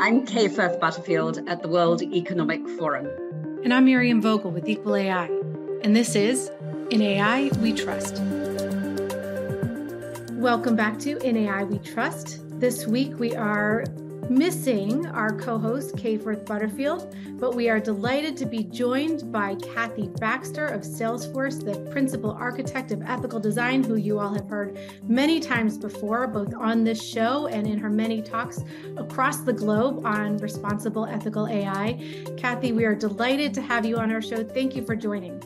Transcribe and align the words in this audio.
I'm 0.00 0.24
Kay 0.24 0.46
Firth 0.46 0.78
Butterfield 0.78 1.40
at 1.48 1.60
the 1.60 1.68
World 1.68 2.02
Economic 2.02 2.68
Forum. 2.78 3.08
And 3.64 3.74
I'm 3.74 3.84
Miriam 3.84 4.22
Vogel 4.22 4.52
with 4.52 4.68
Equal 4.68 4.94
AI. 4.94 5.28
And 5.82 5.96
this 5.96 6.14
is 6.14 6.52
In 6.90 7.02
AI 7.02 7.50
We 7.58 7.72
Trust. 7.72 8.22
Welcome 10.34 10.76
back 10.76 11.00
to 11.00 11.18
In 11.26 11.36
AI 11.36 11.64
We 11.64 11.78
Trust. 11.80 12.38
This 12.60 12.86
week 12.86 13.18
we 13.18 13.34
are 13.34 13.82
missing 14.30 15.06
our 15.06 15.32
co 15.32 15.58
host, 15.58 15.96
Kay 15.96 16.18
Firth 16.18 16.44
Butterfield, 16.44 17.14
but 17.38 17.54
we 17.54 17.68
are 17.68 17.80
delighted 17.80 18.36
to 18.38 18.46
be 18.46 18.64
joined 18.64 19.32
by 19.32 19.54
Kathy 19.56 20.08
Baxter 20.08 20.66
of 20.66 20.82
Salesforce, 20.82 21.64
the 21.64 21.80
principal 21.90 22.32
architect 22.32 22.90
of 22.90 23.02
ethical 23.02 23.40
design, 23.40 23.82
who 23.82 23.96
you 23.96 24.18
all 24.18 24.32
have 24.32 24.48
heard 24.48 24.78
many 25.04 25.40
times 25.40 25.78
before, 25.78 26.26
both 26.26 26.54
on 26.54 26.84
this 26.84 27.02
show 27.02 27.46
and 27.46 27.66
in 27.66 27.78
her 27.78 27.90
many 27.90 28.20
talks 28.20 28.60
across 28.96 29.38
the 29.38 29.52
globe 29.52 30.04
on 30.04 30.36
responsible 30.38 31.06
ethical 31.06 31.46
AI. 31.46 32.24
Kathy, 32.36 32.72
we 32.72 32.84
are 32.84 32.94
delighted 32.94 33.54
to 33.54 33.62
have 33.62 33.86
you 33.86 33.96
on 33.96 34.12
our 34.12 34.22
show. 34.22 34.44
Thank 34.44 34.76
you 34.76 34.84
for 34.84 34.96
joining. 34.96 35.40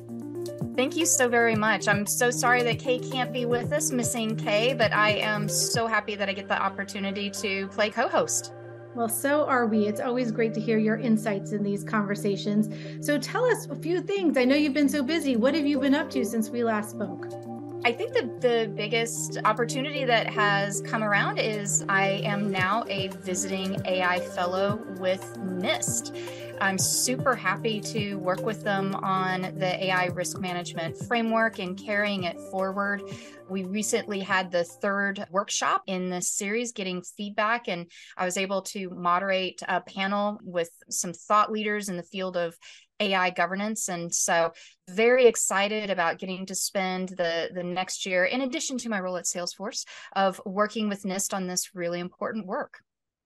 Thank 0.74 0.96
you 0.96 1.04
so 1.04 1.28
very 1.28 1.54
much. 1.54 1.86
I'm 1.86 2.06
so 2.06 2.30
sorry 2.30 2.62
that 2.62 2.78
Kay 2.78 2.98
can't 2.98 3.30
be 3.32 3.44
with 3.44 3.72
us, 3.72 3.90
missing 3.92 4.36
Kay, 4.36 4.72
but 4.72 4.92
I 4.92 5.10
am 5.10 5.46
so 5.48 5.86
happy 5.86 6.14
that 6.14 6.30
I 6.30 6.32
get 6.32 6.48
the 6.48 6.60
opportunity 6.60 7.28
to 7.30 7.68
play 7.68 7.90
co 7.90 8.08
host. 8.08 8.54
Well, 8.94 9.08
so 9.08 9.46
are 9.46 9.66
we. 9.66 9.86
It's 9.86 10.00
always 10.00 10.30
great 10.30 10.52
to 10.54 10.60
hear 10.60 10.78
your 10.78 10.98
insights 10.98 11.52
in 11.52 11.62
these 11.62 11.82
conversations. 11.82 12.68
So 13.04 13.18
tell 13.18 13.44
us 13.44 13.66
a 13.66 13.74
few 13.74 14.02
things. 14.02 14.36
I 14.36 14.44
know 14.44 14.54
you've 14.54 14.74
been 14.74 14.88
so 14.88 15.02
busy. 15.02 15.36
What 15.36 15.54
have 15.54 15.66
you 15.66 15.80
been 15.80 15.94
up 15.94 16.10
to 16.10 16.24
since 16.24 16.50
we 16.50 16.62
last 16.62 16.90
spoke? 16.90 17.51
I 17.84 17.90
think 17.90 18.12
the, 18.12 18.30
the 18.38 18.72
biggest 18.76 19.38
opportunity 19.44 20.04
that 20.04 20.28
has 20.28 20.80
come 20.82 21.02
around 21.02 21.38
is 21.38 21.84
I 21.88 22.22
am 22.24 22.48
now 22.48 22.84
a 22.88 23.08
visiting 23.08 23.84
AI 23.84 24.20
fellow 24.20 24.80
with 25.00 25.20
NIST. 25.38 26.16
I'm 26.60 26.78
super 26.78 27.34
happy 27.34 27.80
to 27.80 28.14
work 28.18 28.42
with 28.42 28.62
them 28.62 28.94
on 28.94 29.58
the 29.58 29.84
AI 29.84 30.06
risk 30.06 30.38
management 30.38 30.96
framework 30.96 31.58
and 31.58 31.76
carrying 31.76 32.22
it 32.22 32.38
forward. 32.52 33.02
We 33.50 33.64
recently 33.64 34.20
had 34.20 34.52
the 34.52 34.62
third 34.62 35.26
workshop 35.32 35.82
in 35.88 36.08
this 36.08 36.28
series, 36.28 36.70
getting 36.70 37.02
feedback, 37.02 37.66
and 37.66 37.90
I 38.16 38.24
was 38.24 38.36
able 38.36 38.62
to 38.62 38.90
moderate 38.90 39.60
a 39.66 39.80
panel 39.80 40.38
with 40.44 40.70
some 40.88 41.12
thought 41.12 41.50
leaders 41.50 41.88
in 41.88 41.96
the 41.96 42.04
field 42.04 42.36
of 42.36 42.56
AI 43.02 43.30
governance. 43.30 43.88
And 43.88 44.14
so 44.14 44.52
very 44.88 45.26
excited 45.26 45.90
about 45.90 46.18
getting 46.18 46.46
to 46.46 46.54
spend 46.54 47.10
the, 47.10 47.50
the 47.52 47.62
next 47.62 48.06
year, 48.06 48.24
in 48.24 48.42
addition 48.42 48.78
to 48.78 48.88
my 48.88 49.00
role 49.00 49.16
at 49.16 49.24
Salesforce, 49.24 49.84
of 50.14 50.40
working 50.46 50.88
with 50.88 51.02
NIST 51.02 51.34
on 51.34 51.46
this 51.46 51.74
really 51.74 52.00
important 52.00 52.46
work 52.46 52.80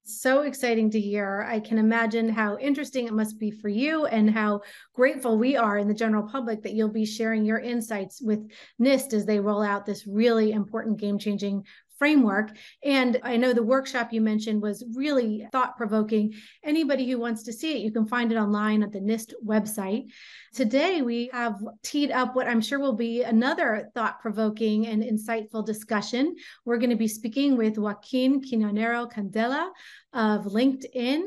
so 0.08 0.42
exciting 0.42 0.88
to 0.90 1.00
hear. 1.00 1.44
I 1.48 1.58
can 1.58 1.78
imagine 1.78 2.28
how 2.28 2.56
interesting 2.58 3.06
it 3.06 3.12
must 3.12 3.40
be 3.40 3.50
for 3.50 3.68
you 3.68 4.06
and 4.06 4.30
how 4.30 4.60
grateful 4.94 5.36
we 5.36 5.56
are 5.56 5.78
in 5.78 5.88
the 5.88 5.94
general 5.94 6.28
public 6.28 6.62
that 6.62 6.74
you'll 6.74 6.88
be 6.92 7.04
sharing 7.04 7.44
your 7.44 7.58
insights 7.58 8.22
with 8.22 8.48
NIST 8.80 9.14
as 9.14 9.26
they 9.26 9.40
roll 9.40 9.62
out 9.62 9.84
this 9.84 10.06
really 10.06 10.52
important 10.52 10.98
game 10.98 11.18
changing 11.18 11.64
framework. 11.98 12.56
And 12.84 13.20
I 13.22 13.36
know 13.36 13.52
the 13.52 13.62
workshop 13.62 14.12
you 14.12 14.20
mentioned 14.20 14.62
was 14.62 14.84
really 14.94 15.46
thought 15.52 15.76
provoking. 15.76 16.34
Anybody 16.64 17.10
who 17.10 17.18
wants 17.18 17.42
to 17.44 17.52
see 17.52 17.72
it, 17.72 17.80
you 17.80 17.90
can 17.90 18.06
find 18.06 18.32
it 18.32 18.36
online 18.36 18.82
at 18.82 18.92
the 18.92 19.00
NIST 19.00 19.32
website. 19.44 20.10
Today, 20.54 21.02
we 21.02 21.30
have 21.32 21.60
teed 21.82 22.10
up 22.10 22.34
what 22.34 22.48
I'm 22.48 22.60
sure 22.60 22.78
will 22.78 22.94
be 22.94 23.22
another 23.22 23.88
thought 23.94 24.20
provoking 24.20 24.86
and 24.86 25.02
insightful 25.02 25.64
discussion. 25.64 26.36
We're 26.64 26.78
going 26.78 26.90
to 26.90 26.96
be 26.96 27.08
speaking 27.08 27.56
with 27.56 27.78
Joaquin 27.78 28.42
Quinonero 28.42 29.10
Candela 29.10 29.70
of 30.12 30.44
LinkedIn. 30.44 31.22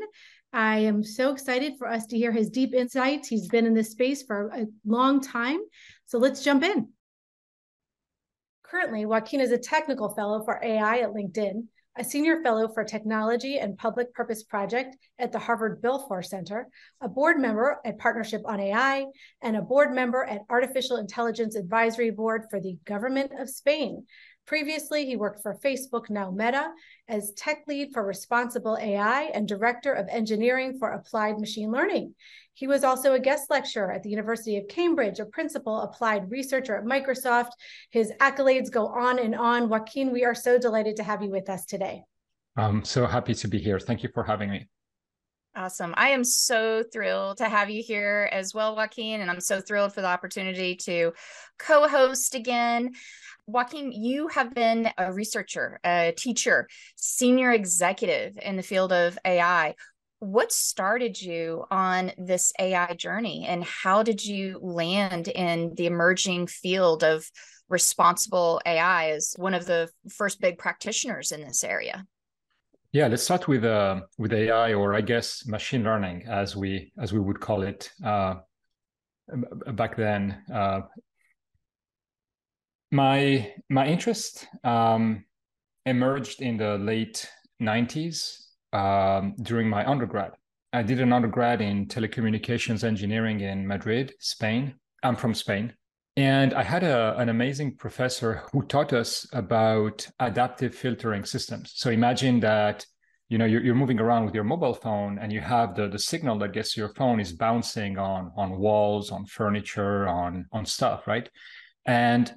I 0.52 0.78
am 0.78 1.04
so 1.04 1.30
excited 1.30 1.74
for 1.78 1.86
us 1.86 2.06
to 2.06 2.16
hear 2.16 2.32
his 2.32 2.50
deep 2.50 2.74
insights. 2.74 3.28
He's 3.28 3.48
been 3.48 3.66
in 3.66 3.74
this 3.74 3.92
space 3.92 4.22
for 4.24 4.48
a 4.48 4.66
long 4.84 5.20
time. 5.20 5.60
So 6.06 6.18
let's 6.18 6.42
jump 6.42 6.64
in. 6.64 6.88
Currently, 8.70 9.04
Joaquin 9.04 9.40
is 9.40 9.50
a 9.50 9.58
technical 9.58 10.14
fellow 10.14 10.44
for 10.44 10.60
AI 10.62 10.98
at 10.98 11.10
LinkedIn, 11.10 11.64
a 11.98 12.04
senior 12.04 12.40
fellow 12.40 12.68
for 12.72 12.84
technology 12.84 13.58
and 13.58 13.76
public 13.76 14.14
purpose 14.14 14.44
project 14.44 14.96
at 15.18 15.32
the 15.32 15.40
Harvard 15.40 15.82
Belfer 15.82 16.24
Center, 16.24 16.68
a 17.00 17.08
board 17.08 17.40
member 17.40 17.80
at 17.84 17.98
Partnership 17.98 18.42
on 18.44 18.60
AI, 18.60 19.06
and 19.42 19.56
a 19.56 19.60
board 19.60 19.92
member 19.92 20.22
at 20.22 20.42
Artificial 20.48 20.98
Intelligence 20.98 21.56
Advisory 21.56 22.10
Board 22.10 22.44
for 22.48 22.60
the 22.60 22.78
Government 22.84 23.32
of 23.40 23.50
Spain. 23.50 24.06
Previously, 24.50 25.06
he 25.06 25.14
worked 25.14 25.44
for 25.44 25.54
Facebook, 25.54 26.10
now 26.10 26.32
Meta, 26.32 26.72
as 27.06 27.30
tech 27.36 27.62
lead 27.68 27.92
for 27.92 28.04
responsible 28.04 28.76
AI 28.80 29.30
and 29.32 29.46
director 29.46 29.92
of 29.92 30.08
engineering 30.08 30.76
for 30.76 30.90
applied 30.90 31.38
machine 31.38 31.70
learning. 31.70 32.16
He 32.54 32.66
was 32.66 32.82
also 32.82 33.12
a 33.12 33.20
guest 33.20 33.48
lecturer 33.48 33.92
at 33.92 34.02
the 34.02 34.10
University 34.10 34.56
of 34.56 34.66
Cambridge, 34.66 35.20
a 35.20 35.24
principal 35.24 35.82
applied 35.82 36.32
researcher 36.32 36.74
at 36.74 36.84
Microsoft. 36.84 37.50
His 37.92 38.12
accolades 38.18 38.72
go 38.72 38.88
on 38.88 39.20
and 39.20 39.36
on. 39.36 39.68
Joaquin, 39.68 40.10
we 40.10 40.24
are 40.24 40.34
so 40.34 40.58
delighted 40.58 40.96
to 40.96 41.04
have 41.04 41.22
you 41.22 41.30
with 41.30 41.48
us 41.48 41.64
today. 41.64 42.02
I'm 42.56 42.84
so 42.84 43.06
happy 43.06 43.34
to 43.34 43.46
be 43.46 43.60
here. 43.60 43.78
Thank 43.78 44.02
you 44.02 44.08
for 44.12 44.24
having 44.24 44.50
me. 44.50 44.66
Awesome. 45.56 45.94
I 45.96 46.10
am 46.10 46.22
so 46.22 46.84
thrilled 46.92 47.38
to 47.38 47.48
have 47.48 47.70
you 47.70 47.82
here 47.82 48.28
as 48.30 48.54
well, 48.54 48.76
Joaquin, 48.76 49.20
and 49.20 49.28
I'm 49.28 49.40
so 49.40 49.60
thrilled 49.60 49.92
for 49.92 50.00
the 50.00 50.06
opportunity 50.06 50.76
to 50.76 51.12
co 51.58 51.88
host 51.88 52.36
again. 52.36 52.92
Joaquin, 53.48 53.90
you 53.90 54.28
have 54.28 54.54
been 54.54 54.90
a 54.96 55.12
researcher, 55.12 55.80
a 55.84 56.14
teacher, 56.16 56.68
senior 56.94 57.50
executive 57.50 58.38
in 58.40 58.54
the 58.54 58.62
field 58.62 58.92
of 58.92 59.18
AI. 59.24 59.74
What 60.20 60.52
started 60.52 61.20
you 61.20 61.64
on 61.68 62.12
this 62.16 62.52
AI 62.60 62.94
journey, 62.94 63.44
and 63.48 63.64
how 63.64 64.04
did 64.04 64.24
you 64.24 64.60
land 64.62 65.26
in 65.26 65.74
the 65.74 65.86
emerging 65.86 66.46
field 66.46 67.02
of 67.02 67.28
responsible 67.68 68.60
AI 68.64 69.10
as 69.10 69.34
one 69.36 69.54
of 69.54 69.66
the 69.66 69.88
first 70.12 70.40
big 70.40 70.58
practitioners 70.58 71.32
in 71.32 71.40
this 71.40 71.64
area? 71.64 72.06
Yeah, 72.92 73.06
let's 73.06 73.22
start 73.22 73.46
with 73.46 73.64
uh, 73.64 74.00
with 74.18 74.32
AI, 74.32 74.74
or 74.74 74.94
I 74.94 75.00
guess 75.00 75.46
machine 75.46 75.84
learning, 75.84 76.26
as 76.28 76.56
we 76.56 76.92
as 76.98 77.12
we 77.12 77.20
would 77.20 77.38
call 77.38 77.62
it 77.62 77.88
uh, 78.04 78.36
back 79.74 79.96
then. 79.96 80.42
Uh, 80.52 80.80
my 82.90 83.52
my 83.68 83.86
interest 83.86 84.48
um, 84.64 85.24
emerged 85.86 86.42
in 86.42 86.56
the 86.56 86.78
late 86.78 87.30
90s 87.62 88.46
um, 88.72 89.36
during 89.40 89.68
my 89.68 89.88
undergrad. 89.88 90.32
I 90.72 90.82
did 90.82 91.00
an 91.00 91.12
undergrad 91.12 91.60
in 91.60 91.86
telecommunications 91.86 92.82
engineering 92.82 93.40
in 93.40 93.68
Madrid, 93.68 94.14
Spain. 94.18 94.74
I'm 95.04 95.14
from 95.14 95.34
Spain. 95.34 95.74
And 96.20 96.52
I 96.52 96.62
had 96.62 96.84
a, 96.84 97.16
an 97.16 97.30
amazing 97.30 97.76
professor 97.76 98.42
who 98.52 98.60
taught 98.66 98.92
us 98.92 99.26
about 99.32 100.06
adaptive 100.20 100.74
filtering 100.74 101.24
systems. 101.24 101.72
So 101.76 101.88
imagine 101.88 102.40
that 102.40 102.84
you 103.30 103.38
know 103.38 103.46
you're, 103.46 103.62
you're 103.62 103.74
moving 103.74 103.98
around 103.98 104.26
with 104.26 104.34
your 104.34 104.44
mobile 104.44 104.74
phone 104.74 105.18
and 105.18 105.32
you 105.32 105.40
have 105.40 105.74
the, 105.74 105.88
the 105.88 105.98
signal 105.98 106.38
that 106.40 106.52
gets 106.52 106.74
to 106.74 106.80
your 106.82 106.92
phone 106.94 107.20
is 107.20 107.32
bouncing 107.32 107.96
on 107.96 108.32
on 108.36 108.58
walls 108.58 109.10
on 109.10 109.24
furniture 109.24 110.08
on 110.08 110.44
on 110.52 110.66
stuff 110.66 111.06
right 111.06 111.30
and 111.86 112.34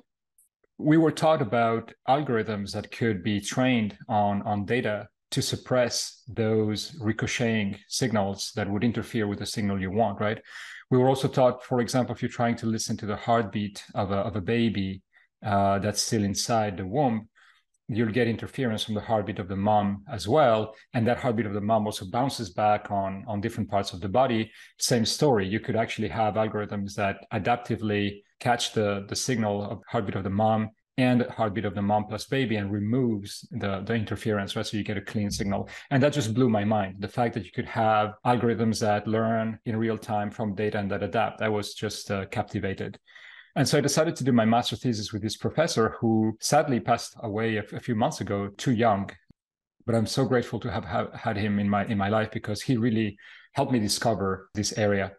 we 0.77 0.95
were 0.95 1.11
taught 1.11 1.41
about 1.41 1.91
algorithms 2.07 2.71
that 2.73 2.91
could 2.91 3.23
be 3.23 3.41
trained 3.41 3.97
on 4.07 4.43
on 4.43 4.65
data 4.65 5.07
to 5.31 5.41
suppress 5.41 6.21
those 6.27 6.95
ricocheting 7.01 7.75
signals 7.87 8.51
that 8.55 8.69
would 8.69 8.83
interfere 8.83 9.25
with 9.25 9.39
the 9.39 9.47
signal 9.47 9.81
you 9.81 9.89
want 9.89 10.21
right 10.21 10.39
we 10.93 10.99
were 10.99 11.09
also 11.09 11.27
taught 11.27 11.63
for 11.63 11.81
example 11.81 12.13
if 12.13 12.21
you're 12.21 12.39
trying 12.39 12.55
to 12.55 12.67
listen 12.67 12.95
to 12.95 13.07
the 13.07 13.15
heartbeat 13.15 13.83
of 13.95 14.11
a, 14.11 14.19
of 14.29 14.35
a 14.35 14.41
baby 14.41 15.01
uh, 15.43 15.79
that's 15.79 16.03
still 16.03 16.23
inside 16.23 16.77
the 16.77 16.85
womb 16.85 17.27
you'll 17.87 18.11
get 18.11 18.27
interference 18.27 18.83
from 18.83 18.93
the 18.93 19.01
heartbeat 19.01 19.39
of 19.39 19.47
the 19.47 19.55
mom 19.55 20.03
as 20.09 20.27
well. 20.27 20.73
And 20.93 21.05
that 21.07 21.17
heartbeat 21.17 21.45
of 21.45 21.53
the 21.53 21.61
mom 21.61 21.85
also 21.85 22.05
bounces 22.05 22.49
back 22.49 22.91
on 22.91 23.25
on 23.27 23.41
different 23.41 23.69
parts 23.69 23.91
of 23.93 23.99
the 23.99 24.07
body. 24.07 24.51
Same 24.79 25.05
story. 25.05 25.45
You 25.47 25.59
could 25.59 25.75
actually 25.75 26.07
have 26.07 26.35
algorithms 26.35 26.93
that 26.95 27.17
adaptively 27.33 28.21
catch 28.39 28.73
the 28.73 29.05
the 29.09 29.15
signal 29.15 29.63
of 29.69 29.81
heartbeat 29.87 30.15
of 30.15 30.23
the 30.23 30.29
mom 30.29 30.69
and 30.97 31.23
heartbeat 31.23 31.65
of 31.65 31.73
the 31.73 31.81
mom 31.81 32.05
plus 32.05 32.25
baby 32.25 32.57
and 32.57 32.71
removes 32.71 33.47
the, 33.51 33.81
the 33.85 33.95
interference, 33.95 34.55
right? 34.55 34.65
So 34.65 34.77
you 34.77 34.83
get 34.83 34.97
a 34.97 35.01
clean 35.01 35.31
signal. 35.31 35.69
And 35.89 36.03
that 36.03 36.13
just 36.13 36.33
blew 36.33 36.49
my 36.49 36.63
mind. 36.63 36.97
The 36.99 37.07
fact 37.07 37.33
that 37.33 37.45
you 37.45 37.51
could 37.51 37.65
have 37.65 38.13
algorithms 38.25 38.79
that 38.81 39.07
learn 39.07 39.57
in 39.65 39.75
real 39.75 39.97
time 39.97 40.29
from 40.29 40.53
data 40.53 40.77
and 40.77 40.91
that 40.91 41.01
adapt, 41.01 41.41
I 41.41 41.49
was 41.49 41.73
just 41.73 42.11
uh, 42.11 42.25
captivated. 42.25 42.99
And 43.55 43.67
so 43.67 43.77
I 43.77 43.81
decided 43.81 44.15
to 44.17 44.23
do 44.23 44.31
my 44.31 44.45
master 44.45 44.75
thesis 44.75 45.13
with 45.13 45.21
this 45.21 45.37
professor 45.37 45.95
who 45.99 46.35
sadly 46.39 46.79
passed 46.79 47.15
away 47.21 47.57
a, 47.57 47.63
a 47.73 47.79
few 47.79 47.95
months 47.95 48.21
ago, 48.21 48.49
too 48.57 48.71
young. 48.71 49.09
But 49.85 49.95
I'm 49.95 50.07
so 50.07 50.25
grateful 50.25 50.59
to 50.61 50.71
have, 50.71 50.85
have 50.85 51.13
had 51.13 51.37
him 51.37 51.59
in 51.59 51.69
my 51.69 51.85
in 51.85 51.97
my 51.97 52.07
life 52.07 52.31
because 52.31 52.61
he 52.61 52.77
really 52.77 53.17
helped 53.53 53.71
me 53.71 53.79
discover 53.79 54.49
this 54.53 54.77
area. 54.77 55.11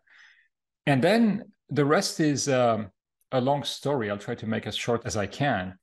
And 0.87 1.03
then 1.03 1.45
the 1.69 1.85
rest 1.85 2.19
is 2.19 2.49
um, 2.49 2.91
a 3.33 3.41
long 3.41 3.65
story. 3.65 4.11
I'll 4.11 4.19
try 4.19 4.35
to 4.35 4.47
make 4.47 4.67
as 4.67 4.77
short 4.77 5.03
as 5.05 5.17
I 5.17 5.27
can. 5.27 5.79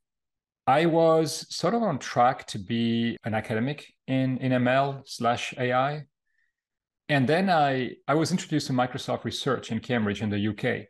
I 0.67 0.85
was 0.85 1.45
sort 1.53 1.73
of 1.73 1.83
on 1.83 1.97
track 1.99 2.45
to 2.47 2.59
be 2.59 3.17
an 3.23 3.33
academic 3.33 3.93
in, 4.07 4.38
in 4.38 4.51
ML 4.51 5.01
slash 5.05 5.53
AI. 5.57 6.03
And 7.09 7.27
then 7.27 7.49
I, 7.49 7.95
I 8.07 8.13
was 8.13 8.31
introduced 8.31 8.67
to 8.67 8.73
Microsoft 8.73 9.23
Research 9.23 9.71
in 9.71 9.79
Cambridge 9.79 10.21
in 10.21 10.29
the 10.29 10.47
UK. 10.47 10.88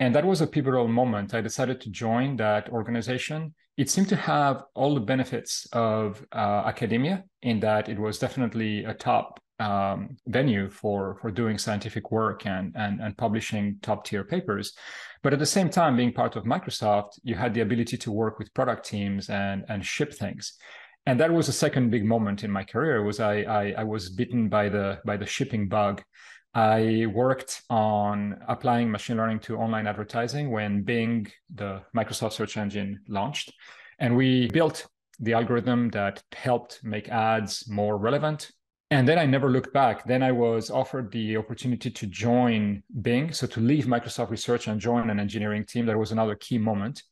And 0.00 0.14
that 0.14 0.26
was 0.26 0.40
a 0.40 0.46
pivotal 0.46 0.88
moment. 0.88 1.32
I 1.34 1.40
decided 1.40 1.80
to 1.82 1.90
join 1.90 2.36
that 2.36 2.68
organization. 2.68 3.54
It 3.78 3.88
seemed 3.88 4.08
to 4.10 4.16
have 4.16 4.64
all 4.74 4.94
the 4.94 5.00
benefits 5.00 5.66
of 5.72 6.24
uh, 6.32 6.64
academia 6.66 7.24
in 7.42 7.60
that 7.60 7.88
it 7.88 7.98
was 7.98 8.18
definitely 8.18 8.84
a 8.84 8.92
top 8.92 9.40
um, 9.58 10.16
venue 10.26 10.68
for 10.68 11.18
for 11.20 11.30
doing 11.30 11.58
scientific 11.58 12.10
work 12.10 12.46
and, 12.46 12.72
and 12.76 13.00
and 13.00 13.16
publishing 13.16 13.78
top 13.82 14.04
tier 14.04 14.24
papers. 14.24 14.72
But 15.22 15.32
at 15.32 15.38
the 15.38 15.46
same 15.46 15.70
time, 15.70 15.96
being 15.96 16.12
part 16.12 16.36
of 16.36 16.44
Microsoft, 16.44 17.18
you 17.22 17.34
had 17.34 17.54
the 17.54 17.62
ability 17.62 17.96
to 17.98 18.12
work 18.12 18.38
with 18.38 18.54
product 18.54 18.86
teams 18.86 19.30
and 19.30 19.64
and 19.68 19.84
ship 19.84 20.12
things. 20.12 20.54
And 21.06 21.20
that 21.20 21.32
was 21.32 21.48
a 21.48 21.52
second 21.52 21.90
big 21.90 22.04
moment 22.04 22.42
in 22.44 22.50
my 22.50 22.64
career. 22.64 23.02
Was 23.02 23.20
I 23.20 23.42
I, 23.42 23.74
I 23.78 23.84
was 23.84 24.10
bitten 24.10 24.48
by 24.48 24.68
the 24.68 25.00
by 25.04 25.16
the 25.16 25.26
shipping 25.26 25.68
bug. 25.68 26.02
I 26.54 27.06
worked 27.12 27.62
on 27.68 28.40
applying 28.48 28.90
machine 28.90 29.18
learning 29.18 29.40
to 29.40 29.58
online 29.58 29.86
advertising 29.86 30.50
when 30.50 30.82
Bing, 30.84 31.30
the 31.54 31.82
Microsoft 31.94 32.32
search 32.32 32.56
engine, 32.56 33.00
launched. 33.08 33.52
And 33.98 34.16
we 34.16 34.48
built 34.48 34.86
the 35.20 35.34
algorithm 35.34 35.90
that 35.90 36.22
helped 36.32 36.80
make 36.82 37.08
ads 37.10 37.68
more 37.68 37.98
relevant 37.98 38.50
and 38.90 39.08
then 39.08 39.18
I 39.18 39.26
never 39.26 39.50
looked 39.50 39.72
back. 39.72 40.04
Then 40.04 40.22
I 40.22 40.32
was 40.32 40.70
offered 40.70 41.10
the 41.10 41.36
opportunity 41.36 41.90
to 41.90 42.06
join 42.06 42.82
Bing, 43.02 43.32
so 43.32 43.46
to 43.48 43.60
leave 43.60 43.86
Microsoft 43.86 44.30
Research 44.30 44.68
and 44.68 44.80
join 44.80 45.10
an 45.10 45.18
engineering 45.18 45.64
team. 45.64 45.86
That 45.86 45.98
was 45.98 46.12
another 46.12 46.36
key 46.36 46.58
moment. 46.58 47.02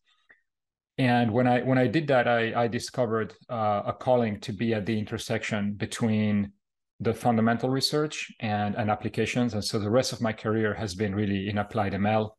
And 0.99 1.33
when 1.33 1.49
I 1.49 1.63
when 1.63 1.79
I 1.79 1.89
did 1.89 2.07
that, 2.09 2.29
I, 2.29 2.65
I 2.65 2.69
discovered 2.69 3.35
uh, 3.51 3.83
a 3.87 3.93
calling 3.93 4.39
to 4.41 4.53
be 4.53 4.75
at 4.75 4.87
the 4.87 4.97
intersection 4.97 5.73
between 5.73 6.53
the 7.01 7.13
fundamental 7.13 7.69
research 7.69 8.33
and, 8.39 8.77
and 8.77 8.89
applications. 8.89 9.55
And 9.55 9.65
so 9.65 9.81
the 9.81 9.91
rest 9.91 10.13
of 10.13 10.21
my 10.21 10.33
career 10.33 10.75
has 10.75 10.95
been 10.95 11.13
really 11.13 11.49
in 11.49 11.59
applied 11.59 11.93
ML. 11.93 12.31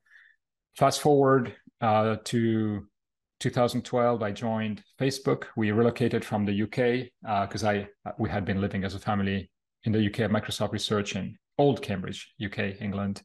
Fast 0.77 1.01
forward 1.01 1.53
uh, 1.81 2.15
to 2.25 2.87
2012, 3.39 4.23
I 4.23 4.31
joined 4.31 4.83
Facebook. 4.99 5.45
We 5.55 5.71
relocated 5.71 6.23
from 6.23 6.45
the 6.45 6.63
UK 6.63 7.09
because 7.47 7.63
uh, 7.63 7.69
I 7.69 7.87
we 8.17 8.29
had 8.29 8.45
been 8.45 8.61
living 8.61 8.83
as 8.83 8.95
a 8.95 8.99
family 8.99 9.49
in 9.83 9.91
the 9.91 10.05
UK 10.05 10.21
at 10.21 10.31
Microsoft 10.31 10.71
Research 10.71 11.15
in 11.15 11.37
Old 11.57 11.81
Cambridge, 11.81 12.33
UK, 12.43 12.81
England. 12.81 13.21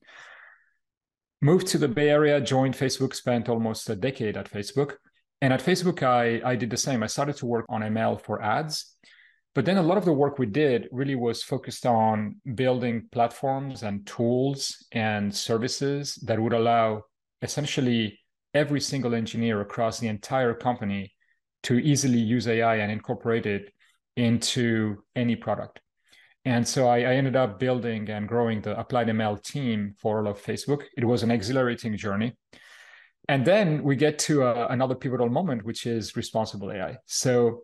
Moved 1.43 1.69
to 1.69 1.79
the 1.79 1.89
Bay 1.89 2.11
Area, 2.11 2.41
joined 2.41 2.75
Facebook, 2.75 3.15
spent 3.15 3.49
almost 3.49 3.89
a 3.89 3.97
decade 3.97 4.37
at 4.37 4.51
Facebook. 4.51 4.97
And 5.41 5.53
at 5.55 5.65
Facebook, 5.65 6.03
I, 6.03 6.43
I 6.45 6.55
did 6.55 6.69
the 6.69 6.77
same. 6.77 7.03
I 7.03 7.07
started 7.07 7.37
to 7.37 7.47
work 7.47 7.65
on 7.71 7.81
ML 7.81 8.21
for 8.21 8.43
ads. 8.43 8.95
But 9.55 9.65
then 9.65 9.79
a 9.79 9.83
lot 9.83 9.99
of 9.99 10.05
the 10.05 10.13
work 10.13 10.39
we 10.39 10.47
did 10.47 10.89
really 10.93 11.17
was 11.17 11.43
focused 11.43 11.87
on 11.87 12.37
building 12.55 13.09
platforms 13.11 13.83
and 13.83 14.07
tools 14.07 14.87
and 14.93 15.35
services 15.35 16.15
that 16.27 16.39
would 16.39 16.53
allow 16.53 17.03
essentially 17.43 18.20
every 18.55 18.81
single 18.81 19.15
engineer 19.15 19.61
across 19.61 19.99
the 19.99 20.09
entire 20.09 20.55
company 20.55 21.13
to 21.65 21.79
easily 21.79 22.19
use 22.19 22.49
AI 22.49 22.77
and 22.77 22.91
incorporate 22.91 23.47
it 23.47 23.73
into 24.17 25.03
any 25.15 25.37
product. 25.37 25.81
And 26.45 26.67
so 26.67 26.89
I, 26.89 26.99
I, 27.01 27.15
ended 27.17 27.37
up 27.37 27.59
building 27.59 28.09
and 28.09 28.27
growing 28.27 28.63
the 28.63 28.79
applied 28.79 29.09
ML 29.09 29.43
team 29.43 29.95
for 30.01 30.19
all 30.19 30.29
of 30.29 30.43
Facebook. 30.43 30.85
It 30.97 31.05
was 31.05 31.23
an 31.23 31.31
exhilarating 31.31 31.97
journey. 31.97 32.35
And 33.29 33.45
then 33.45 33.83
we 33.83 33.95
get 33.95 34.19
to 34.21 34.43
a, 34.45 34.69
another 34.69 34.95
pivotal 34.95 35.29
moment, 35.29 35.65
which 35.65 35.87
is 35.87 36.17
responsible 36.17 36.73
AI. 36.73 36.97
So 37.05 37.63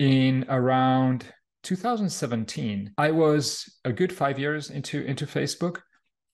in 0.00 0.44
around 0.48 1.26
2017, 1.62 2.92
I 2.98 3.12
was 3.12 3.78
a 3.84 3.92
good 3.92 4.12
five 4.12 4.38
years 4.38 4.70
into, 4.70 5.02
into 5.04 5.24
Facebook 5.26 5.78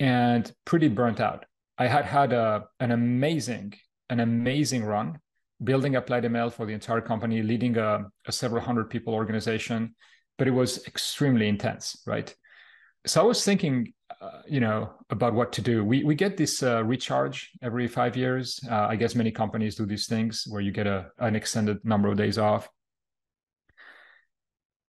and 0.00 0.50
pretty 0.64 0.88
burnt 0.88 1.20
out. 1.20 1.44
I 1.78 1.86
had 1.86 2.04
had 2.04 2.32
a, 2.32 2.64
an 2.80 2.90
amazing, 2.90 3.74
an 4.10 4.20
amazing 4.20 4.84
run 4.84 5.20
building 5.62 5.96
applied 5.96 6.24
ML 6.24 6.52
for 6.52 6.66
the 6.66 6.72
entire 6.72 7.00
company, 7.00 7.42
leading 7.42 7.76
a, 7.76 8.06
a 8.26 8.32
several 8.32 8.62
hundred 8.62 8.90
people 8.90 9.14
organization, 9.14 9.94
but 10.36 10.46
it 10.46 10.52
was 10.52 10.86
extremely 10.86 11.48
intense, 11.48 12.02
right? 12.06 12.34
So 13.06 13.20
I 13.20 13.24
was 13.24 13.44
thinking, 13.44 13.92
uh, 14.20 14.42
you 14.48 14.60
know, 14.60 14.92
about 15.10 15.34
what 15.34 15.52
to 15.54 15.62
do. 15.62 15.84
We 15.84 16.04
we 16.04 16.14
get 16.14 16.36
this 16.36 16.62
uh, 16.62 16.84
recharge 16.84 17.50
every 17.62 17.88
five 17.88 18.16
years. 18.16 18.60
Uh, 18.70 18.86
I 18.88 18.96
guess 18.96 19.14
many 19.14 19.30
companies 19.30 19.76
do 19.76 19.86
these 19.86 20.06
things 20.06 20.44
where 20.48 20.60
you 20.60 20.72
get 20.72 20.86
a 20.86 21.10
an 21.18 21.36
extended 21.36 21.84
number 21.84 22.08
of 22.08 22.16
days 22.16 22.38
off. 22.38 22.68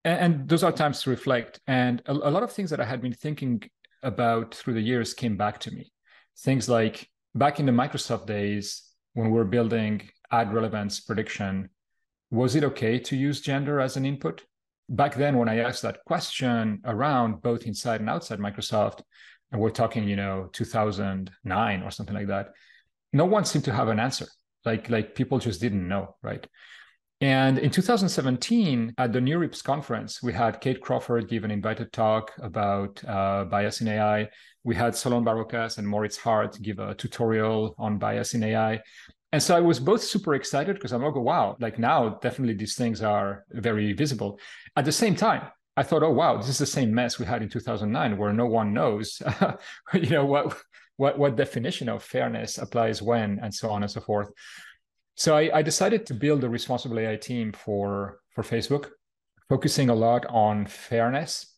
And, 0.04 0.20
and 0.20 0.50
those 0.50 0.64
are 0.64 0.72
times 0.72 1.04
to 1.04 1.10
reflect. 1.10 1.60
And 1.68 2.02
a, 2.06 2.14
a 2.14 2.32
lot 2.32 2.44
of 2.44 2.52
things 2.52 2.70
that 2.72 2.80
I 2.80 2.86
had 2.86 3.02
been 3.02 3.14
thinking 3.14 3.62
about 4.02 4.56
through 4.56 4.74
the 4.74 4.82
years 4.82 5.14
came 5.14 5.38
back 5.38 5.60
to 5.60 5.72
me 5.72 5.92
things 6.42 6.70
like 6.70 7.08
back 7.36 7.60
in 7.60 7.66
the 7.66 7.72
Microsoft 7.72 8.26
days 8.26 8.84
when 9.14 9.28
we 9.28 9.34
were 9.34 9.46
building 9.46 10.02
ad 10.32 10.54
relevance 10.54 11.00
prediction, 11.00 11.70
was 12.32 12.56
it 12.56 12.64
okay 12.64 13.00
to 13.00 13.16
use 13.16 13.42
gender 13.42 13.80
as 13.80 13.98
an 13.98 14.06
input? 14.06 14.44
Back 14.88 15.16
then, 15.16 15.38
when 15.38 15.50
I 15.50 15.60
asked 15.60 15.84
that 15.84 16.04
question 16.06 16.82
around 16.86 17.42
both 17.42 17.64
inside 17.64 18.02
and 18.02 18.10
outside 18.10 18.40
Microsoft, 18.40 19.02
and 19.52 19.60
we're 19.60 19.70
talking, 19.70 20.08
you 20.08 20.16
know, 20.16 20.50
2009 20.54 21.84
or 21.84 21.92
something 21.92 22.16
like 22.16 22.28
that, 22.28 22.50
no 23.14 23.26
one 23.26 23.46
seemed 23.46 23.66
to 23.66 23.74
have 23.74 23.88
an 23.88 24.00
answer. 24.00 24.28
Like, 24.66 24.90
like 24.90 25.16
people 25.16 25.40
just 25.40 25.62
didn't 25.62 25.88
know, 25.88 26.16
right? 26.22 26.46
And 27.22 27.60
in 27.60 27.70
2017, 27.70 28.94
at 28.98 29.12
the 29.12 29.20
NeurIPS 29.20 29.64
conference, 29.64 30.24
we 30.24 30.32
had 30.32 30.62
Kate 30.62 30.80
Crawford 30.80 31.28
give 31.28 31.44
an 31.44 31.52
invited 31.52 31.92
talk 31.92 32.32
about 32.42 33.04
uh, 33.06 33.44
bias 33.46 33.82
in 33.82 33.90
AI. 33.90 34.30
We 34.70 34.76
had 34.76 34.96
Solon 34.96 35.26
Barocas 35.26 35.80
and 35.80 35.88
Moritz 35.88 36.16
Hardt 36.16 36.62
give 36.62 36.78
a 36.78 36.94
tutorial 36.94 37.74
on 37.80 37.98
bias 37.98 38.36
in 38.36 38.44
AI. 38.44 38.80
And 39.32 39.42
so 39.42 39.58
I 39.58 39.62
was 39.62 39.80
both 39.80 40.04
super 40.04 40.36
excited 40.36 40.76
because 40.76 40.92
I'm 40.94 41.02
like, 41.02 41.16
oh, 41.16 41.22
wow, 41.22 41.58
like 41.60 41.80
now 41.80 42.20
definitely 42.22 42.54
these 42.54 42.76
things 42.76 43.02
are 43.02 43.46
very 43.50 43.94
visible. 43.94 44.40
At 44.76 44.86
the 44.86 44.92
same 44.92 45.16
time, 45.16 45.42
I 45.76 45.82
thought, 45.82 46.04
oh 46.04 46.12
wow, 46.12 46.38
this 46.38 46.50
is 46.50 46.60
the 46.60 46.68
same 46.68 46.94
mess 46.94 47.18
we 47.18 47.26
had 47.26 47.42
in 47.42 47.50
2009, 47.50 48.16
where 48.16 48.32
no 48.32 48.46
one 48.46 48.72
knows, 48.72 49.20
you 49.96 50.12
know, 50.12 50.26
what 50.26 50.56
what 50.98 51.18
what 51.18 51.36
definition 51.36 51.90
of 51.90 52.04
fairness 52.04 52.60
applies 52.60 53.02
when, 53.02 53.40
and 53.42 53.52
so 53.52 53.72
on 53.72 53.82
and 53.82 53.92
so 53.92 54.02
forth. 54.02 54.30
So 55.16 55.36
I, 55.36 55.50
I 55.52 55.62
decided 55.64 56.06
to 56.06 56.14
build 56.14 56.44
a 56.44 56.50
responsible 56.50 57.00
AI 57.00 57.16
team 57.16 57.54
for 57.54 58.20
for 58.36 58.44
Facebook, 58.44 58.92
focusing 59.50 59.90
a 59.90 59.96
lot 59.96 60.28
on 60.28 60.68
fairness, 60.68 61.56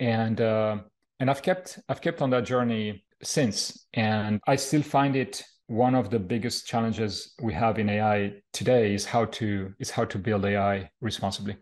and 0.00 0.40
uh, 0.40 0.78
and 1.20 1.30
I've 1.30 1.42
kept 1.42 1.78
I've 1.88 2.00
kept 2.00 2.22
on 2.22 2.30
that 2.30 2.44
journey 2.44 3.04
since, 3.22 3.86
and 3.94 4.40
I 4.46 4.56
still 4.56 4.82
find 4.82 5.16
it 5.16 5.42
one 5.68 5.94
of 5.94 6.10
the 6.10 6.18
biggest 6.18 6.66
challenges 6.66 7.34
we 7.42 7.52
have 7.54 7.78
in 7.78 7.88
AI 7.88 8.34
today 8.52 8.94
is 8.94 9.04
how 9.04 9.24
to 9.26 9.72
is 9.80 9.90
how 9.90 10.04
to 10.06 10.18
build 10.18 10.44
AI 10.44 10.90
responsibly. 11.00 11.56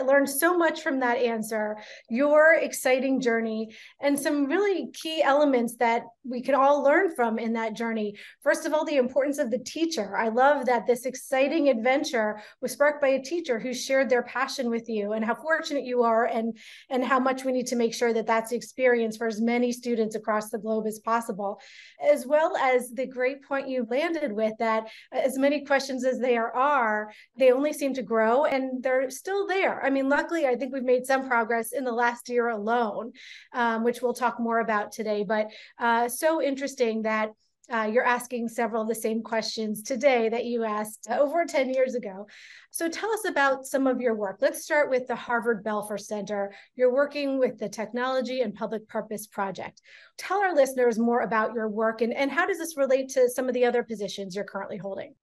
I 0.00 0.02
learned 0.02 0.30
so 0.30 0.56
much 0.56 0.80
from 0.80 1.00
that 1.00 1.18
answer, 1.18 1.76
your 2.08 2.54
exciting 2.54 3.20
journey, 3.20 3.74
and 4.00 4.18
some 4.18 4.46
really 4.46 4.90
key 4.92 5.22
elements 5.22 5.76
that 5.76 6.04
we 6.24 6.40
can 6.40 6.54
all 6.54 6.82
learn 6.82 7.14
from 7.14 7.38
in 7.38 7.52
that 7.52 7.74
journey. 7.74 8.16
First 8.42 8.64
of 8.64 8.72
all, 8.72 8.86
the 8.86 8.96
importance 8.96 9.38
of 9.38 9.50
the 9.50 9.58
teacher. 9.58 10.16
I 10.16 10.28
love 10.28 10.64
that 10.66 10.86
this 10.86 11.04
exciting 11.04 11.68
adventure 11.68 12.40
was 12.62 12.72
sparked 12.72 13.02
by 13.02 13.08
a 13.08 13.22
teacher 13.22 13.58
who 13.58 13.74
shared 13.74 14.08
their 14.08 14.22
passion 14.22 14.70
with 14.70 14.88
you 14.88 15.12
and 15.12 15.24
how 15.24 15.34
fortunate 15.34 15.84
you 15.84 16.02
are 16.02 16.24
and, 16.24 16.56
and 16.88 17.04
how 17.04 17.18
much 17.18 17.44
we 17.44 17.52
need 17.52 17.66
to 17.66 17.76
make 17.76 17.92
sure 17.92 18.14
that 18.14 18.26
that's 18.26 18.50
the 18.50 18.56
experience 18.56 19.18
for 19.18 19.26
as 19.26 19.40
many 19.40 19.70
students 19.70 20.14
across 20.14 20.48
the 20.48 20.58
globe 20.58 20.86
as 20.86 20.98
possible, 21.00 21.60
as 22.02 22.26
well 22.26 22.56
as 22.56 22.90
the 22.92 23.06
great 23.06 23.42
point 23.42 23.68
you 23.68 23.86
landed 23.90 24.32
with 24.32 24.54
that 24.58 24.84
uh, 25.14 25.18
as 25.18 25.36
many 25.36 25.64
questions 25.64 26.06
as 26.06 26.18
there 26.18 26.56
are, 26.56 27.12
they 27.36 27.52
only 27.52 27.72
seem 27.72 27.92
to 27.92 28.02
grow 28.02 28.46
and 28.46 28.82
they're 28.82 29.10
still 29.10 29.46
there. 29.46 29.84
Mean, 29.90 30.08
luckily, 30.08 30.46
I 30.46 30.56
think 30.56 30.72
we've 30.72 30.82
made 30.82 31.06
some 31.06 31.28
progress 31.28 31.72
in 31.72 31.84
the 31.84 31.92
last 31.92 32.28
year 32.28 32.48
alone, 32.48 33.12
um, 33.52 33.84
which 33.84 34.02
we'll 34.02 34.14
talk 34.14 34.40
more 34.40 34.60
about 34.60 34.92
today. 34.92 35.24
But 35.24 35.50
uh, 35.78 36.08
so 36.08 36.42
interesting 36.42 37.02
that 37.02 37.30
uh, 37.70 37.88
you're 37.90 38.04
asking 38.04 38.48
several 38.48 38.82
of 38.82 38.88
the 38.88 38.94
same 38.94 39.22
questions 39.22 39.82
today 39.82 40.28
that 40.28 40.44
you 40.44 40.64
asked 40.64 41.06
over 41.08 41.44
10 41.44 41.72
years 41.72 41.94
ago. 41.94 42.26
So 42.72 42.88
tell 42.88 43.12
us 43.12 43.24
about 43.24 43.64
some 43.64 43.86
of 43.86 44.00
your 44.00 44.14
work. 44.14 44.38
Let's 44.40 44.64
start 44.64 44.90
with 44.90 45.06
the 45.06 45.14
Harvard 45.14 45.62
Belfer 45.64 45.98
Center. 45.98 46.52
You're 46.74 46.92
working 46.92 47.38
with 47.38 47.58
the 47.58 47.68
Technology 47.68 48.40
and 48.40 48.54
Public 48.54 48.88
Purpose 48.88 49.28
Project. 49.28 49.82
Tell 50.18 50.40
our 50.40 50.54
listeners 50.54 50.98
more 50.98 51.20
about 51.20 51.54
your 51.54 51.68
work 51.68 52.00
and, 52.00 52.12
and 52.12 52.30
how 52.30 52.44
does 52.44 52.58
this 52.58 52.76
relate 52.76 53.10
to 53.10 53.28
some 53.30 53.46
of 53.46 53.54
the 53.54 53.64
other 53.64 53.84
positions 53.84 54.34
you're 54.34 54.44
currently 54.44 54.76
holding? 54.76 55.14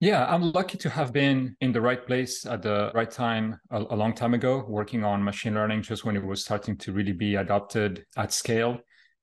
Yeah, 0.00 0.24
I'm 0.24 0.52
lucky 0.52 0.78
to 0.78 0.88
have 0.88 1.12
been 1.12 1.56
in 1.60 1.72
the 1.72 1.80
right 1.82 2.06
place 2.06 2.46
at 2.46 2.62
the 2.62 2.90
right 2.94 3.10
time 3.10 3.60
a, 3.70 3.82
a, 3.82 3.96
long 3.96 4.14
time 4.14 4.32
ago, 4.32 4.64
working 4.66 5.04
on 5.04 5.22
machine 5.22 5.52
learning 5.52 5.82
just 5.82 6.06
when 6.06 6.16
it 6.16 6.24
was 6.24 6.42
starting 6.42 6.78
to 6.78 6.92
really 6.92 7.12
be 7.12 7.34
adopted 7.34 8.06
at 8.16 8.32
scale. 8.32 8.78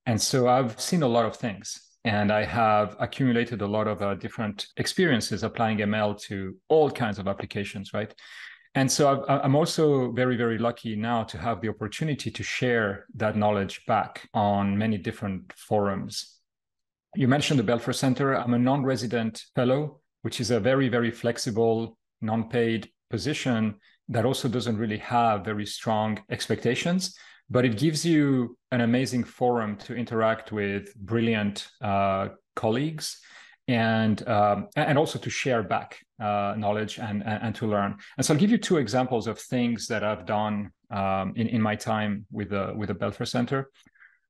And 0.06 0.22
so 0.22 0.46
I've 0.46 0.80
seen 0.80 1.02
a 1.02 1.08
lot 1.08 1.26
of 1.26 1.34
things 1.34 1.80
and 2.04 2.30
I 2.30 2.44
have 2.44 2.96
accumulated 3.00 3.60
a 3.60 3.66
lot 3.66 3.88
of 3.88 4.02
uh, 4.02 4.14
different 4.14 4.68
experiences 4.76 5.42
applying 5.42 5.78
ML 5.78 6.20
to 6.22 6.56
all 6.68 6.92
kinds 6.92 7.18
of 7.18 7.26
applications, 7.26 7.92
right? 7.92 8.14
And 8.76 8.90
so 8.90 9.24
I'm 9.28 9.56
also 9.56 10.12
very, 10.12 10.36
very 10.36 10.58
lucky 10.58 10.94
now 10.94 11.24
to 11.24 11.38
have 11.38 11.60
the 11.60 11.70
opportunity 11.70 12.30
to 12.30 12.42
share 12.44 13.06
that 13.16 13.36
knowledge 13.36 13.84
back 13.86 14.28
on 14.32 14.78
many 14.78 14.96
different 14.96 15.52
forums. 15.54 16.36
You 17.16 17.26
mentioned 17.26 17.58
the 17.58 17.64
Belfer 17.64 17.94
Center. 17.94 18.34
I'm 18.34 18.54
a 18.54 18.58
non 18.58 18.84
resident 18.84 19.42
fellow, 19.56 20.00
which 20.28 20.40
is 20.40 20.50
a 20.50 20.60
very, 20.60 20.90
very 20.90 21.10
flexible, 21.10 21.96
non 22.20 22.50
paid 22.50 22.90
position 23.08 23.74
that 24.10 24.26
also 24.26 24.46
doesn't 24.46 24.76
really 24.76 24.98
have 24.98 25.42
very 25.42 25.64
strong 25.64 26.22
expectations, 26.28 27.16
but 27.48 27.64
it 27.64 27.78
gives 27.78 28.04
you 28.04 28.54
an 28.70 28.82
amazing 28.82 29.24
forum 29.24 29.74
to 29.78 29.94
interact 29.94 30.52
with 30.52 30.94
brilliant 30.96 31.68
uh, 31.80 32.28
colleagues 32.56 33.22
and 33.68 34.16
um, 34.28 34.68
and 34.76 34.98
also 34.98 35.18
to 35.18 35.30
share 35.30 35.62
back 35.62 35.96
uh, 36.20 36.54
knowledge 36.58 36.98
and, 36.98 37.22
and 37.24 37.54
to 37.54 37.66
learn. 37.66 37.96
And 38.18 38.26
so 38.26 38.34
I'll 38.34 38.40
give 38.40 38.50
you 38.50 38.58
two 38.58 38.76
examples 38.76 39.26
of 39.26 39.38
things 39.38 39.86
that 39.86 40.04
I've 40.04 40.26
done 40.26 40.72
um, 40.90 41.32
in 41.36 41.46
in 41.48 41.62
my 41.62 41.74
time 41.74 42.26
with 42.30 42.50
the 42.50 42.74
with 42.76 42.88
the 42.88 42.94
Belfer 42.94 43.26
Center. 43.26 43.70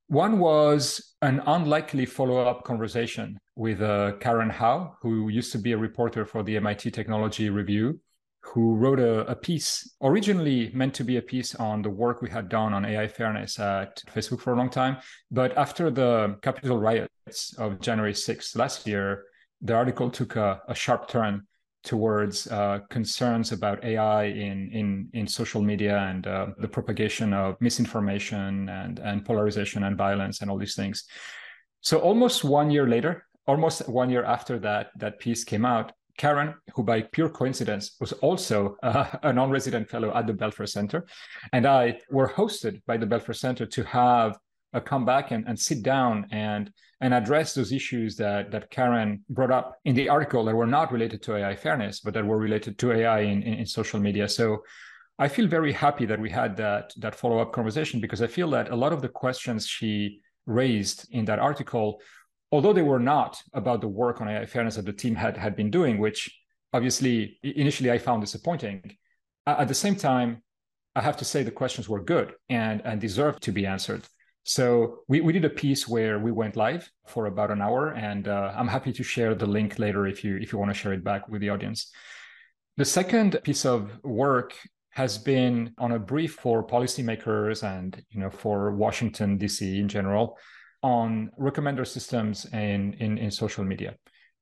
One 0.08 0.38
was 0.38 1.14
an 1.20 1.42
unlikely 1.46 2.06
follow 2.06 2.38
up 2.38 2.64
conversation 2.64 3.38
with 3.56 3.82
uh, 3.82 4.12
Karen 4.20 4.48
Hao, 4.48 4.96
who 5.02 5.28
used 5.28 5.52
to 5.52 5.58
be 5.58 5.72
a 5.72 5.76
reporter 5.76 6.24
for 6.24 6.42
the 6.42 6.56
MIT 6.56 6.92
Technology 6.92 7.50
Review, 7.50 8.00
who 8.40 8.74
wrote 8.76 9.00
a, 9.00 9.26
a, 9.26 9.36
piece 9.36 9.96
originally 10.02 10.70
meant 10.72 10.94
to 10.94 11.04
be 11.04 11.18
a 11.18 11.22
piece 11.22 11.54
on 11.56 11.82
the 11.82 11.90
work 11.90 12.22
we 12.22 12.30
had 12.30 12.48
done 12.48 12.72
on 12.72 12.86
AI 12.86 13.06
fairness 13.06 13.58
at 13.58 14.02
Facebook 14.06 14.40
for 14.40 14.54
a 14.54 14.56
long 14.56 14.70
time. 14.70 14.96
But 15.30 15.54
after 15.58 15.90
the 15.90 16.38
Capitol 16.40 16.78
riots 16.78 17.54
of 17.58 17.78
January 17.82 18.14
6th 18.14 18.56
last 18.56 18.86
year, 18.86 19.24
the 19.60 19.74
article 19.74 20.08
took 20.08 20.36
a, 20.36 20.62
a 20.68 20.74
sharp 20.74 21.08
turn 21.08 21.47
towards 21.84 22.46
uh, 22.48 22.80
concerns 22.90 23.52
about 23.52 23.84
AI 23.84 24.24
in 24.24 24.70
in 24.72 25.08
in 25.12 25.26
social 25.26 25.62
media 25.62 25.98
and 25.98 26.26
uh, 26.26 26.46
the 26.58 26.68
propagation 26.68 27.32
of 27.32 27.56
misinformation 27.60 28.68
and 28.68 28.98
and 28.98 29.24
polarization 29.24 29.84
and 29.84 29.96
violence 29.96 30.40
and 30.40 30.50
all 30.50 30.58
these 30.58 30.74
things. 30.74 31.04
So 31.80 31.98
almost 31.98 32.44
one 32.44 32.70
year 32.70 32.88
later, 32.88 33.24
almost 33.46 33.88
one 33.88 34.10
year 34.10 34.24
after 34.24 34.58
that 34.60 34.90
that 34.98 35.18
piece 35.20 35.44
came 35.44 35.64
out, 35.64 35.92
Karen, 36.16 36.54
who 36.74 36.82
by 36.82 37.02
pure 37.02 37.30
coincidence 37.30 37.96
was 38.00 38.12
also 38.14 38.76
uh, 38.82 39.06
a 39.22 39.32
non-resident 39.32 39.88
fellow 39.88 40.12
at 40.14 40.26
the 40.26 40.34
Belfer 40.34 40.68
Center, 40.68 41.06
and 41.52 41.66
I 41.66 42.00
were 42.10 42.28
hosted 42.28 42.82
by 42.86 42.96
the 42.96 43.06
Belfer 43.06 43.36
Center 43.36 43.66
to 43.66 43.84
have 43.84 44.36
a 44.72 44.80
come 44.80 45.04
back 45.04 45.30
and, 45.30 45.46
and 45.48 45.58
sit 45.58 45.82
down 45.82 46.26
and 46.30 46.70
and 47.00 47.14
address 47.14 47.54
those 47.54 47.72
issues 47.72 48.16
that 48.16 48.50
that 48.50 48.70
Karen 48.70 49.24
brought 49.30 49.50
up 49.50 49.78
in 49.84 49.94
the 49.94 50.08
article 50.08 50.44
that 50.44 50.54
were 50.54 50.66
not 50.66 50.92
related 50.92 51.22
to 51.22 51.36
AI 51.36 51.54
fairness, 51.56 52.00
but 52.00 52.14
that 52.14 52.26
were 52.26 52.38
related 52.38 52.78
to 52.78 52.92
AI 52.92 53.20
in, 53.20 53.42
in, 53.42 53.54
in 53.54 53.66
social 53.66 54.00
media. 54.00 54.28
So 54.28 54.62
I 55.18 55.28
feel 55.28 55.46
very 55.46 55.72
happy 55.72 56.06
that 56.06 56.20
we 56.20 56.30
had 56.30 56.56
that 56.56 56.92
that 56.98 57.14
follow-up 57.14 57.52
conversation 57.52 58.00
because 58.00 58.22
I 58.22 58.26
feel 58.26 58.50
that 58.50 58.70
a 58.70 58.76
lot 58.76 58.92
of 58.92 59.02
the 59.02 59.08
questions 59.08 59.66
she 59.66 60.20
raised 60.46 61.06
in 61.10 61.24
that 61.26 61.38
article, 61.38 62.00
although 62.52 62.72
they 62.72 62.82
were 62.82 63.00
not 63.00 63.42
about 63.52 63.80
the 63.80 63.88
work 63.88 64.20
on 64.20 64.28
AI 64.28 64.46
fairness 64.46 64.76
that 64.76 64.86
the 64.86 64.92
team 64.92 65.14
had 65.14 65.36
had 65.36 65.56
been 65.56 65.70
doing, 65.70 65.98
which 65.98 66.30
obviously 66.72 67.38
initially 67.42 67.90
I 67.90 67.98
found 67.98 68.22
disappointing. 68.22 68.96
At 69.46 69.68
the 69.68 69.74
same 69.74 69.96
time, 69.96 70.42
I 70.94 71.00
have 71.00 71.16
to 71.18 71.24
say 71.24 71.42
the 71.42 71.50
questions 71.50 71.88
were 71.88 72.02
good 72.02 72.34
and 72.48 72.82
and 72.84 73.00
deserved 73.00 73.42
to 73.44 73.52
be 73.52 73.66
answered. 73.66 74.02
So 74.48 75.00
we, 75.08 75.20
we 75.20 75.34
did 75.34 75.44
a 75.44 75.50
piece 75.50 75.86
where 75.86 76.18
we 76.18 76.32
went 76.32 76.56
live 76.56 76.90
for 77.06 77.26
about 77.26 77.50
an 77.50 77.60
hour, 77.60 77.92
and 77.92 78.26
uh, 78.26 78.54
I'm 78.56 78.66
happy 78.66 78.94
to 78.94 79.02
share 79.02 79.34
the 79.34 79.44
link 79.44 79.78
later 79.78 80.06
if 80.06 80.24
you 80.24 80.38
if 80.38 80.52
you 80.52 80.58
want 80.58 80.70
to 80.70 80.74
share 80.74 80.94
it 80.94 81.04
back 81.04 81.28
with 81.28 81.42
the 81.42 81.50
audience. 81.50 81.92
The 82.78 82.86
second 82.86 83.38
piece 83.44 83.66
of 83.66 84.02
work 84.02 84.54
has 84.92 85.18
been 85.18 85.74
on 85.76 85.92
a 85.92 85.98
brief 85.98 86.36
for 86.36 86.66
policymakers 86.66 87.62
and 87.62 88.02
you 88.08 88.20
know 88.20 88.30
for 88.30 88.74
Washington 88.74 89.36
D.C. 89.36 89.78
in 89.78 89.86
general 89.86 90.38
on 90.82 91.30
recommender 91.38 91.86
systems 91.86 92.46
in, 92.46 92.94
in, 92.94 93.18
in 93.18 93.30
social 93.30 93.64
media. 93.64 93.96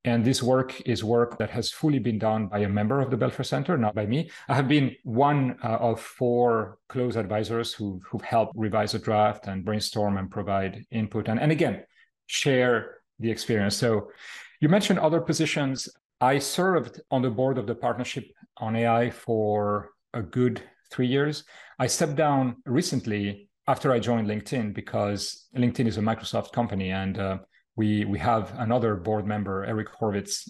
And 0.07 0.25
this 0.25 0.41
work 0.41 0.81
is 0.83 1.03
work 1.03 1.37
that 1.39 1.51
has 1.51 1.73
fully 1.73 1.99
been 1.99 2.19
done 2.19 2.47
by 2.47 2.61
a 2.61 2.69
member 2.69 3.01
of 3.01 3.11
the 3.11 3.17
Belfer 3.17 3.45
Center, 3.45 3.77
not 3.77 3.93
by 3.93 4.07
me. 4.07 4.31
I 4.49 4.55
have 4.55 4.69
been 4.69 4.95
one 5.03 5.57
uh, 5.65 5.79
of 5.79 6.01
four 6.01 6.79
close 6.89 7.17
advisors 7.17 7.75
who, 7.75 8.01
who've 8.09 8.23
helped 8.23 8.53
revise 8.57 8.95
a 8.95 9.01
draft 9.01 9.49
and 9.49 9.65
brainstorm 9.65 10.17
and 10.17 10.31
provide 10.31 10.85
input. 10.93 11.27
And, 11.27 11.41
and 11.41 11.51
again, 11.51 11.83
share 12.27 12.99
the 13.19 13.29
experience. 13.29 13.77
So 13.77 14.13
you 14.61 14.69
mentioned 14.69 15.01
other 15.01 15.21
positions. 15.21 15.89
I 16.21 16.39
served 16.39 17.01
on 17.11 17.23
the 17.23 17.31
board 17.31 17.59
of 17.59 17.67
the 17.67 17.75
Partnership 17.75 18.27
on 18.59 18.77
AI 18.77 19.11
for 19.11 19.91
a 20.15 20.23
good 20.23 20.63
three 20.89 21.09
years. 21.09 21.43
I 21.81 21.89
stepped 21.89 22.15
down 22.15 22.57
recently 22.65 23.49
after 23.67 23.91
I 23.91 23.99
joined 23.99 24.29
LinkedIn 24.29 24.73
because 24.73 25.49
LinkedIn 25.57 25.89
is 25.89 25.99
a 25.99 26.01
Microsoft 26.01 26.53
company 26.53 26.93
and 26.93 27.19
uh, 27.19 27.39
we 27.77 28.05
we 28.05 28.19
have 28.19 28.53
another 28.59 28.97
board 28.97 29.27
member, 29.27 29.65
Eric 29.65 29.89
Horvitz, 29.89 30.49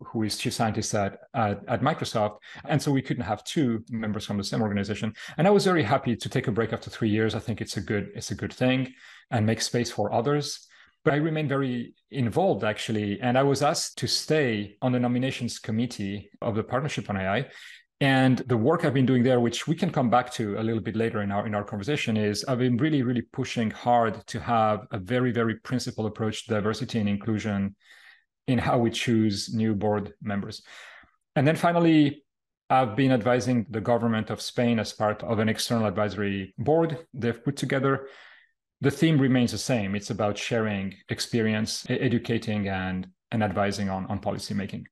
who 0.00 0.22
is 0.22 0.38
chief 0.38 0.52
scientist 0.52 0.94
at, 0.94 1.18
at, 1.34 1.60
at 1.66 1.82
Microsoft, 1.82 2.38
and 2.66 2.80
so 2.80 2.92
we 2.92 3.02
couldn't 3.02 3.24
have 3.24 3.42
two 3.44 3.84
members 3.90 4.24
from 4.24 4.36
the 4.36 4.44
same 4.44 4.62
organization. 4.62 5.12
And 5.36 5.46
I 5.46 5.50
was 5.50 5.64
very 5.64 5.82
happy 5.82 6.14
to 6.14 6.28
take 6.28 6.46
a 6.46 6.52
break 6.52 6.72
after 6.72 6.88
three 6.88 7.08
years. 7.08 7.34
I 7.34 7.40
think 7.40 7.60
it's 7.60 7.76
a 7.76 7.80
good 7.80 8.10
it's 8.14 8.30
a 8.30 8.36
good 8.36 8.52
thing, 8.52 8.92
and 9.30 9.44
make 9.44 9.60
space 9.60 9.90
for 9.90 10.12
others. 10.12 10.66
But 11.04 11.14
I 11.14 11.18
remain 11.18 11.48
very 11.48 11.94
involved 12.10 12.64
actually, 12.64 13.20
and 13.20 13.38
I 13.38 13.42
was 13.42 13.62
asked 13.62 13.98
to 13.98 14.06
stay 14.06 14.76
on 14.82 14.92
the 14.92 15.00
nominations 15.00 15.58
committee 15.58 16.30
of 16.42 16.54
the 16.54 16.62
Partnership 16.62 17.08
on 17.08 17.16
AI 17.16 17.46
and 18.00 18.38
the 18.38 18.56
work 18.56 18.84
I've 18.84 18.94
been 18.94 19.06
doing 19.06 19.24
there, 19.24 19.40
which 19.40 19.66
we 19.66 19.74
can 19.74 19.90
come 19.90 20.08
back 20.08 20.32
to 20.34 20.58
a 20.58 20.62
little 20.62 20.80
bit 20.80 20.94
later 20.94 21.22
in 21.22 21.32
our 21.32 21.46
in 21.46 21.54
our 21.54 21.64
conversation, 21.64 22.16
is 22.16 22.44
I've 22.44 22.58
been 22.58 22.76
really, 22.76 23.02
really 23.02 23.22
pushing 23.22 23.70
hard 23.70 24.24
to 24.28 24.40
have 24.40 24.86
a 24.92 24.98
very, 24.98 25.32
very 25.32 25.56
principled 25.56 26.06
approach 26.06 26.46
to 26.46 26.54
diversity 26.54 27.00
and 27.00 27.08
inclusion 27.08 27.74
in 28.46 28.58
how 28.58 28.78
we 28.78 28.90
choose 28.90 29.52
new 29.52 29.74
board 29.74 30.12
members. 30.22 30.62
And 31.34 31.46
then 31.46 31.56
finally, 31.56 32.24
I've 32.70 32.94
been 32.94 33.12
advising 33.12 33.66
the 33.68 33.80
government 33.80 34.30
of 34.30 34.40
Spain 34.40 34.78
as 34.78 34.92
part 34.92 35.22
of 35.24 35.40
an 35.40 35.48
external 35.48 35.86
advisory 35.86 36.54
board 36.58 36.98
they've 37.14 37.42
put 37.42 37.56
together. 37.56 38.08
The 38.80 38.90
theme 38.92 39.18
remains 39.18 39.50
the 39.50 39.58
same. 39.58 39.96
It's 39.96 40.10
about 40.10 40.38
sharing 40.38 40.94
experience, 41.08 41.84
educating, 41.88 42.68
and 42.68 43.08
and 43.32 43.42
advising 43.42 43.90
on, 43.90 44.06
on 44.06 44.20
policy 44.20 44.54
making. 44.54 44.86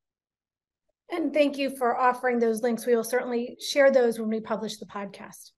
And 1.10 1.32
thank 1.32 1.56
you 1.56 1.70
for 1.70 1.96
offering 1.96 2.38
those 2.38 2.62
links. 2.62 2.84
We 2.84 2.96
will 2.96 3.04
certainly 3.04 3.56
share 3.60 3.90
those 3.90 4.18
when 4.18 4.28
we 4.28 4.40
publish 4.40 4.78
the 4.78 4.86
podcast. 4.86 5.52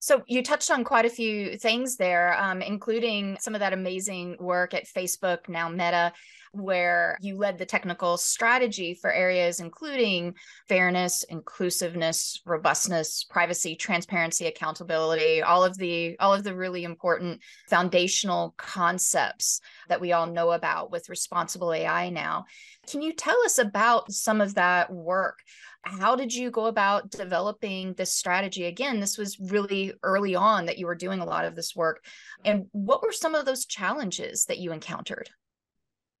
So 0.00 0.22
you 0.26 0.42
touched 0.42 0.70
on 0.70 0.82
quite 0.82 1.04
a 1.04 1.10
few 1.10 1.58
things 1.58 1.96
there, 1.96 2.34
um, 2.38 2.62
including 2.62 3.36
some 3.38 3.54
of 3.54 3.60
that 3.60 3.74
amazing 3.74 4.36
work 4.40 4.72
at 4.72 4.86
Facebook, 4.86 5.48
now 5.48 5.68
Meta, 5.68 6.12
where 6.52 7.16
you 7.20 7.36
led 7.36 7.58
the 7.58 7.66
technical 7.66 8.16
strategy 8.16 8.94
for 8.94 9.12
areas 9.12 9.60
including 9.60 10.34
fairness, 10.68 11.22
inclusiveness, 11.28 12.40
robustness, 12.44 13.24
privacy, 13.24 13.76
transparency, 13.76 14.46
accountability, 14.46 15.42
all 15.42 15.64
of 15.64 15.76
the 15.76 16.16
all 16.18 16.34
of 16.34 16.44
the 16.44 16.54
really 16.54 16.84
important 16.84 17.40
foundational 17.68 18.54
concepts 18.56 19.60
that 19.88 20.00
we 20.00 20.12
all 20.12 20.26
know 20.26 20.52
about 20.52 20.90
with 20.90 21.08
responsible 21.08 21.72
AI 21.72 22.10
now. 22.10 22.44
Can 22.90 23.02
you 23.02 23.12
tell 23.12 23.40
us 23.44 23.58
about 23.58 24.10
some 24.12 24.40
of 24.40 24.54
that 24.54 24.92
work? 24.92 25.38
How 25.82 26.14
did 26.14 26.34
you 26.34 26.50
go 26.50 26.66
about 26.66 27.10
developing 27.10 27.94
this 27.94 28.12
strategy? 28.12 28.66
Again, 28.66 29.00
this 29.00 29.16
was 29.16 29.38
really 29.40 29.94
early 30.02 30.34
on 30.34 30.66
that 30.66 30.78
you 30.78 30.86
were 30.86 30.94
doing 30.94 31.20
a 31.20 31.24
lot 31.24 31.46
of 31.46 31.56
this 31.56 31.74
work. 31.74 32.04
And 32.44 32.66
what 32.72 33.02
were 33.02 33.12
some 33.12 33.34
of 33.34 33.46
those 33.46 33.64
challenges 33.64 34.44
that 34.46 34.58
you 34.58 34.72
encountered? 34.72 35.30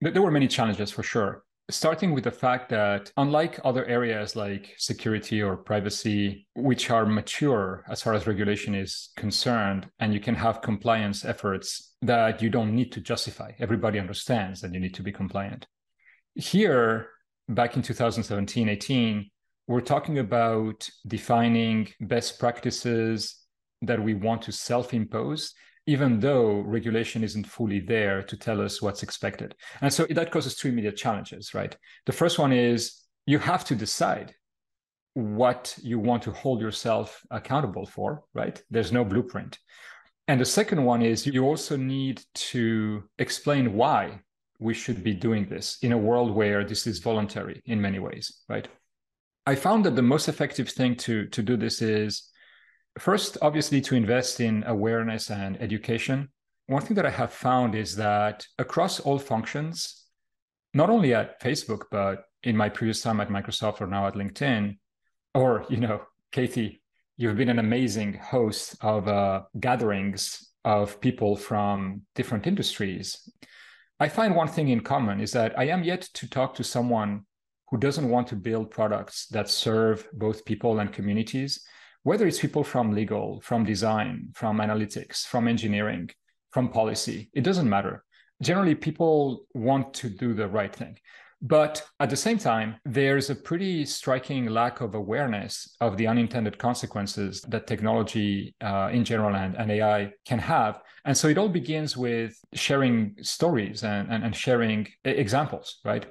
There 0.00 0.22
were 0.22 0.30
many 0.30 0.48
challenges 0.48 0.90
for 0.90 1.02
sure. 1.02 1.42
Starting 1.70 2.12
with 2.12 2.24
the 2.24 2.30
fact 2.30 2.70
that, 2.70 3.12
unlike 3.18 3.60
other 3.64 3.84
areas 3.84 4.34
like 4.34 4.74
security 4.78 5.42
or 5.42 5.56
privacy, 5.56 6.46
which 6.54 6.90
are 6.90 7.04
mature 7.04 7.84
as 7.88 8.02
far 8.02 8.14
as 8.14 8.26
regulation 8.26 8.74
is 8.74 9.10
concerned, 9.16 9.88
and 10.00 10.12
you 10.14 10.18
can 10.18 10.34
have 10.34 10.62
compliance 10.62 11.24
efforts 11.24 11.94
that 12.02 12.40
you 12.40 12.48
don't 12.48 12.74
need 12.74 12.90
to 12.92 13.00
justify, 13.00 13.52
everybody 13.60 13.98
understands 13.98 14.60
that 14.62 14.72
you 14.72 14.80
need 14.80 14.94
to 14.94 15.02
be 15.02 15.12
compliant. 15.12 15.66
Here, 16.34 17.10
back 17.48 17.76
in 17.76 17.82
2017 17.82 18.68
18, 18.68 19.30
we're 19.68 19.80
talking 19.80 20.18
about 20.18 20.88
defining 21.06 21.88
best 22.00 22.38
practices 22.40 23.36
that 23.82 24.02
we 24.02 24.14
want 24.14 24.42
to 24.42 24.52
self 24.52 24.94
impose 24.94 25.54
even 25.90 26.20
though 26.20 26.60
regulation 26.60 27.24
isn't 27.24 27.48
fully 27.56 27.80
there 27.80 28.22
to 28.22 28.36
tell 28.36 28.60
us 28.60 28.80
what's 28.80 29.02
expected. 29.02 29.56
And 29.80 29.92
so 29.92 30.06
that 30.10 30.30
causes 30.30 30.54
two 30.54 30.68
immediate 30.68 30.96
challenges, 30.96 31.52
right? 31.52 31.76
The 32.06 32.12
first 32.12 32.38
one 32.38 32.52
is 32.52 33.02
you 33.26 33.40
have 33.40 33.64
to 33.64 33.74
decide 33.74 34.32
what 35.14 35.76
you 35.82 35.98
want 35.98 36.22
to 36.22 36.30
hold 36.30 36.60
yourself 36.60 37.20
accountable 37.32 37.86
for, 37.86 38.22
right? 38.34 38.62
There's 38.70 38.92
no 38.92 39.04
blueprint. 39.04 39.58
And 40.28 40.40
the 40.40 40.44
second 40.44 40.84
one 40.84 41.02
is 41.02 41.26
you 41.26 41.44
also 41.44 41.76
need 41.76 42.22
to 42.52 43.02
explain 43.18 43.72
why 43.72 44.20
we 44.60 44.74
should 44.74 45.02
be 45.02 45.12
doing 45.12 45.48
this 45.48 45.78
in 45.82 45.90
a 45.90 45.98
world 45.98 46.30
where 46.30 46.62
this 46.62 46.86
is 46.86 47.00
voluntary 47.00 47.60
in 47.66 47.80
many 47.80 47.98
ways, 47.98 48.42
right? 48.48 48.68
I 49.44 49.56
found 49.56 49.84
that 49.86 49.96
the 49.96 50.02
most 50.14 50.28
effective 50.28 50.68
thing 50.68 50.94
to, 50.98 51.26
to 51.26 51.42
do 51.42 51.56
this 51.56 51.82
is 51.82 52.29
first, 52.98 53.38
obviously, 53.42 53.80
to 53.82 53.94
invest 53.94 54.40
in 54.40 54.64
awareness 54.66 55.30
and 55.30 55.60
education. 55.60 56.28
One 56.66 56.82
thing 56.82 56.94
that 56.96 57.06
I 57.06 57.10
have 57.10 57.32
found 57.32 57.74
is 57.74 57.96
that 57.96 58.46
across 58.58 59.00
all 59.00 59.18
functions, 59.18 60.06
not 60.74 60.90
only 60.90 61.14
at 61.14 61.40
Facebook, 61.40 61.84
but 61.90 62.24
in 62.42 62.56
my 62.56 62.68
previous 62.68 63.02
time 63.02 63.20
at 63.20 63.28
Microsoft 63.28 63.80
or 63.80 63.86
now 63.86 64.06
at 64.06 64.14
LinkedIn, 64.14 64.78
or, 65.34 65.64
you 65.68 65.78
know, 65.78 66.02
Katie, 66.32 66.82
you've 67.16 67.36
been 67.36 67.48
an 67.48 67.58
amazing 67.58 68.14
host 68.14 68.76
of 68.80 69.08
uh, 69.08 69.42
gatherings 69.58 70.50
of 70.64 71.00
people 71.00 71.36
from 71.36 72.02
different 72.14 72.46
industries. 72.46 73.28
I 73.98 74.08
find 74.08 74.34
one 74.34 74.48
thing 74.48 74.68
in 74.68 74.80
common 74.80 75.20
is 75.20 75.32
that 75.32 75.58
I 75.58 75.64
am 75.64 75.82
yet 75.84 76.02
to 76.14 76.28
talk 76.28 76.54
to 76.54 76.64
someone 76.64 77.26
who 77.68 77.78
doesn't 77.78 78.08
want 78.08 78.28
to 78.28 78.36
build 78.36 78.70
products 78.70 79.26
that 79.28 79.48
serve 79.48 80.06
both 80.12 80.44
people 80.44 80.80
and 80.80 80.92
communities, 80.92 81.60
whether 82.02 82.26
it's 82.26 82.38
people 82.38 82.64
from 82.64 82.92
legal, 82.92 83.40
from 83.42 83.64
design, 83.64 84.30
from 84.34 84.58
analytics, 84.58 85.26
from 85.26 85.48
engineering, 85.48 86.10
from 86.50 86.68
policy, 86.68 87.30
it 87.34 87.42
doesn't 87.42 87.68
matter. 87.68 88.04
Generally, 88.42 88.76
people 88.76 89.46
want 89.54 89.92
to 89.94 90.08
do 90.08 90.32
the 90.34 90.48
right 90.48 90.74
thing. 90.74 90.96
But 91.42 91.82
at 92.00 92.10
the 92.10 92.16
same 92.16 92.36
time, 92.36 92.76
there's 92.84 93.30
a 93.30 93.34
pretty 93.34 93.86
striking 93.86 94.46
lack 94.46 94.82
of 94.82 94.94
awareness 94.94 95.74
of 95.80 95.96
the 95.96 96.06
unintended 96.06 96.58
consequences 96.58 97.40
that 97.48 97.66
technology 97.66 98.54
uh, 98.60 98.90
in 98.92 99.04
general 99.04 99.34
and, 99.34 99.54
and 99.56 99.70
AI 99.70 100.12
can 100.26 100.38
have. 100.38 100.80
And 101.06 101.16
so 101.16 101.28
it 101.28 101.38
all 101.38 101.48
begins 101.48 101.96
with 101.96 102.34
sharing 102.52 103.16
stories 103.22 103.84
and, 103.84 104.10
and, 104.10 104.22
and 104.22 104.36
sharing 104.36 104.86
examples, 105.04 105.80
right? 105.82 106.06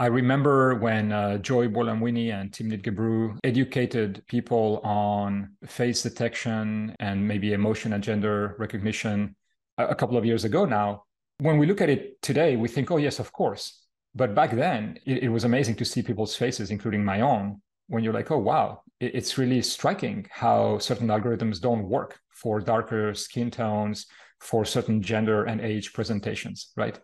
I 0.00 0.06
remember 0.06 0.76
when 0.76 1.12
uh, 1.12 1.36
Joy 1.36 1.68
Buolamwini 1.68 2.32
and 2.32 2.50
Timnit 2.50 2.80
Gebru 2.82 3.36
educated 3.44 4.24
people 4.28 4.80
on 4.82 5.50
face 5.66 6.02
detection 6.02 6.96
and 6.98 7.28
maybe 7.28 7.52
emotion 7.52 7.92
and 7.92 8.02
gender 8.02 8.56
recognition 8.58 9.36
a, 9.76 9.88
a 9.88 9.94
couple 9.94 10.16
of 10.16 10.24
years 10.24 10.44
ago 10.44 10.64
now. 10.64 11.04
When 11.40 11.58
we 11.58 11.66
look 11.66 11.82
at 11.82 11.90
it 11.90 12.22
today, 12.22 12.56
we 12.56 12.66
think, 12.66 12.90
oh, 12.90 12.96
yes, 12.96 13.18
of 13.18 13.30
course. 13.30 13.84
But 14.14 14.34
back 14.34 14.52
then, 14.52 14.98
it, 15.04 15.24
it 15.24 15.28
was 15.28 15.44
amazing 15.44 15.74
to 15.74 15.84
see 15.84 16.00
people's 16.00 16.34
faces, 16.34 16.70
including 16.70 17.04
my 17.04 17.20
own, 17.20 17.60
when 17.88 18.02
you're 18.02 18.14
like, 18.14 18.30
oh, 18.30 18.38
wow, 18.38 18.80
it, 19.00 19.14
it's 19.14 19.36
really 19.36 19.60
striking 19.60 20.26
how 20.30 20.78
certain 20.78 21.08
algorithms 21.08 21.60
don't 21.60 21.86
work 21.86 22.18
for 22.30 22.58
darker 22.58 23.12
skin 23.12 23.50
tones, 23.50 24.06
for 24.38 24.64
certain 24.64 25.02
gender 25.02 25.44
and 25.44 25.60
age 25.60 25.92
presentations, 25.92 26.72
right? 26.74 26.98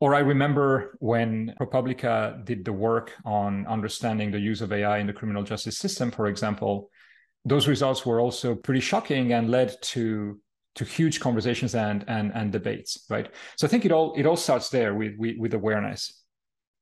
Or 0.00 0.14
I 0.14 0.20
remember 0.20 0.96
when 1.00 1.54
ProPublica 1.60 2.44
did 2.44 2.64
the 2.64 2.72
work 2.72 3.14
on 3.24 3.66
understanding 3.66 4.30
the 4.30 4.38
use 4.38 4.60
of 4.60 4.72
AI 4.72 4.98
in 4.98 5.08
the 5.08 5.12
criminal 5.12 5.42
justice 5.42 5.76
system, 5.76 6.10
for 6.10 6.28
example, 6.28 6.90
those 7.44 7.66
results 7.66 8.06
were 8.06 8.20
also 8.20 8.54
pretty 8.54 8.80
shocking 8.80 9.32
and 9.32 9.50
led 9.50 9.76
to 9.82 10.40
to 10.76 10.84
huge 10.84 11.18
conversations 11.18 11.74
and 11.74 12.04
and 12.06 12.30
and 12.34 12.52
debates, 12.52 13.06
right? 13.10 13.28
So 13.56 13.66
I 13.66 13.70
think 13.70 13.84
it 13.84 13.90
all 13.90 14.14
it 14.16 14.26
all 14.26 14.36
starts 14.36 14.68
there 14.68 14.94
with 14.94 15.14
with, 15.18 15.36
with 15.38 15.54
awareness. 15.54 16.22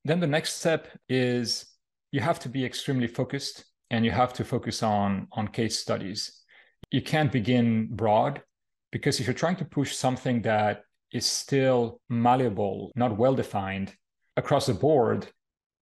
Then 0.04 0.20
the 0.20 0.26
next 0.26 0.54
step 0.54 0.88
is 1.08 1.66
you 2.12 2.20
have 2.20 2.38
to 2.40 2.49
be 2.50 2.64
extremely 2.64 3.06
focused 3.06 3.64
and 3.90 4.04
you 4.04 4.11
have 4.11 4.35
to 4.35 4.44
focus 4.44 4.82
on 4.82 5.28
on 5.32 5.49
case 5.49 5.78
studies. 5.78 6.42
You 6.90 7.00
can't 7.00 7.32
begin 7.32 7.88
broad 7.90 8.42
because 8.92 9.20
if 9.20 9.26
you're 9.26 9.35
trying 9.35 9.56
to 9.56 9.64
push 9.64 9.94
something 9.94 10.42
that 10.42 10.82
is 11.12 11.26
still 11.26 12.00
malleable, 12.08 12.92
not 12.96 13.16
well 13.16 13.34
defined 13.34 13.94
across 14.36 14.66
the 14.66 14.75
board, 14.75 15.28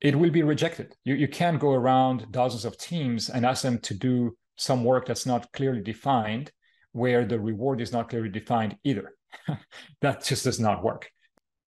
it 0.01 0.17
will 0.17 0.31
be 0.31 0.43
rejected. 0.43 0.95
You, 1.05 1.15
you 1.15 1.29
can't 1.29 1.59
go 1.59 1.73
around 1.73 2.27
dozens 2.31 2.65
of 2.65 2.77
teams 2.77 3.31
and 3.31 3.47
ask 3.47 3.63
them 3.63 3.79
to 3.79 3.95
do 3.95 4.37
some 4.57 4.85
work 4.85 5.07
that's 5.07 5.27
not 5.27 5.51
clearly 5.53 5.81
defined, 5.81 6.53
where 6.93 7.25
the 7.25 7.41
reward 7.41 7.81
is 7.81 7.93
not 7.93 8.09
clearly 8.09 8.29
defined 8.29 8.77
either. 8.85 9.13
that 10.01 10.25
just 10.25 10.45
does 10.45 10.61
not 10.61 10.85
work. 10.85 11.11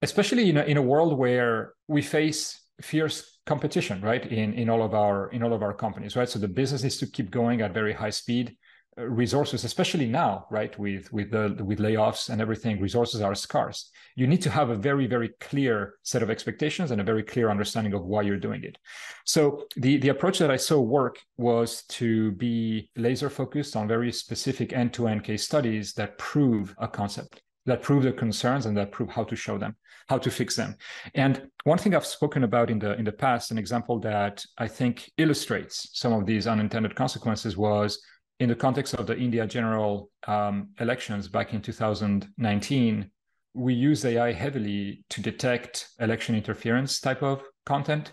Especially 0.02 0.50
in 0.50 0.58
a, 0.58 0.64
in 0.64 0.78
a 0.78 0.82
world 0.82 1.18
where 1.18 1.74
we 1.88 2.02
face 2.02 2.62
fierce 2.82 3.40
competition, 3.46 4.02
right? 4.02 4.26
In 4.26 4.54
in 4.54 4.70
all 4.70 4.84
of 4.84 4.94
our 4.94 5.30
in 5.32 5.42
all 5.42 5.54
of 5.54 5.64
our 5.64 5.74
companies, 5.74 6.16
right? 6.16 6.30
So 6.30 6.38
the 6.38 6.48
business 6.48 6.84
needs 6.84 6.98
to 6.98 7.08
keep 7.08 7.32
going 7.32 7.62
at 7.62 7.74
very 7.74 7.94
high 7.94 8.12
speed 8.12 8.56
resources 8.98 9.64
especially 9.64 10.08
now 10.08 10.46
right 10.50 10.78
with 10.80 11.12
with 11.14 11.30
the 11.32 11.64
with 11.64 11.80
layoffs 11.80 12.30
and 12.30 12.42
everything 12.42 12.82
resources 12.82 13.22
are 13.22 13.36
scarce. 13.36 13.92
You 14.16 14.28
need 14.28 14.42
to 14.42 14.50
have 14.50 14.70
a 14.70 14.76
very 14.76 15.08
very 15.08 15.30
clear 15.40 15.96
set 16.04 16.24
of 16.24 16.30
expectations 16.30 16.92
and 16.92 17.00
a 17.00 17.04
very 17.04 17.24
clear 17.24 17.50
understanding 17.50 17.94
of 17.94 18.06
why 18.06 18.24
you're 18.24 18.40
doing 18.40 18.64
it. 18.64 18.78
So 19.26 19.66
the 19.76 19.98
the 19.98 20.10
approach 20.10 20.40
that 20.40 20.52
i 20.52 20.58
saw 20.58 20.80
work 20.80 21.20
was 21.38 21.84
to 22.00 22.32
be 22.34 22.90
laser 22.96 23.30
focused 23.30 23.76
on 23.76 23.88
very 23.88 24.12
specific 24.12 24.74
end-to-end 24.74 25.24
case 25.24 25.44
studies 25.44 25.94
that 25.94 26.18
prove 26.18 26.76
a 26.80 26.88
concept 26.88 27.42
that 27.66 27.82
prove 27.82 28.04
the 28.04 28.14
concerns 28.14 28.66
and 28.66 28.76
that 28.78 28.92
prove 28.92 29.10
how 29.10 29.26
to 29.26 29.36
show 29.36 29.58
them 29.58 29.76
how 30.08 30.18
to 30.18 30.32
fix 30.32 30.56
them. 30.56 30.76
And 31.16 31.50
one 31.66 31.78
thing 31.78 31.94
i've 31.94 32.06
spoken 32.06 32.44
about 32.44 32.72
in 32.72 32.80
the 32.80 32.96
in 32.98 33.06
the 33.06 33.12
past 33.12 33.52
an 33.52 33.58
example 33.58 34.00
that 34.00 34.44
i 34.58 34.68
think 34.68 35.12
illustrates 35.18 35.90
some 35.94 36.14
of 36.14 36.26
these 36.26 36.48
unintended 36.48 36.96
consequences 36.96 37.58
was 37.58 38.02
in 38.40 38.50
the 38.50 38.56
context 38.56 38.94
of 38.94 39.08
the 39.08 39.18
India 39.18 39.48
general 39.48 40.12
um, 40.28 40.70
elections 40.80 41.28
back 41.28 41.54
in 41.54 41.62
2019, 41.62 43.10
we 43.54 43.74
used 43.74 44.06
AI 44.06 44.32
heavily 44.32 45.04
to 45.10 45.22
detect 45.22 45.90
election 46.00 46.36
interference 46.36 47.00
type 47.00 47.24
of 47.24 47.42
content. 47.66 48.12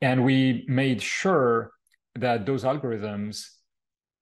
And 0.00 0.24
we 0.24 0.64
made 0.68 1.02
sure 1.02 1.72
that 2.14 2.46
those 2.46 2.62
algorithms 2.62 3.44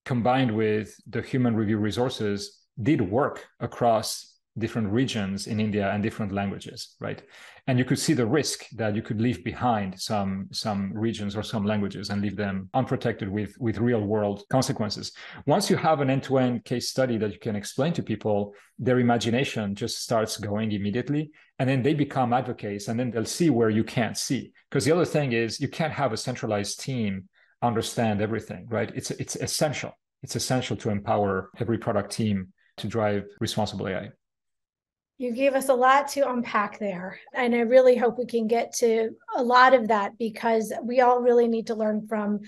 combined 0.07 0.57
with 0.57 0.95
the 1.07 1.21
human 1.21 1.55
review 1.55 1.79
resources 1.79 2.63
did 2.83 3.01
work 3.01 3.45
across 3.61 4.39
different 4.57 4.89
regions 4.89 5.47
in 5.47 5.61
India 5.61 5.91
and 5.91 6.03
different 6.03 6.33
languages, 6.33 6.95
right? 7.01 7.23
And 7.69 7.81
you 7.81 7.85
could 7.85 7.99
see 7.99 8.13
the 8.13 8.27
risk 8.27 8.69
that 8.77 8.95
you 8.95 9.03
could 9.03 9.21
leave 9.21 9.43
behind 9.43 9.99
some 10.01 10.49
some 10.53 10.93
regions 10.93 11.37
or 11.37 11.43
some 11.43 11.65
languages 11.65 12.11
and 12.11 12.23
leave 12.23 12.37
them 12.37 12.71
unprotected 12.75 13.29
with 13.29 13.57
with 13.59 13.79
real 13.79 14.03
world 14.03 14.45
consequences. 14.51 15.11
Once 15.47 15.69
you 15.69 15.77
have 15.77 16.01
an 16.01 16.09
end-to-end 16.09 16.65
case 16.65 16.89
study 16.89 17.19
that 17.19 17.33
you 17.33 17.41
can 17.41 17.57
explain 17.57 17.93
to 17.95 18.05
people, 18.05 18.55
their 18.79 19.01
imagination 19.01 19.75
just 19.75 20.01
starts 20.01 20.37
going 20.37 20.71
immediately, 20.71 21.33
and 21.59 21.69
then 21.69 21.83
they 21.83 21.95
become 21.95 22.33
advocates, 22.33 22.87
and 22.87 23.01
then 23.01 23.11
they'll 23.11 23.25
see 23.25 23.51
where 23.51 23.71
you 23.71 23.83
can't 23.83 24.17
see. 24.17 24.53
Because 24.71 24.85
the 24.85 24.93
other 24.93 25.05
thing 25.05 25.33
is 25.33 25.61
you 25.61 25.69
can't 25.69 25.93
have 25.93 26.13
a 26.13 26.17
centralized 26.17 26.79
team 26.81 27.29
understand 27.63 28.21
everything, 28.21 28.67
right? 28.69 28.93
It's 28.95 29.11
it's 29.11 29.35
essential. 29.37 29.93
It's 30.23 30.37
essential 30.37 30.77
to 30.77 30.91
empower 30.91 31.51
every 31.59 31.79
product 31.79 32.13
team 32.13 32.53
to 32.77 32.87
drive 32.87 33.25
responsible 33.41 33.89
AI. 33.89 34.11
You 35.19 35.33
gave 35.33 35.55
us 35.55 35.69
a 35.69 35.75
lot 35.75 36.09
to 36.09 36.31
unpack 36.31 36.79
there. 36.79 37.19
And 37.33 37.55
I 37.55 37.61
really 37.61 37.97
hope 37.97 38.19
we 38.19 38.27
can 38.27 38.47
get 38.47 38.75
to 38.77 39.11
a 39.35 39.43
lot 39.43 39.73
of 39.73 39.89
that 39.89 40.19
because 40.19 40.73
we 40.83 41.01
all 41.01 41.21
really 41.21 41.49
need 41.49 41.69
to 41.69 41.75
learn 41.75 42.07
from 42.07 42.41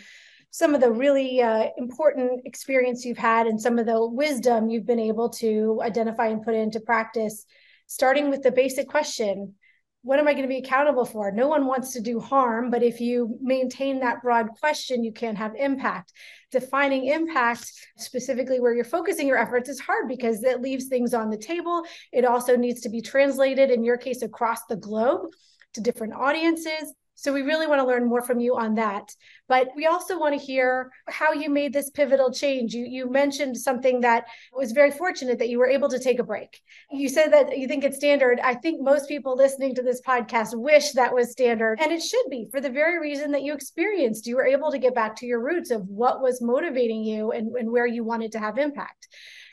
some 0.51 0.75
of 0.75 0.81
the 0.81 0.91
really 0.91 1.41
uh, 1.41 1.69
important 1.79 2.43
experience 2.45 3.05
you've 3.05 3.19
had 3.19 3.47
and 3.47 3.61
some 3.61 3.79
of 3.79 3.87
the 3.87 4.07
wisdom 4.07 4.69
you've 4.69 4.87
been 4.87 4.99
able 4.99 5.31
to 5.31 5.81
identify 5.83 6.27
and 6.27 6.43
put 6.43 6.55
into 6.55 6.81
practice, 6.81 7.45
starting 7.87 8.29
with 8.29 8.43
the 8.43 8.53
basic 8.53 8.89
question 8.89 9.55
what 10.03 10.19
am 10.19 10.29
I 10.29 10.33
going 10.33 10.45
to 10.45 10.49
be 10.49 10.59
accountable 10.59 11.05
for? 11.05 11.31
No 11.31 11.49
one 11.49 11.67
wants 11.67 11.93
to 11.93 12.01
do 12.01 12.21
harm, 12.21 12.71
but 12.71 12.83
if 12.83 13.01
you 13.01 13.37
maintain 13.43 14.01
that 14.01 14.23
broad 14.23 14.49
question, 14.61 15.05
you 15.05 15.13
can 15.13 15.37
have 15.37 15.55
impact. 15.57 16.13
Defining 16.51 17.07
impact, 17.07 17.71
specifically 17.99 18.59
where 18.59 18.75
you're 18.75 18.85
focusing 18.85 19.27
your 19.27 19.37
efforts, 19.39 19.69
is 19.69 19.79
hard 19.79 20.09
because 20.09 20.43
it 20.43 20.63
leaves 20.63 20.87
things 20.87 21.13
on 21.13 21.29
the 21.29 21.37
table. 21.37 21.83
It 22.13 22.25
also 22.25 22.57
needs 22.57 22.81
to 22.83 22.89
be 22.89 23.03
translated, 23.03 23.71
in 23.71 23.85
your 23.85 23.99
case, 23.99 24.23
across 24.23 24.65
the 24.67 24.77
globe 24.77 25.27
to 25.75 25.81
different 25.81 26.15
audiences. 26.15 26.95
So 27.19 27.33
we 27.33 27.43
really 27.43 27.67
want 27.67 27.81
to 27.81 27.87
learn 27.87 28.07
more 28.07 28.23
from 28.23 28.39
you 28.39 28.57
on 28.57 28.77
that. 28.77 29.13
But 29.49 29.71
we 29.75 29.87
also 29.87 30.21
want 30.21 30.39
to 30.39 30.47
hear 30.47 30.93
how 31.09 31.33
you 31.33 31.51
made 31.51 31.73
this 31.73 31.91
pivotal 31.91 32.33
change. 32.33 32.75
You 32.75 32.85
you 32.85 33.11
mentioned 33.11 33.57
something 33.57 34.03
that 34.03 34.27
was 34.53 34.71
very 34.71 34.93
fortunate 34.93 35.41
that 35.41 35.49
you 35.49 35.59
were 35.59 35.67
able 35.67 35.89
to 35.89 35.99
take 35.99 36.21
a 36.21 36.23
break. 36.23 36.61
You 36.93 37.09
said 37.09 37.33
that 37.33 37.59
you 37.59 37.67
think 37.67 37.83
it's 37.83 37.97
standard. 37.97 38.39
I 38.39 38.55
think 38.55 38.81
most 38.81 39.09
people 39.09 39.35
listening 39.35 39.75
to 39.75 39.83
this 39.83 40.01
podcast 40.01 40.55
wish 40.55 40.93
that 40.93 41.13
was 41.13 41.33
standard. 41.33 41.81
And 41.81 41.91
it 41.91 42.03
should 42.03 42.31
be 42.31 42.47
for 42.53 42.61
the 42.61 42.71
very 42.71 43.01
reason 43.01 43.33
that 43.33 43.43
you 43.43 43.53
experienced. 43.53 44.29
You 44.29 44.37
were 44.37 44.47
able 44.47 44.71
to 44.71 44.79
get 44.79 44.95
back 44.95 45.17
to 45.17 45.27
your 45.27 45.43
roots 45.43 45.73
of 45.73 45.89
what 45.89 46.23
was 46.23 46.41
motivating 46.41 47.03
you 47.03 47.33
and, 47.33 47.57
and 47.57 47.73
where 47.73 47.87
you 47.87 48.05
wanted 48.05 48.31
to 48.33 48.39
have 48.39 48.59
impact. 48.59 49.09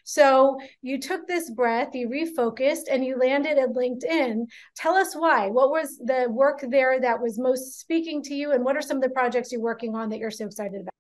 So 0.06 0.60
you 0.84 1.00
took 1.00 1.28
this 1.28 1.50
breath, 1.50 1.90
you 1.94 2.08
refocused, 2.08 2.84
and 2.92 3.04
you 3.04 3.18
landed 3.18 3.58
at 3.58 3.70
LinkedIn. 3.70 4.46
Tell 4.76 4.96
us 4.96 5.16
why. 5.16 5.50
What 5.50 5.72
was 5.72 5.98
the 5.98 6.28
work 6.30 6.64
there 6.70 7.02
that 7.02 7.20
was 7.20 7.40
most 7.40 7.80
speaking 7.80 8.22
to 8.24 8.36
you, 8.36 8.52
and 8.52 8.64
what 8.64 8.78
are 8.78 8.84
some 8.84 8.98
of 8.98 9.04
the 9.04 9.10
projects 9.10 9.52
you're 9.52 9.62
working 9.62 9.96
on 9.96 10.10
that 10.10 10.20
you're 10.20 10.32
so 10.32 10.46
excited 10.46 10.82
about? 10.82 10.92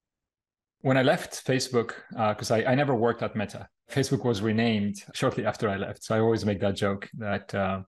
When 0.81 0.97
I 0.97 1.03
left 1.03 1.45
Facebook, 1.45 1.93
because 2.09 2.49
uh, 2.49 2.55
I, 2.55 2.71
I 2.71 2.75
never 2.75 2.95
worked 2.95 3.21
at 3.21 3.35
Meta, 3.35 3.69
Facebook 3.91 4.25
was 4.25 4.41
renamed 4.41 5.03
shortly 5.13 5.45
after 5.45 5.69
I 5.69 5.77
left. 5.77 6.03
So 6.03 6.15
I 6.15 6.19
always 6.19 6.43
make 6.43 6.59
that 6.61 6.75
joke 6.75 7.07
that 7.17 7.53
uh, 7.53 7.81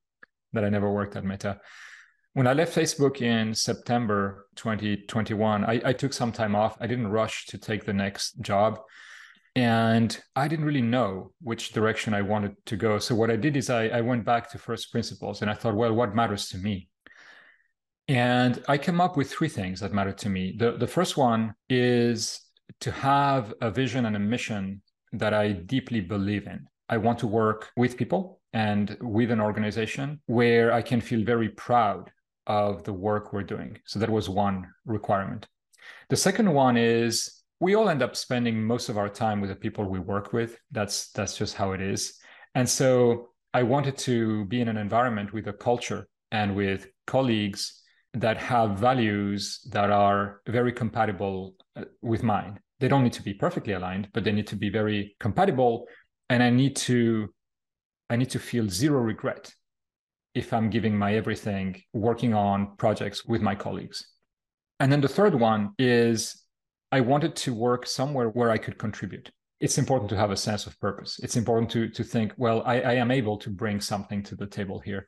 that 0.54 0.64
I 0.64 0.70
never 0.70 0.92
worked 0.92 1.16
at 1.16 1.26
Meta 1.26 1.60
When 2.34 2.48
I 2.48 2.54
left 2.54 2.76
Facebook 2.76 3.22
in 3.22 3.56
September 3.56 4.48
2021, 4.56 5.66
I, 5.66 5.82
I 5.84 5.94
took 5.94 6.14
some 6.14 6.32
time 6.32 6.56
off. 6.56 6.78
I 6.80 6.86
didn't 6.86 7.08
rush 7.08 7.48
to 7.48 7.58
take 7.58 7.86
the 7.86 7.94
next 7.94 8.40
job. 8.42 8.80
And 9.58 10.15
I 10.36 10.48
didn't 10.48 10.65
really 10.65 10.84
know 10.84 11.32
which 11.41 11.72
direction 11.72 12.13
I 12.13 12.22
wanted 12.22 12.56
to 12.67 12.76
go. 12.76 13.00
So 13.00 13.15
what 13.15 13.32
I 13.32 13.36
did 13.36 13.58
is 13.58 13.72
I, 13.72 13.88
I 13.88 14.02
went 14.02 14.24
back 14.24 14.52
to 14.52 14.60
first 14.60 14.91
principles 14.91 15.41
and 15.41 15.50
I 15.50 15.56
thought, 15.56 15.74
well, 15.74 15.93
what 15.93 16.13
matters 16.13 16.50
to 16.50 16.60
me? 16.60 16.89
And 18.08 18.63
I 18.67 18.78
came 18.78 19.02
up 19.02 19.17
with 19.17 19.32
three 19.32 19.50
things 19.50 19.80
that 19.80 19.93
matter 19.93 20.12
to 20.12 20.30
me. 20.30 20.56
The, 20.56 20.74
the 20.74 20.86
first 20.86 21.17
one 21.17 21.56
is 21.70 22.39
to 22.82 22.91
have 22.91 23.52
a 23.60 23.72
vision 23.72 24.06
and 24.06 24.15
a 24.15 24.20
mission 24.20 24.84
that 25.13 25.34
I 25.34 25.54
deeply 25.54 26.02
believe 26.02 26.46
in. 26.46 26.67
I 26.88 26.98
want 26.98 27.17
to 27.20 27.28
work 27.28 27.72
with 27.76 27.98
people 27.98 28.39
and 28.54 28.96
with 29.02 29.32
an 29.32 29.41
organization 29.41 30.22
where 30.28 30.72
I 30.72 30.84
can 30.84 31.02
feel 31.02 31.26
very 31.26 31.50
proud 31.50 32.12
of 32.46 32.84
the 32.84 32.93
work 32.93 33.34
we're 33.34 33.41
doing. 33.41 33.80
So 33.86 33.98
that 33.98 34.10
was 34.12 34.30
one 34.30 34.67
requirement. 34.86 35.48
The 36.10 36.15
second 36.15 36.54
one 36.54 36.78
is 36.78 37.37
we 37.60 37.76
all 37.76 37.89
end 37.89 38.02
up 38.02 38.15
spending 38.15 38.63
most 38.63 38.89
of 38.89 38.98
our 38.98 39.10
time 39.10 39.41
with 39.41 39.50
the 39.50 39.56
people 39.56 39.89
we 39.89 40.00
work 40.00 40.34
with. 40.34 40.58
That's 40.72 41.12
that's 41.12 41.38
just 41.38 41.56
how 41.56 41.72
it 41.72 41.82
is. 41.82 42.17
And 42.56 42.67
so 42.67 43.30
I 43.54 43.63
wanted 43.63 43.98
to 44.00 44.46
be 44.46 44.62
in 44.62 44.67
an 44.67 44.78
environment 44.78 45.34
with 45.34 45.48
a 45.48 45.54
culture 45.54 46.08
and 46.32 46.56
with 46.56 46.88
colleagues 47.06 47.82
that 48.13 48.38
have 48.38 48.80
values 48.80 49.60
that 49.72 49.89
are 49.89 50.41
very 50.48 50.72
compatible 50.72 51.56
uh, 51.76 51.86
with 52.02 52.24
mine. 52.24 52.60
They 52.80 52.88
don't 52.88 53.04
need 53.04 53.13
to 53.13 53.24
be 53.24 53.34
perfectly 53.34 53.74
aligned, 53.74 54.10
but 54.13 54.24
they 54.24 54.32
need 54.32 54.48
to 54.48 54.56
be 54.56 54.70
very 54.70 55.15
compatible. 55.20 55.86
And 56.30 56.43
I 56.43 56.50
need 56.50 56.76
to, 56.88 57.34
I 58.10 58.15
need 58.15 58.30
to 58.32 58.39
feel 58.39 58.70
zero 58.70 59.00
regret 59.02 59.54
if 60.36 60.54
I'm 60.54 60.70
giving 60.70 60.96
my 60.96 61.15
everything 61.15 61.82
working 61.93 62.34
on 62.34 62.76
projects 62.78 63.26
with 63.26 63.41
my 63.41 63.56
colleagues. 63.56 64.08
And 64.80 64.91
then 64.91 65.02
the 65.02 65.08
third 65.08 65.34
one 65.34 65.72
is 65.80 66.43
I 66.91 67.02
wanted 67.02 67.36
to 67.38 67.54
work 67.54 67.86
somewhere 67.86 68.30
where 68.30 68.50
I 68.50 68.58
could 68.58 68.78
contribute. 68.78 69.32
It's 69.60 69.78
important 69.78 70.10
to 70.12 70.17
have 70.17 70.32
a 70.32 70.38
sense 70.38 70.67
of 70.67 70.80
purpose. 70.80 71.19
It's 71.21 71.36
important 71.36 71.71
to 71.71 71.89
to 71.89 72.04
think, 72.04 72.34
well, 72.38 72.63
I, 72.65 72.82
I 72.82 72.93
am 72.93 73.12
able 73.12 73.38
to 73.38 73.50
bring 73.50 73.82
something 73.82 74.23
to 74.23 74.36
the 74.36 74.45
table 74.45 74.80
here. 74.80 75.08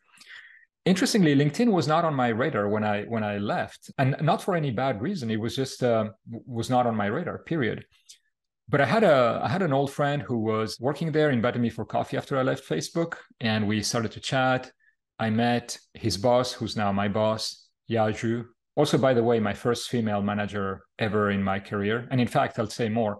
Interestingly 0.85 1.35
linkedin 1.35 1.71
was 1.71 1.87
not 1.87 2.05
on 2.05 2.15
my 2.15 2.29
radar 2.29 2.67
when 2.67 2.83
i 2.83 3.03
when 3.03 3.23
i 3.23 3.37
left 3.37 3.91
and 3.97 4.15
not 4.21 4.41
for 4.41 4.55
any 4.55 4.71
bad 4.71 5.01
reason. 5.01 5.29
It 5.29 5.39
was 5.39 5.55
just 5.55 5.83
uh, 5.83 6.09
was 6.29 6.69
not 6.69 6.87
on 6.87 6.95
my 6.95 7.05
radar 7.07 7.39
period. 7.39 7.85
But 8.67 8.81
i 8.81 8.85
had 8.85 9.03
a 9.03 9.39
i 9.43 9.49
had 9.49 9.61
an 9.61 9.73
old 9.73 9.91
friend 9.91 10.21
who 10.21 10.39
was 10.39 10.79
working 10.79 11.11
there 11.11 11.29
invited 11.29 11.61
me 11.61 11.69
for 11.69 11.85
coffee 11.85 12.17
after 12.17 12.37
i 12.37 12.43
left 12.43 12.67
facebook 12.67 13.17
and 13.39 13.67
we 13.67 13.83
started 13.83 14.11
to 14.13 14.19
chat. 14.19 14.71
I 15.19 15.29
met 15.29 15.77
his 15.93 16.17
boss 16.17 16.53
who's 16.53 16.75
now 16.77 16.91
my 16.91 17.09
boss 17.09 17.67
Ya 17.87 18.07
Xu 18.07 18.45
also 18.79 18.97
by 18.97 19.13
the 19.13 19.27
way 19.29 19.41
my 19.41 19.53
first 19.53 19.89
female 19.89 20.21
manager 20.21 20.81
ever 20.97 21.31
in 21.31 21.43
my 21.43 21.59
career. 21.59 22.07
And 22.11 22.21
in 22.21 22.29
fact 22.35 22.57
i'll 22.57 22.77
say 22.81 22.87
more. 22.87 23.19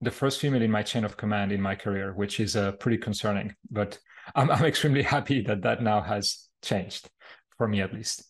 The 0.00 0.10
first 0.10 0.40
female 0.40 0.62
in 0.62 0.72
my 0.72 0.82
chain 0.82 1.04
of 1.04 1.16
command 1.16 1.52
in 1.52 1.62
my 1.62 1.76
career 1.76 2.12
which 2.12 2.40
is 2.40 2.56
uh, 2.56 2.72
pretty 2.72 2.98
concerning 2.98 3.54
but 3.70 3.98
I'm, 4.34 4.50
I'm 4.50 4.64
extremely 4.64 5.02
happy 5.16 5.40
that 5.42 5.62
that 5.62 5.82
now 5.82 6.00
has 6.00 6.48
changed 6.62 7.08
for 7.56 7.68
me 7.68 7.80
at 7.80 7.94
least. 7.94 8.24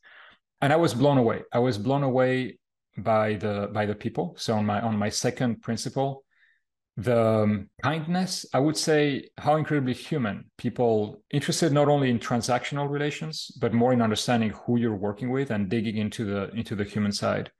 And 0.60 0.72
i 0.74 0.76
was 0.76 0.92
blown 0.92 1.18
away. 1.18 1.38
I 1.52 1.60
was 1.68 1.78
blown 1.78 2.02
away 2.02 2.58
by 2.98 3.34
the 3.44 3.70
by 3.72 3.86
the 3.86 3.94
people. 3.94 4.34
So 4.36 4.54
on 4.58 4.66
my 4.66 4.80
on 4.88 4.96
my 4.98 5.08
second 5.08 5.62
principle 5.62 6.25
the 6.96 7.22
um, 7.22 7.68
kindness 7.82 8.46
i 8.54 8.58
would 8.58 8.76
say 8.76 9.28
how 9.36 9.56
incredibly 9.56 9.92
human 9.92 10.44
people 10.56 11.22
interested 11.30 11.70
not 11.70 11.88
only 11.88 12.08
in 12.08 12.18
transactional 12.18 12.88
relations 12.88 13.50
but 13.60 13.74
more 13.74 13.92
in 13.92 14.00
understanding 14.00 14.50
who 14.50 14.78
you're 14.78 14.96
working 14.96 15.30
with 15.30 15.50
and 15.50 15.68
digging 15.68 15.98
into 15.98 16.24
the 16.24 16.50
into 16.54 16.74
the 16.74 16.84
human 16.84 17.12
side. 17.12 17.50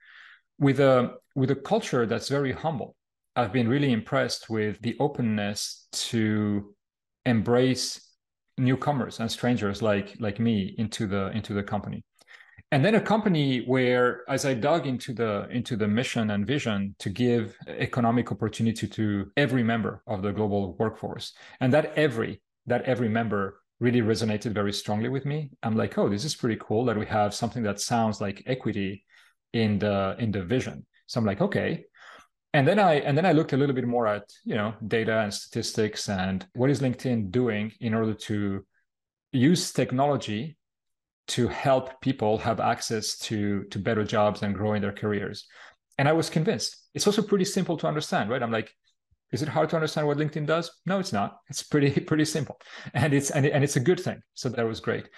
With 0.59 0.79
a 0.79 1.13
with 1.35 1.51
a 1.51 1.55
culture 1.55 2.07
that's 2.07 2.29
very 2.29 2.51
humble 2.51 2.95
i've 3.35 3.53
been 3.53 3.69
really 3.69 3.91
impressed 3.91 4.49
with 4.49 4.81
the 4.81 4.95
openness 4.99 5.87
to 5.91 6.73
embrace 7.27 8.01
newcomers 8.57 9.19
and 9.19 9.31
strangers 9.31 9.83
like 9.83 10.15
like 10.19 10.39
me 10.39 10.73
into 10.79 11.05
the 11.05 11.27
into 11.37 11.53
the 11.53 11.61
company 11.61 12.03
and 12.71 12.83
then 12.83 12.95
a 12.95 13.01
company 13.01 13.59
where 13.59 14.29
as 14.29 14.45
i 14.45 14.53
dug 14.53 14.85
into 14.85 15.13
the 15.13 15.47
into 15.49 15.75
the 15.75 15.87
mission 15.87 16.31
and 16.31 16.45
vision 16.45 16.95
to 16.99 17.09
give 17.09 17.55
economic 17.67 18.31
opportunity 18.31 18.87
to 18.87 19.31
every 19.37 19.63
member 19.63 20.03
of 20.07 20.21
the 20.21 20.31
global 20.31 20.75
workforce. 20.77 21.33
And 21.61 21.73
that 21.73 21.93
every 21.95 22.41
that 22.65 22.83
every 22.83 23.09
member 23.09 23.61
really 23.79 24.01
resonated 24.01 24.53
very 24.53 24.73
strongly 24.73 25.09
with 25.09 25.25
me. 25.25 25.51
I'm 25.63 25.77
like 25.77 25.97
oh 25.97 26.09
this 26.09 26.25
is 26.25 26.35
pretty 26.35 26.59
cool 26.59 26.85
that 26.85 26.97
we 26.97 27.05
have 27.05 27.33
something 27.33 27.63
that 27.63 27.79
sounds 27.79 28.19
like 28.19 28.43
equity 28.45 29.05
in 29.53 29.79
the 29.79 30.15
in 30.19 30.31
the 30.31 30.43
vision. 30.43 30.85
So 31.07 31.19
i'm 31.19 31.25
like 31.25 31.41
okay. 31.41 31.85
And 32.53 32.67
then 32.67 32.79
i 32.79 32.95
and 32.95 33.17
then 33.17 33.25
i 33.25 33.31
looked 33.31 33.53
a 33.53 33.57
little 33.57 33.75
bit 33.75 33.87
more 33.87 34.07
at 34.07 34.23
you 34.43 34.55
know 34.55 34.73
data 34.87 35.19
and 35.19 35.33
statistics 35.33 36.09
and 36.09 36.45
what 36.53 36.69
is 36.69 36.81
linkedin 36.81 37.29
doing 37.29 37.71
in 37.79 37.93
order 37.93 38.13
to 38.13 38.65
use 39.31 39.71
technology 39.71 40.57
to 41.27 41.47
help 41.47 42.01
people 42.01 42.37
have 42.37 42.59
access 42.59 43.17
to 43.17 43.63
to 43.65 43.79
better 43.79 44.03
jobs 44.03 44.43
and 44.43 44.55
grow 44.55 44.73
in 44.73 44.81
their 44.81 44.93
careers. 44.93 45.45
And 45.97 46.07
i 46.07 46.13
was 46.13 46.29
convinced. 46.29 46.75
It's 46.93 47.07
also 47.07 47.21
pretty 47.21 47.45
simple 47.45 47.77
to 47.77 47.87
understand 47.87 48.29
right? 48.29 48.43
I'm 48.43 48.51
like 48.51 48.73
is 49.33 49.41
it 49.41 49.49
hard 49.49 49.69
to 49.69 49.75
understand 49.75 50.07
what 50.07 50.17
linkedin 50.17 50.45
does? 50.45 50.71
No 50.85 50.99
it's 50.99 51.13
not. 51.13 51.39
It's 51.49 51.63
pretty 51.63 51.99
pretty 52.09 52.25
simple. 52.25 52.59
And 52.93 53.13
it's 53.13 53.29
and, 53.31 53.45
and 53.45 53.63
it's 53.63 53.75
a 53.75 53.81
good 53.81 53.99
thing. 53.99 54.21
So 54.33 54.49
that 54.49 54.65
was 54.65 54.79
great. 54.79 55.09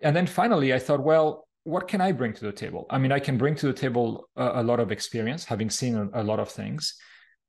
And 0.00 0.14
then 0.14 0.26
finally 0.26 0.74
i 0.74 0.78
thought 0.78 1.02
well 1.02 1.46
what 1.64 1.88
can 1.88 2.00
I 2.02 2.12
bring 2.12 2.34
to 2.34 2.44
the 2.44 2.52
table? 2.52 2.86
I 2.90 2.98
mean, 2.98 3.10
I 3.10 3.18
can 3.18 3.38
bring 3.38 3.54
to 3.56 3.66
the 3.66 3.72
table 3.72 4.28
a, 4.36 4.60
a 4.60 4.62
lot 4.62 4.80
of 4.80 4.92
experience, 4.92 5.44
having 5.44 5.70
seen 5.70 5.96
a, 5.96 6.20
a, 6.20 6.22
lot 6.22 6.38
of 6.38 6.50
things, 6.50 6.94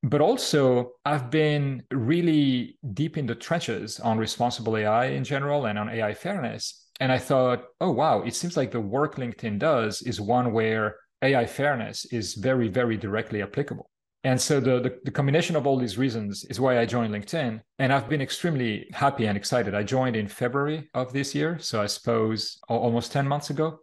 but 0.03 0.21
also 0.21 0.91
I've 1.03 1.29
been 1.29 1.83
really 1.91 2.77
deep 2.93 3.17
in 3.17 3.25
the 3.25 3.35
trenches 3.35 3.99
on 3.99 4.17
responsible 4.17 4.77
AI 4.77 5.07
in 5.07 5.23
general 5.23 5.65
and 5.65 5.77
on 5.77 5.89
AI 5.89 6.13
fairness. 6.13 6.84
And 6.99 7.11
I 7.11 7.17
thought, 7.17 7.65
oh, 7.81 7.91
wow, 7.91 8.21
it 8.21 8.35
seems 8.35 8.55
like 8.55 8.71
the 8.71 8.79
work 8.79 9.15
LinkedIn 9.15 9.59
does 9.59 10.01
is 10.01 10.21
one 10.21 10.53
where 10.53 10.97
AI 11.21 11.45
fairness 11.45 12.05
is 12.05 12.35
very, 12.35 12.67
very 12.67 12.97
directly 12.97 13.41
applicable. 13.41 13.89
And 14.23 14.41
so 14.41 14.59
the, 14.59 14.79
the, 14.79 14.99
the, 15.03 15.11
combination 15.11 15.55
of 15.55 15.67
all 15.67 15.77
these 15.77 15.99
reasons 15.99 16.45
is 16.45 16.59
why 16.59 16.79
I 16.79 16.85
joined 16.85 17.13
LinkedIn. 17.13 17.61
And 17.77 17.93
I've 17.93 18.09
been 18.09 18.21
extremely 18.21 18.87
happy 18.91 19.27
and 19.27 19.37
excited. 19.37 19.75
I 19.75 19.83
joined 19.83 20.15
in 20.15 20.27
February 20.27 20.89
of 20.95 21.13
this 21.13 21.35
year. 21.35 21.59
So 21.59 21.79
I 21.79 21.85
suppose 21.85 22.57
almost 22.67 23.11
10 23.11 23.27
months 23.27 23.51
ago. 23.51 23.79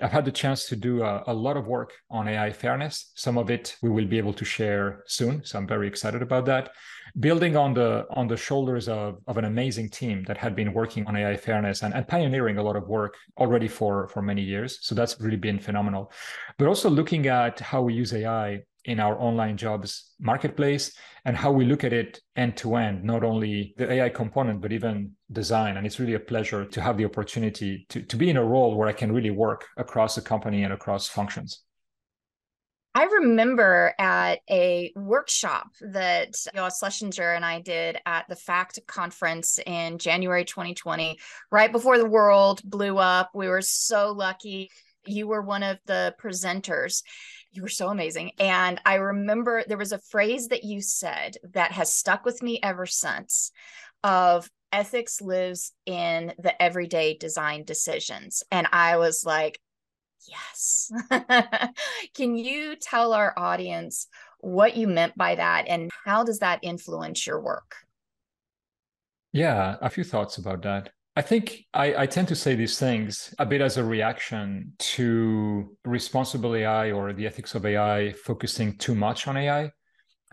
I've 0.00 0.12
had 0.12 0.24
the 0.24 0.32
chance 0.32 0.66
to 0.66 0.76
do 0.76 1.02
a, 1.02 1.22
a, 1.26 1.34
lot 1.34 1.56
of 1.56 1.66
work 1.66 1.92
on 2.10 2.26
AI 2.26 2.50
fairness. 2.50 3.12
Some 3.14 3.36
of 3.36 3.50
it 3.50 3.76
we 3.82 3.90
will 3.90 4.06
be 4.06 4.16
able 4.16 4.32
to 4.32 4.44
share 4.44 5.02
soon, 5.06 5.44
so 5.44 5.58
I'm 5.58 5.66
very 5.66 5.86
excited 5.86 6.22
about 6.22 6.46
that. 6.46 6.70
Building 7.20 7.56
on 7.56 7.74
the 7.74 8.06
on 8.10 8.26
the 8.26 8.36
shoulders 8.36 8.88
of, 8.88 9.18
of 9.26 9.36
an 9.36 9.44
amazing 9.44 9.90
team 9.90 10.24
that 10.24 10.38
had 10.38 10.56
been 10.56 10.72
working 10.72 11.06
on 11.06 11.16
AI 11.16 11.36
fairness 11.36 11.82
and, 11.82 11.92
and 11.92 12.08
pioneering 12.08 12.56
a 12.56 12.62
lot 12.62 12.76
of 12.76 12.88
work 12.88 13.16
already 13.36 13.68
for 13.68 14.08
for 14.08 14.22
many 14.22 14.42
years. 14.42 14.78
So 14.80 14.94
that's 14.94 15.20
really 15.20 15.36
been 15.36 15.58
phenomenal. 15.58 16.10
But 16.56 16.68
also 16.68 16.88
looking 16.88 17.26
at 17.26 17.60
how 17.60 17.82
we 17.82 17.92
use 17.92 18.14
AI 18.14 18.62
in 18.84 18.98
our 18.98 19.18
online 19.20 19.56
jobs 19.56 20.12
marketplace 20.18 20.92
and 21.24 21.36
how 21.36 21.52
we 21.52 21.64
look 21.64 21.84
at 21.84 21.92
it 21.92 22.20
end 22.36 22.56
to 22.56 22.76
end, 22.76 23.04
not 23.04 23.22
only 23.22 23.74
the 23.76 23.90
AI 23.90 24.08
component, 24.08 24.60
but 24.60 24.72
even 24.72 25.12
design. 25.30 25.76
And 25.76 25.86
it's 25.86 26.00
really 26.00 26.14
a 26.14 26.20
pleasure 26.20 26.64
to 26.64 26.80
have 26.80 26.96
the 26.96 27.04
opportunity 27.04 27.86
to, 27.90 28.02
to 28.02 28.16
be 28.16 28.30
in 28.30 28.36
a 28.36 28.44
role 28.44 28.76
where 28.76 28.88
I 28.88 28.92
can 28.92 29.12
really 29.12 29.30
work 29.30 29.66
across 29.76 30.14
the 30.14 30.22
company 30.22 30.64
and 30.64 30.72
across 30.72 31.08
functions. 31.08 31.62
I 32.94 33.04
remember 33.04 33.94
at 33.98 34.40
a 34.50 34.92
workshop 34.94 35.68
that 35.80 36.32
Yoav 36.54 36.72
Schlesinger 36.78 37.32
and 37.32 37.44
I 37.44 37.60
did 37.60 37.96
at 38.04 38.26
the 38.28 38.36
FAccT 38.36 38.80
conference 38.86 39.58
in 39.64 39.96
January 39.96 40.44
2020, 40.44 41.18
right 41.50 41.72
before 41.72 41.96
the 41.96 42.08
world 42.08 42.60
blew 42.64 42.98
up. 42.98 43.30
We 43.34 43.48
were 43.48 43.62
so 43.62 44.12
lucky. 44.12 44.70
You 45.06 45.26
were 45.26 45.40
one 45.40 45.62
of 45.62 45.78
the 45.86 46.14
presenters 46.22 47.02
you 47.52 47.62
were 47.62 47.68
so 47.68 47.88
amazing. 47.88 48.32
And 48.38 48.80
I 48.84 48.94
remember 48.94 49.62
there 49.66 49.78
was 49.78 49.92
a 49.92 49.98
phrase 49.98 50.48
that 50.48 50.64
you 50.64 50.80
said 50.80 51.36
that 51.52 51.72
has 51.72 51.92
stuck 51.92 52.24
with 52.24 52.42
me 52.42 52.58
ever 52.62 52.86
since 52.86 53.52
of 54.02 54.50
ethics 54.72 55.20
lives 55.20 55.72
in 55.84 56.32
the 56.38 56.60
everyday 56.60 57.14
design 57.14 57.64
decisions. 57.64 58.42
And 58.50 58.66
I 58.72 58.96
was 58.96 59.24
like, 59.24 59.60
yes. 60.26 60.90
Can 62.14 62.36
you 62.36 62.74
tell 62.76 63.12
our 63.12 63.34
audience 63.36 64.08
what 64.40 64.76
you 64.76 64.88
meant 64.88 65.16
by 65.16 65.34
that 65.34 65.66
and 65.68 65.90
how 66.04 66.24
does 66.24 66.38
that 66.38 66.60
influence 66.62 67.26
your 67.26 67.40
work? 67.40 67.76
Yeah, 69.32 69.76
a 69.80 69.90
few 69.90 70.04
thoughts 70.04 70.38
about 70.38 70.62
that. 70.62 70.90
I 71.14 71.20
think 71.20 71.66
I, 71.74 72.02
I, 72.02 72.06
tend 72.06 72.28
to 72.28 72.34
say 72.34 72.54
these 72.54 72.78
things 72.78 73.34
a 73.38 73.44
bit 73.44 73.60
as 73.60 73.76
a 73.76 73.84
reaction 73.84 74.72
to 74.78 75.76
responsible 75.84 76.56
AI 76.56 76.90
or 76.90 77.12
the 77.12 77.26
ethics 77.26 77.54
of 77.54 77.66
AI 77.66 78.12
focusing 78.12 78.78
too 78.78 78.94
much 78.94 79.28
on 79.28 79.36
AI. 79.36 79.70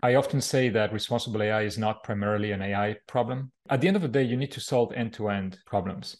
I 0.02 0.14
often 0.14 0.40
say 0.40 0.70
that 0.70 0.94
responsible 0.94 1.42
AI 1.42 1.62
is 1.62 1.76
not 1.76 2.02
primarily 2.02 2.52
an 2.52 2.62
AI 2.62 2.96
problem. 3.06 3.52
At 3.68 3.82
the 3.82 3.88
end 3.88 3.96
of 3.96 4.02
the 4.02 4.08
day, 4.08 4.22
you 4.22 4.38
need 4.38 4.52
to 4.52 4.60
solve 4.60 4.92
end 4.94 5.12
to 5.14 5.28
end 5.28 5.58
problems. 5.66 6.16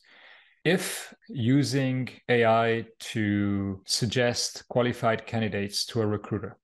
if 0.63 1.15
using 1.29 2.07
AI 2.29 2.85
to 2.99 3.81
suggest 3.87 4.65
qualified 4.69 5.27
candidates 5.27 5.87
to 5.87 6.03
a 6.03 6.07
recruiter 6.07 6.59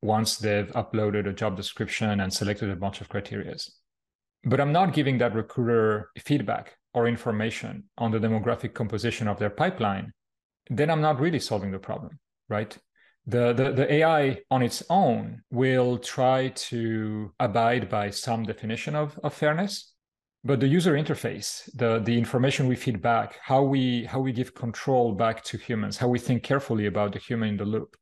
once 0.00 0.38
they've 0.38 0.72
uploaded 0.72 1.28
a 1.28 1.34
job 1.34 1.54
description 1.56 2.20
and 2.20 2.32
selected 2.32 2.70
a 2.70 2.76
bunch 2.76 3.02
of 3.02 3.10
criterias, 3.10 3.70
but 4.44 4.58
I'm 4.58 4.72
not 4.72 4.94
giving 4.94 5.18
that 5.18 5.34
recruiter 5.34 6.10
feedback 6.16 6.78
or 6.94 7.06
information 7.06 7.84
on 7.98 8.10
the 8.10 8.18
demographic 8.18 8.74
composition 8.74 9.28
of 9.28 9.38
their 9.38 9.50
pipeline, 9.50 10.12
then 10.70 10.90
I'm 10.90 11.00
not 11.00 11.20
really 11.20 11.40
solving 11.40 11.70
the 11.70 11.78
problem, 11.78 12.18
right? 12.48 12.76
The, 13.26 13.52
the, 13.52 13.72
the 13.72 13.92
AI 13.92 14.40
on 14.50 14.62
its 14.62 14.82
own 14.90 15.42
will 15.50 15.98
try 15.98 16.48
to 16.48 17.32
abide 17.38 17.88
by 17.88 18.10
some 18.10 18.42
definition 18.42 18.96
of, 18.96 19.18
of 19.22 19.32
fairness, 19.32 19.92
but 20.44 20.58
the 20.58 20.66
user 20.66 20.94
interface, 20.94 21.70
the, 21.74 22.00
the 22.00 22.18
information 22.18 22.66
we 22.66 22.74
feed 22.74 23.00
back, 23.00 23.38
how 23.40 23.62
we 23.62 24.04
how 24.06 24.18
we 24.18 24.32
give 24.32 24.54
control 24.54 25.12
back 25.12 25.44
to 25.44 25.56
humans, 25.56 25.96
how 25.96 26.08
we 26.08 26.18
think 26.18 26.42
carefully 26.42 26.86
about 26.86 27.12
the 27.12 27.20
human 27.20 27.50
in 27.50 27.56
the 27.56 27.64
loop, 27.64 27.96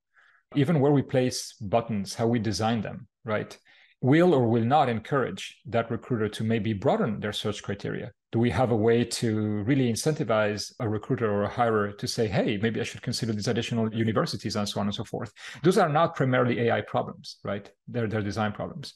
even 0.56 0.80
where 0.80 0.92
we 0.92 1.02
place 1.02 1.54
buttons, 1.60 2.14
how 2.14 2.26
we 2.26 2.38
design 2.38 2.80
them, 2.80 3.06
right? 3.24 3.58
will 4.00 4.34
or 4.34 4.48
will 4.48 4.64
not 4.64 4.88
encourage 4.88 5.58
that 5.66 5.90
recruiter 5.90 6.28
to 6.28 6.44
maybe 6.44 6.72
broaden 6.72 7.20
their 7.20 7.32
search 7.32 7.62
criteria? 7.62 8.12
Do 8.32 8.38
we 8.38 8.50
have 8.50 8.70
a 8.70 8.76
way 8.76 9.04
to 9.04 9.62
really 9.64 9.90
incentivize 9.92 10.72
a 10.78 10.88
recruiter 10.88 11.30
or 11.30 11.44
a 11.44 11.50
hirer 11.50 11.92
to 11.98 12.06
say, 12.06 12.28
hey, 12.28 12.58
maybe 12.62 12.80
I 12.80 12.84
should 12.84 13.02
consider 13.02 13.32
these 13.32 13.48
additional 13.48 13.92
universities 13.92 14.56
and 14.56 14.68
so 14.68 14.80
on 14.80 14.86
and 14.86 14.94
so 14.94 15.04
forth? 15.04 15.32
Those 15.62 15.78
are 15.78 15.88
not 15.88 16.14
primarily 16.14 16.60
AI 16.60 16.82
problems, 16.82 17.38
right? 17.42 17.68
They're, 17.88 18.06
they're 18.06 18.22
design 18.22 18.52
problems. 18.52 18.94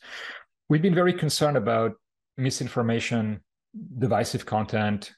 We've 0.69 0.83
been 0.83 0.95
very 0.95 1.13
concerned 1.13 1.57
about 1.57 1.93
misinformation, 2.37 3.41
divisive 3.99 4.47
content 4.47 5.13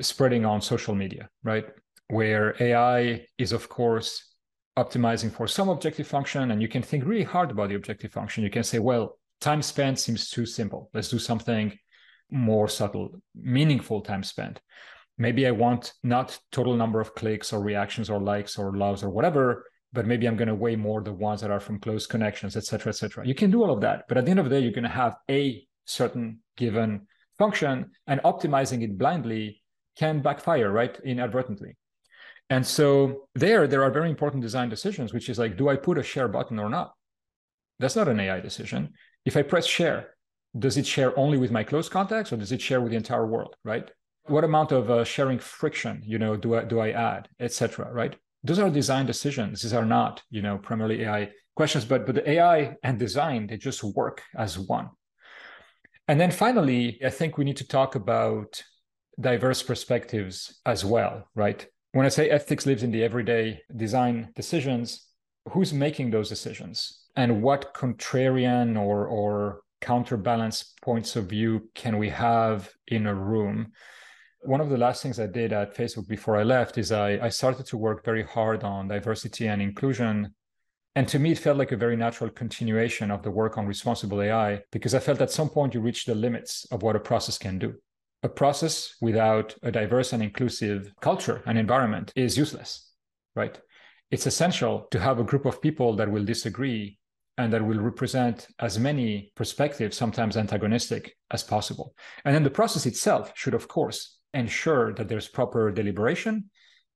spreading 0.00 0.44
on 0.44 0.60
social 0.60 0.94
media, 0.94 1.30
right? 1.42 1.64
Where 2.08 2.54
AI 2.60 3.26
is, 3.38 3.52
of 3.52 3.68
course, 3.68 4.34
optimizing 4.78 5.32
for 5.32 5.46
some 5.46 5.68
objective 5.68 6.06
function 6.06 6.50
and 6.50 6.60
you 6.60 6.68
can 6.68 6.82
think 6.82 7.04
really 7.06 7.22
hard 7.22 7.50
about 7.50 7.68
the 7.68 7.76
objective 7.76 8.10
function 8.10 8.42
you 8.42 8.50
can 8.50 8.64
say 8.64 8.80
well 8.80 9.16
time 9.44 9.62
spent 9.62 9.98
seems 9.98 10.30
too 10.30 10.46
simple. 10.46 10.90
Let's 10.94 11.10
do 11.10 11.18
something 11.18 11.78
more 12.34 12.68
subtle, 12.68 13.10
meaningful 13.34 14.00
time 14.00 14.24
spent. 14.24 14.60
Maybe 15.16 15.46
I 15.46 15.52
want 15.52 15.92
not 16.02 16.36
total 16.50 16.74
number 16.74 17.00
of 17.00 17.14
clicks 17.14 17.52
or 17.52 17.62
reactions 17.62 18.10
or 18.10 18.20
likes 18.20 18.58
or 18.58 18.76
loves 18.76 19.04
or 19.04 19.10
whatever, 19.10 19.64
but 19.92 20.06
maybe 20.06 20.26
I'm 20.26 20.36
going 20.36 20.48
to 20.48 20.54
weigh 20.56 20.74
more 20.74 21.00
the 21.00 21.12
ones 21.12 21.40
that 21.40 21.52
are 21.52 21.60
from 21.60 21.78
close 21.78 22.06
connections, 22.06 22.56
et 22.56 22.64
cetera, 22.64 22.90
et 22.90 22.96
cetera. 22.96 23.24
You 23.24 23.34
can 23.34 23.52
do 23.52 23.62
all 23.62 23.70
of 23.70 23.80
that, 23.82 24.06
but 24.08 24.18
at 24.18 24.24
the 24.24 24.32
end 24.32 24.40
of 24.40 24.46
the 24.46 24.50
day, 24.50 24.60
you're 24.60 24.72
going 24.72 24.82
to 24.82 24.90
have 24.90 25.14
a 25.30 25.64
certain 25.84 26.40
given 26.56 27.06
function, 27.38 27.90
and 28.08 28.20
optimizing 28.22 28.82
it 28.82 28.98
blindly 28.98 29.62
can 29.96 30.20
backfire, 30.20 30.72
right, 30.72 30.98
inadvertently. 31.04 31.76
And 32.50 32.66
so 32.66 33.28
there, 33.34 33.68
there 33.68 33.84
are 33.84 33.90
very 33.90 34.10
important 34.10 34.42
design 34.42 34.68
decisions, 34.68 35.12
which 35.12 35.28
is 35.28 35.38
like, 35.38 35.56
do 35.56 35.68
I 35.68 35.76
put 35.76 35.98
a 35.98 36.02
share 36.02 36.28
button 36.28 36.58
or 36.58 36.68
not? 36.68 36.92
That's 37.78 37.96
not 37.96 38.08
an 38.08 38.20
AI 38.20 38.40
decision. 38.40 38.94
If 39.24 39.36
I 39.36 39.42
press 39.42 39.66
share, 39.66 40.13
does 40.58 40.76
it 40.76 40.86
share 40.86 41.18
only 41.18 41.38
with 41.38 41.50
my 41.50 41.64
close 41.64 41.88
contacts 41.88 42.32
or 42.32 42.36
does 42.36 42.52
it 42.52 42.60
share 42.60 42.80
with 42.80 42.90
the 42.90 42.96
entire 42.96 43.26
world, 43.26 43.56
right? 43.64 43.90
What 44.26 44.44
amount 44.44 44.72
of 44.72 44.90
uh, 44.90 45.04
sharing 45.04 45.38
friction, 45.38 46.02
you 46.04 46.18
know, 46.18 46.36
do 46.36 46.54
I 46.54 46.64
do 46.64 46.80
I 46.80 46.90
add, 46.90 47.28
etc. 47.40 47.92
Right? 47.92 48.16
Those 48.42 48.58
are 48.58 48.70
design 48.70 49.06
decisions. 49.06 49.62
These 49.62 49.74
are 49.74 49.84
not, 49.84 50.22
you 50.30 50.42
know, 50.42 50.58
primarily 50.58 51.02
AI 51.02 51.30
questions, 51.56 51.84
but 51.84 52.06
but 52.06 52.14
the 52.14 52.30
AI 52.30 52.76
and 52.82 52.98
design 52.98 53.46
they 53.46 53.56
just 53.56 53.82
work 53.82 54.22
as 54.36 54.58
one. 54.58 54.90
And 56.08 56.20
then 56.20 56.30
finally, 56.30 57.00
I 57.04 57.10
think 57.10 57.36
we 57.36 57.44
need 57.44 57.56
to 57.58 57.68
talk 57.68 57.94
about 57.94 58.62
diverse 59.20 59.62
perspectives 59.62 60.60
as 60.66 60.84
well, 60.84 61.28
right? 61.34 61.66
When 61.92 62.06
I 62.06 62.10
say 62.10 62.28
ethics 62.30 62.66
lives 62.66 62.82
in 62.82 62.90
the 62.90 63.04
everyday 63.04 63.60
design 63.74 64.32
decisions, 64.34 65.06
who's 65.50 65.72
making 65.72 66.10
those 66.10 66.28
decisions? 66.28 67.04
and 67.16 67.42
what 67.42 67.74
contrarian 67.74 68.78
or 68.78 69.06
or 69.06 69.60
counterbalance 69.84 70.74
points 70.82 71.14
of 71.16 71.26
view 71.26 71.68
can 71.74 71.98
we 71.98 72.08
have 72.08 72.70
in 72.88 73.06
a 73.06 73.14
room? 73.14 73.72
One 74.40 74.60
of 74.60 74.70
the 74.70 74.78
last 74.78 75.02
things 75.02 75.18
i 75.20 75.26
did 75.26 75.52
at 75.52 75.76
facebook 75.76 76.06
before 76.08 76.36
i 76.36 76.42
left 76.42 76.78
is 76.78 76.92
i, 76.92 77.10
I 77.26 77.30
started 77.30 77.66
to 77.66 77.76
work 77.76 78.04
very 78.04 78.24
hard 78.36 78.64
on 78.64 78.88
diversity 78.88 79.46
and 79.48 79.60
inclusion. 79.62 80.34
And 80.96 81.08
to 81.08 81.18
me 81.18 81.32
it 81.32 81.38
felt 81.38 81.58
like 81.58 81.72
a 81.72 81.84
very 81.84 81.96
natural 81.96 82.30
continuation 82.30 83.10
of 83.10 83.22
the 83.22 83.30
work 83.30 83.58
on 83.58 83.66
responsible 83.66 84.20
ai 84.22 84.60
because 84.70 84.94
i 84.94 84.98
felt 85.06 85.20
at 85.20 85.30
some 85.38 85.50
point 85.50 85.74
you 85.74 85.80
reach 85.80 86.04
the 86.04 86.14
limits 86.14 86.66
of 86.72 86.82
what 86.82 86.96
a 86.96 87.06
process 87.10 87.38
can 87.38 87.58
do. 87.58 87.74
A 88.22 88.28
process 88.28 88.96
without 89.00 89.54
a 89.62 89.70
diverse 89.70 90.12
and 90.14 90.22
inclusive 90.22 90.92
culture 91.00 91.42
and 91.46 91.58
environment 91.58 92.12
is 92.16 92.38
useless 92.38 92.94
right? 93.36 93.58
It's 94.10 94.26
essential 94.26 94.86
to 94.90 95.00
have 95.00 95.18
a 95.18 95.24
group 95.24 95.44
of 95.44 95.60
people 95.60 95.96
that 95.96 96.10
will 96.10 96.24
disagree 96.24 96.98
and 97.36 97.52
that 97.52 97.64
will 97.64 97.80
represent 97.80 98.46
as 98.60 98.78
many 98.78 99.32
perspectives, 99.34 99.96
sometimes 99.96 100.36
antagonistic, 100.36 101.16
as 101.30 101.42
possible. 101.42 101.94
And 102.24 102.34
then 102.34 102.44
the 102.44 102.50
process 102.50 102.86
itself 102.86 103.32
should, 103.34 103.54
of 103.54 103.66
course, 103.68 104.18
ensure 104.34 104.94
that 104.94 105.08
there's 105.08 105.28
proper 105.28 105.70
deliberation 105.70 106.50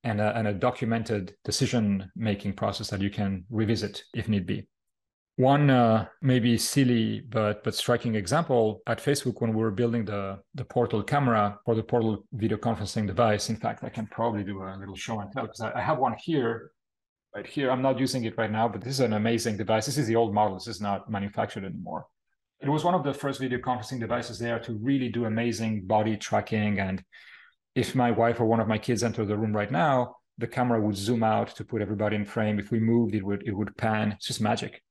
and 0.04 0.20
a, 0.20 0.36
and 0.36 0.46
a 0.48 0.52
documented 0.52 1.34
decision 1.44 2.10
making 2.14 2.52
process 2.52 2.88
that 2.90 3.00
you 3.00 3.10
can 3.10 3.44
revisit 3.50 4.04
if 4.14 4.28
need 4.28 4.46
be. 4.46 4.68
One 5.36 5.70
uh, 5.70 6.06
maybe 6.20 6.58
silly 6.58 7.20
but 7.20 7.62
but 7.62 7.72
striking 7.72 8.16
example 8.16 8.80
at 8.88 8.98
Facebook 8.98 9.40
when 9.40 9.52
we 9.54 9.62
were 9.62 9.70
building 9.70 10.04
the 10.04 10.40
the 10.54 10.64
portal 10.64 11.00
camera 11.00 11.60
or 11.64 11.76
the 11.76 11.82
portal 11.84 12.24
video 12.32 12.58
conferencing 12.58 13.06
device. 13.06 13.48
In 13.48 13.54
fact, 13.54 13.84
I 13.84 13.88
can 13.88 14.08
probably 14.08 14.42
do 14.42 14.62
a 14.62 14.76
little 14.76 14.96
show 14.96 15.20
and 15.20 15.30
tell 15.30 15.44
because 15.44 15.60
I, 15.60 15.78
I 15.78 15.80
have 15.80 15.98
one 15.98 16.16
here 16.18 16.72
right 17.38 17.46
here. 17.46 17.70
I'm 17.70 17.82
not 17.82 18.00
using 18.00 18.24
it 18.24 18.36
right 18.36 18.50
now, 18.50 18.66
but 18.66 18.80
this 18.80 18.94
is 18.94 19.00
an 19.00 19.12
amazing 19.12 19.56
device. 19.56 19.86
This 19.86 19.96
is 19.96 20.08
the 20.08 20.16
old 20.16 20.34
model. 20.34 20.54
This 20.54 20.66
is 20.66 20.80
not 20.80 21.08
manufactured 21.08 21.64
anymore. 21.64 22.06
It 22.60 22.68
was 22.68 22.82
one 22.82 22.96
of 22.96 23.04
the 23.04 23.14
first 23.14 23.38
video 23.38 23.58
conferencing 23.58 24.00
devices 24.00 24.40
there 24.40 24.58
to 24.58 24.72
really 24.88 25.08
do 25.08 25.24
amazing 25.24 25.86
body 25.86 26.16
tracking. 26.16 26.80
And 26.80 27.04
if 27.76 27.94
my 27.94 28.10
wife 28.10 28.40
or 28.40 28.46
one 28.46 28.58
of 28.58 28.66
my 28.66 28.78
kids 28.78 29.04
enter 29.04 29.24
the 29.24 29.36
room 29.36 29.54
right 29.54 29.70
now, 29.70 30.16
the 30.38 30.48
camera 30.48 30.80
would 30.80 30.96
zoom 30.96 31.22
out 31.22 31.54
to 31.56 31.64
put 31.64 31.80
everybody 31.80 32.16
in 32.16 32.24
frame. 32.24 32.58
If 32.58 32.72
we 32.72 32.80
moved, 32.80 33.14
it 33.14 33.24
would 33.24 33.42
it 33.46 33.52
would 33.52 33.76
pan. 33.76 34.12
It's 34.12 34.26
just 34.26 34.40
magic. 34.40 34.82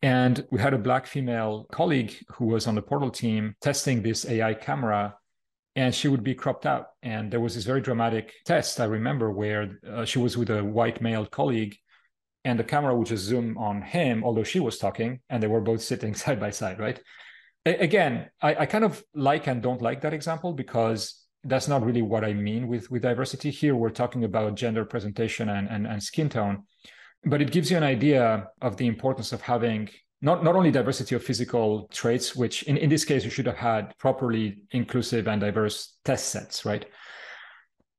And 0.00 0.46
we 0.52 0.60
had 0.60 0.74
a 0.74 0.86
black 0.88 1.06
female 1.06 1.66
colleague 1.72 2.12
who 2.34 2.44
was 2.54 2.68
on 2.68 2.76
the 2.76 2.82
portal 2.82 3.10
team 3.10 3.56
testing 3.60 4.00
this 4.00 4.24
AI 4.26 4.54
camera 4.54 5.16
and 5.76 5.94
she 5.94 6.08
would 6.08 6.22
be 6.22 6.34
cropped 6.34 6.66
out. 6.66 6.88
And 7.02 7.30
there 7.30 7.40
was 7.40 7.54
this 7.54 7.64
very 7.64 7.80
dramatic 7.80 8.32
test 8.44 8.80
I 8.80 8.84
remember 8.84 9.30
where 9.30 9.78
uh, 9.88 10.04
she 10.04 10.18
was 10.18 10.36
with 10.36 10.50
a 10.50 10.62
white 10.62 11.00
male 11.00 11.26
colleague, 11.26 11.76
and 12.44 12.58
the 12.58 12.64
camera 12.64 12.94
would 12.94 13.08
just 13.08 13.24
zoom 13.24 13.58
on 13.58 13.82
him, 13.82 14.22
although 14.22 14.44
she 14.44 14.60
was 14.60 14.78
talking, 14.78 15.20
and 15.30 15.42
they 15.42 15.46
were 15.46 15.60
both 15.60 15.82
sitting 15.82 16.14
side 16.22 16.40
by 16.40 16.50
side, 16.50 16.78
right? 16.78 17.00
A- 17.66 17.78
again, 17.78 18.30
I, 18.40 18.54
I 18.54 18.66
kind 18.66 18.84
of 18.84 19.02
like 19.14 19.46
and 19.46 19.62
don't 19.62 19.82
like 19.82 20.02
that 20.02 20.14
example 20.14 20.52
because 20.52 21.20
that's 21.42 21.68
not 21.68 21.84
really 21.84 22.02
what 22.02 22.24
I 22.24 22.32
mean 22.32 22.68
with, 22.68 22.90
with 22.90 23.02
diversity. 23.02 23.50
Here, 23.50 23.74
we're 23.74 23.90
talking 23.90 24.24
about 24.24 24.54
gender 24.54 24.84
presentation 24.84 25.48
and, 25.48 25.68
and, 25.68 25.86
and 25.86 26.02
skin 26.02 26.28
tone, 26.28 26.64
but 27.24 27.42
it 27.42 27.50
gives 27.50 27.70
you 27.70 27.76
an 27.76 27.82
idea 27.82 28.48
of 28.62 28.76
the 28.76 28.86
importance 28.86 29.32
of 29.32 29.40
having 29.40 29.88
not, 30.24 30.42
not 30.42 30.56
only 30.56 30.70
diversity 30.70 31.14
of 31.14 31.22
physical 31.22 31.86
traits, 31.92 32.34
which 32.34 32.62
in, 32.62 32.78
in 32.78 32.88
this 32.88 33.04
case 33.04 33.24
you 33.24 33.30
should 33.30 33.44
have 33.44 33.58
had 33.58 33.96
properly 33.98 34.62
inclusive 34.70 35.28
and 35.28 35.40
diverse 35.40 35.98
test 36.02 36.30
sets, 36.30 36.64
right? 36.64 36.86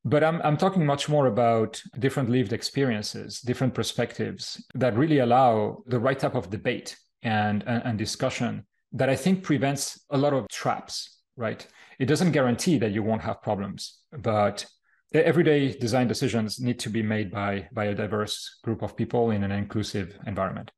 But 0.03 0.23
I'm, 0.23 0.41
I'm 0.41 0.57
talking 0.57 0.85
much 0.85 1.07
more 1.07 1.27
about 1.27 1.79
different 1.99 2.29
lived 2.29 2.51
experiences, 2.51 3.41
different 3.41 3.75
perspectives 3.75 4.63
that 4.73 4.97
really 4.97 5.19
allow 5.19 5.83
the 5.85 5.99
right 5.99 6.17
type 6.17 6.33
of 6.33 6.49
debate 6.49 6.97
and, 7.21 7.63
and, 7.67 7.83
and 7.85 7.97
discussion 7.97 8.65
that 8.93 9.09
I 9.09 9.15
think 9.15 9.43
prevents 9.43 10.03
a 10.09 10.17
lot 10.17 10.33
of 10.33 10.47
traps, 10.49 11.19
right? 11.37 11.65
It 11.99 12.07
doesn't 12.07 12.31
guarantee 12.31 12.79
that 12.79 12.91
you 12.91 13.03
won't 13.03 13.21
have 13.21 13.43
problems, 13.43 13.99
but 14.11 14.65
everyday 15.13 15.73
design 15.73 16.07
decisions 16.07 16.59
need 16.59 16.79
to 16.79 16.89
be 16.89 17.03
made 17.03 17.29
by, 17.29 17.67
by 17.71 17.85
a 17.85 17.95
diverse 17.95 18.57
group 18.63 18.81
of 18.81 18.97
people 18.97 19.29
in 19.29 19.43
an 19.43 19.51
inclusive 19.51 20.17
environment. 20.25 20.71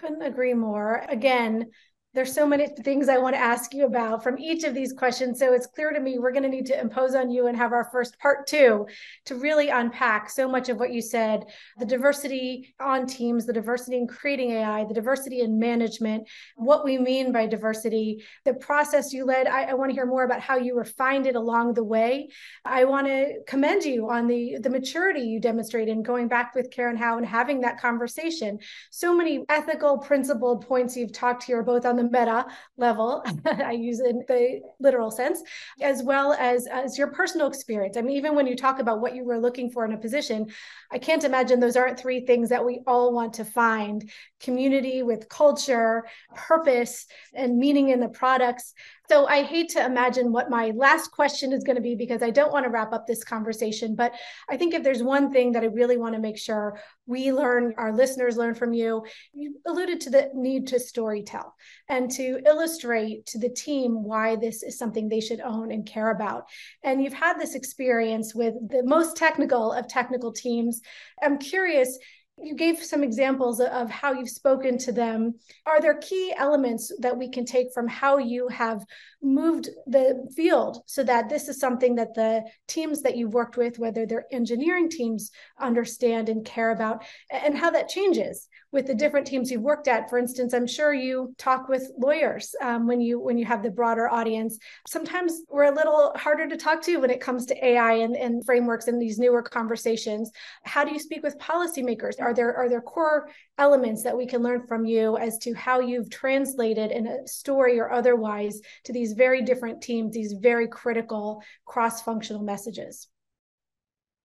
Couldn't 0.00 0.22
agree 0.22 0.54
more. 0.54 1.04
Again, 1.08 1.70
there's 2.16 2.32
so 2.32 2.46
many 2.46 2.66
things 2.66 3.10
I 3.10 3.18
want 3.18 3.34
to 3.34 3.40
ask 3.40 3.74
you 3.74 3.84
about 3.84 4.22
from 4.22 4.38
each 4.38 4.64
of 4.64 4.72
these 4.72 4.94
questions. 4.94 5.38
So 5.38 5.52
it's 5.52 5.66
clear 5.66 5.92
to 5.92 6.00
me 6.00 6.18
we're 6.18 6.32
going 6.32 6.44
to 6.44 6.48
need 6.48 6.64
to 6.66 6.80
impose 6.80 7.14
on 7.14 7.30
you 7.30 7.46
and 7.46 7.56
have 7.58 7.74
our 7.74 7.90
first 7.92 8.18
part 8.18 8.46
two 8.46 8.86
to 9.26 9.34
really 9.34 9.68
unpack 9.68 10.30
so 10.30 10.48
much 10.48 10.70
of 10.70 10.78
what 10.78 10.94
you 10.94 11.02
said 11.02 11.44
the 11.78 11.84
diversity 11.84 12.74
on 12.80 13.06
teams, 13.06 13.44
the 13.44 13.52
diversity 13.52 13.98
in 13.98 14.06
creating 14.06 14.52
AI, 14.52 14.84
the 14.84 14.94
diversity 14.94 15.40
in 15.40 15.58
management, 15.58 16.26
what 16.56 16.86
we 16.86 16.96
mean 16.96 17.32
by 17.32 17.44
diversity, 17.46 18.24
the 18.46 18.54
process 18.54 19.12
you 19.12 19.26
led. 19.26 19.46
I, 19.46 19.64
I 19.64 19.74
want 19.74 19.90
to 19.90 19.94
hear 19.94 20.06
more 20.06 20.24
about 20.24 20.40
how 20.40 20.56
you 20.56 20.74
refined 20.74 21.26
it 21.26 21.36
along 21.36 21.74
the 21.74 21.84
way. 21.84 22.30
I 22.64 22.84
want 22.84 23.08
to 23.08 23.42
commend 23.46 23.84
you 23.84 24.08
on 24.08 24.26
the, 24.26 24.56
the 24.62 24.70
maturity 24.70 25.20
you 25.20 25.38
demonstrated 25.38 25.94
in 25.94 26.02
going 26.02 26.28
back 26.28 26.54
with 26.54 26.70
Karen 26.70 26.96
Hao 26.96 27.18
and 27.18 27.26
having 27.26 27.60
that 27.60 27.78
conversation. 27.78 28.58
So 28.90 29.14
many 29.14 29.44
ethical, 29.50 29.98
principled 29.98 30.66
points 30.66 30.96
you've 30.96 31.12
talked 31.12 31.44
here, 31.44 31.62
both 31.62 31.84
on 31.84 31.96
the 31.96 32.05
meta 32.10 32.46
level. 32.76 33.24
I 33.44 33.72
use 33.72 34.00
it 34.00 34.10
in 34.10 34.24
the 34.28 34.60
literal 34.80 35.10
sense, 35.10 35.42
as 35.80 36.02
well 36.02 36.32
as 36.34 36.66
as 36.66 36.98
your 36.98 37.08
personal 37.08 37.46
experience. 37.46 37.96
I 37.96 38.02
mean, 38.02 38.16
even 38.16 38.34
when 38.34 38.46
you 38.46 38.56
talk 38.56 38.78
about 38.78 39.00
what 39.00 39.14
you 39.14 39.24
were 39.24 39.38
looking 39.38 39.70
for 39.70 39.84
in 39.84 39.92
a 39.92 39.98
position, 39.98 40.48
I 40.90 40.98
can't 40.98 41.24
imagine 41.24 41.60
those 41.60 41.76
aren't 41.76 41.98
three 41.98 42.26
things 42.26 42.48
that 42.50 42.64
we 42.64 42.80
all 42.86 43.12
want 43.12 43.34
to 43.34 43.44
find: 43.44 44.10
community 44.40 45.02
with 45.02 45.28
culture, 45.28 46.04
purpose, 46.34 47.06
and 47.34 47.58
meaning 47.58 47.88
in 47.88 48.00
the 48.00 48.08
products. 48.08 48.72
So 49.08 49.26
I 49.26 49.42
hate 49.42 49.70
to 49.70 49.84
imagine 49.84 50.32
what 50.32 50.50
my 50.50 50.72
last 50.74 51.12
question 51.12 51.52
is 51.52 51.62
going 51.62 51.76
to 51.76 51.82
be 51.82 51.94
because 51.94 52.22
I 52.22 52.30
don't 52.30 52.52
want 52.52 52.64
to 52.64 52.70
wrap 52.70 52.92
up 52.92 53.06
this 53.06 53.22
conversation. 53.22 53.94
But 53.94 54.12
I 54.50 54.56
think 54.56 54.74
if 54.74 54.82
there's 54.82 55.02
one 55.02 55.32
thing 55.32 55.52
that 55.52 55.62
I 55.62 55.66
really 55.66 55.96
want 55.96 56.14
to 56.16 56.20
make 56.20 56.38
sure 56.38 56.80
we 57.06 57.32
learn, 57.32 57.74
our 57.78 57.94
listeners 57.94 58.36
learn 58.36 58.54
from 58.54 58.72
you, 58.72 59.04
you 59.32 59.60
alluded 59.66 60.00
to 60.02 60.10
the 60.10 60.30
need 60.34 60.66
to 60.68 60.76
storytell 60.76 61.52
and 61.88 62.10
to 62.12 62.40
illustrate 62.44 63.26
to 63.26 63.38
the 63.38 63.48
team 63.48 64.02
why 64.02 64.34
this 64.36 64.62
is 64.62 64.76
something 64.76 65.08
they 65.08 65.20
should 65.20 65.40
own 65.40 65.70
and 65.70 65.86
care 65.86 66.10
about. 66.10 66.44
And 66.82 67.02
you've 67.02 67.12
had 67.12 67.38
this 67.38 67.54
experience 67.54 68.34
with 68.34 68.54
the 68.68 68.82
most 68.84 69.16
technical 69.16 69.72
of 69.72 69.86
technical 69.88 70.32
teams. 70.32 70.82
I'm 71.22 71.38
curious, 71.38 71.96
you 72.38 72.54
gave 72.54 72.82
some 72.82 73.02
examples 73.02 73.60
of 73.60 73.90
how 73.90 74.12
you've 74.12 74.28
spoken 74.28 74.76
to 74.78 74.92
them. 74.92 75.34
Are 75.64 75.80
there 75.80 75.94
key 75.94 76.34
elements 76.36 76.92
that 77.00 77.16
we 77.16 77.30
can 77.30 77.46
take 77.46 77.72
from 77.72 77.88
how 77.88 78.18
you 78.18 78.48
have 78.48 78.84
moved 79.22 79.70
the 79.86 80.28
field 80.36 80.82
so 80.86 81.02
that 81.04 81.28
this 81.28 81.48
is 81.48 81.58
something 81.58 81.94
that 81.94 82.14
the 82.14 82.44
teams 82.68 83.02
that 83.02 83.16
you've 83.16 83.32
worked 83.32 83.56
with, 83.56 83.78
whether 83.78 84.04
they're 84.04 84.26
engineering 84.30 84.90
teams, 84.90 85.30
understand 85.58 86.28
and 86.28 86.44
care 86.44 86.70
about, 86.70 87.04
and 87.30 87.56
how 87.56 87.70
that 87.70 87.88
changes 87.88 88.48
with 88.76 88.86
the 88.86 88.94
different 88.94 89.26
teams 89.26 89.50
you've 89.50 89.62
worked 89.62 89.88
at? 89.88 90.10
For 90.10 90.18
instance, 90.18 90.52
I'm 90.52 90.66
sure 90.66 90.92
you 90.92 91.34
talk 91.38 91.66
with 91.68 91.90
lawyers 91.98 92.54
um, 92.62 92.86
when 92.86 93.00
you 93.00 93.18
when 93.18 93.38
you 93.38 93.46
have 93.46 93.62
the 93.62 93.70
broader 93.70 94.06
audience. 94.08 94.58
Sometimes 94.86 95.40
we're 95.48 95.72
a 95.72 95.74
little 95.74 96.12
harder 96.14 96.46
to 96.46 96.58
talk 96.58 96.82
to 96.82 96.98
when 96.98 97.10
it 97.10 97.20
comes 97.20 97.46
to 97.46 97.66
AI 97.66 97.94
and, 97.94 98.14
and 98.14 98.44
frameworks 98.44 98.86
and 98.86 99.00
these 99.00 99.18
newer 99.18 99.42
conversations. 99.42 100.30
How 100.64 100.84
do 100.84 100.92
you 100.92 100.98
speak 100.98 101.22
with 101.22 101.38
policymakers? 101.38 102.20
Are 102.20 102.34
there 102.34 102.54
are 102.54 102.68
there 102.68 102.82
core 102.82 103.30
elements 103.56 104.02
that 104.02 104.16
we 104.16 104.26
can 104.26 104.42
learn 104.42 104.66
from 104.66 104.84
you 104.84 105.16
as 105.16 105.38
to 105.38 105.54
how 105.54 105.80
you've 105.80 106.10
translated 106.10 106.90
in 106.90 107.06
a 107.06 107.26
story 107.26 107.80
or 107.80 107.90
otherwise 107.90 108.60
to 108.84 108.92
these 108.92 109.14
very 109.14 109.40
different 109.40 109.82
teams, 109.82 110.12
these 110.12 110.34
very 110.34 110.68
critical 110.68 111.42
cross-functional 111.64 112.42
messages? 112.42 113.08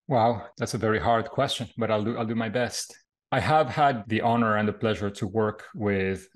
Wow, 0.10 0.48
that's 0.58 0.74
a 0.74 0.78
very 0.78 1.00
hard 1.00 1.30
question, 1.30 1.70
but 1.78 1.90
I'll 1.90 2.04
do 2.04 2.18
I'll 2.18 2.26
do 2.26 2.36
my 2.36 2.50
best. 2.50 3.01
I 3.32 3.40
have 3.40 3.70
had 3.70 4.04
the 4.08 4.22
honor 4.22 4.58
and 4.58 4.68
the 4.68 4.74
pleasure 4.74 5.10
to 5.10 5.28
work 5.28 5.66
with 5.74 6.28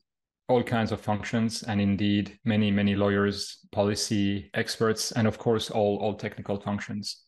all 0.47 0.63
kinds 0.63 0.91
of 0.91 1.01
functions 1.01 1.63
and 1.63 1.81
indeed 1.81 2.37
many 2.45 2.69
many 2.69 2.95
lawyers 2.95 3.65
policy 3.71 4.51
experts 4.53 5.11
and 5.11 5.27
of 5.27 5.39
course 5.39 5.71
all 5.71 5.97
all 5.97 6.13
technical 6.13 6.59
functions 6.61 7.25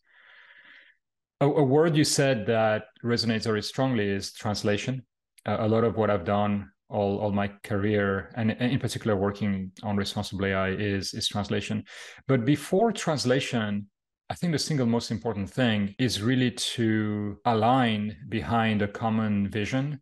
a, 1.40 1.46
a, 1.46 1.64
word 1.64 1.96
you 1.96 2.04
said 2.04 2.46
that 2.48 2.86
resonates 3.04 3.44
very 3.44 3.62
strongly 3.62 4.10
is 4.10 4.34
translation. 4.34 5.06
Uh, 5.46 5.58
a 5.60 5.68
lot 5.68 5.84
of 5.84 5.96
what 5.96 6.10
I've 6.10 6.26
done 6.26 6.72
all, 6.90 7.20
all 7.20 7.32
my 7.32 7.50
career, 7.64 8.32
and 8.36 8.52
in 8.52 8.80
particular 8.80 9.16
working 9.16 9.72
on 9.84 9.98
responsible 9.98 10.46
AI, 10.46 10.70
is, 10.70 11.14
is 11.14 11.28
translation. 11.28 11.84
But 12.28 12.46
before 12.46 12.92
translation, 12.92 13.88
I 14.30 14.34
think 14.34 14.52
the 14.52 14.60
single 14.60 14.86
most 14.86 15.10
important 15.10 15.50
thing 15.50 15.96
is 16.00 16.22
really 16.22 16.52
to 16.52 17.38
align 17.46 18.18
behind 18.28 18.82
a 18.82 18.88
common 18.88 19.50
vision 19.50 20.02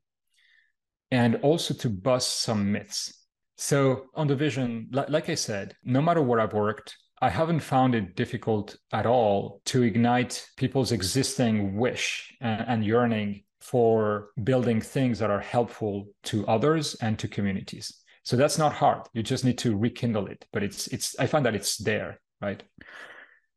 and 1.12 1.36
also 1.44 1.74
to 1.76 1.90
bust 1.90 2.42
some 2.42 2.72
myths. 2.72 3.26
So, 3.58 4.08
on 4.16 4.28
the 4.28 4.36
vision, 4.36 4.90
like, 4.92 5.30
I 5.30 5.36
said, 5.36 5.76
no 5.84 6.02
matter 6.02 6.22
where 6.22 6.42
I've 6.42 6.54
worked, 6.54 6.98
I 7.22 7.30
haven't 7.30 7.62
found 7.62 7.96
it 7.96 8.16
difficult 8.16 8.76
at 8.92 9.06
all 9.06 9.62
to 9.66 9.84
ignite 9.84 10.46
people's 10.58 10.92
existing 10.92 11.78
wish 11.78 12.36
and 12.42 12.84
yearning 12.84 13.44
for 13.62 14.32
building 14.44 14.82
things 14.82 15.20
that 15.20 15.30
are 15.30 15.40
helpful 15.40 16.08
to 16.24 16.46
others 16.48 16.96
and 16.96 17.18
to 17.20 17.28
communities. 17.28 18.02
So 18.24 18.36
that's 18.36 18.58
not 18.58 18.74
hard. 18.74 19.04
You 19.14 19.24
just 19.24 19.46
need 19.46 19.58
to 19.60 19.78
rekindle 19.78 20.28
it. 20.28 20.46
But 20.52 20.64
it's 20.64 20.88
it's 20.88 21.18
I 21.18 21.28
find 21.28 21.46
that 21.46 21.56
it's 21.56 21.78
there, 21.78 22.20
right? 22.42 22.62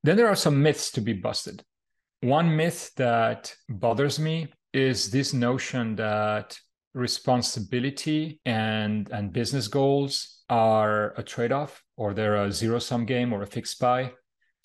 Then 0.09 0.17
there 0.17 0.29
are 0.29 0.35
some 0.35 0.63
myths 0.63 0.91
to 0.93 1.03
be 1.03 1.13
busted. 1.13 1.63
One 2.23 2.57
myth 2.57 2.93
that 2.97 3.55
bothers 3.69 4.19
me 4.19 4.49
is 4.73 5.11
this 5.11 5.35
notion 5.35 5.97
that 5.97 6.59
responsibility 6.95 8.41
and 8.47 9.11
and 9.11 9.35
business 9.35 9.69
goals 9.69 10.45
are 10.49 11.13
a 11.19 11.23
trade-off 11.23 11.83
or 11.99 12.15
they're 12.15 12.43
a 12.43 12.51
zero-sum 12.51 13.05
game 13.05 13.35
or 13.35 13.43
a 13.43 13.47
fixed 13.47 13.79
pie. 13.83 14.13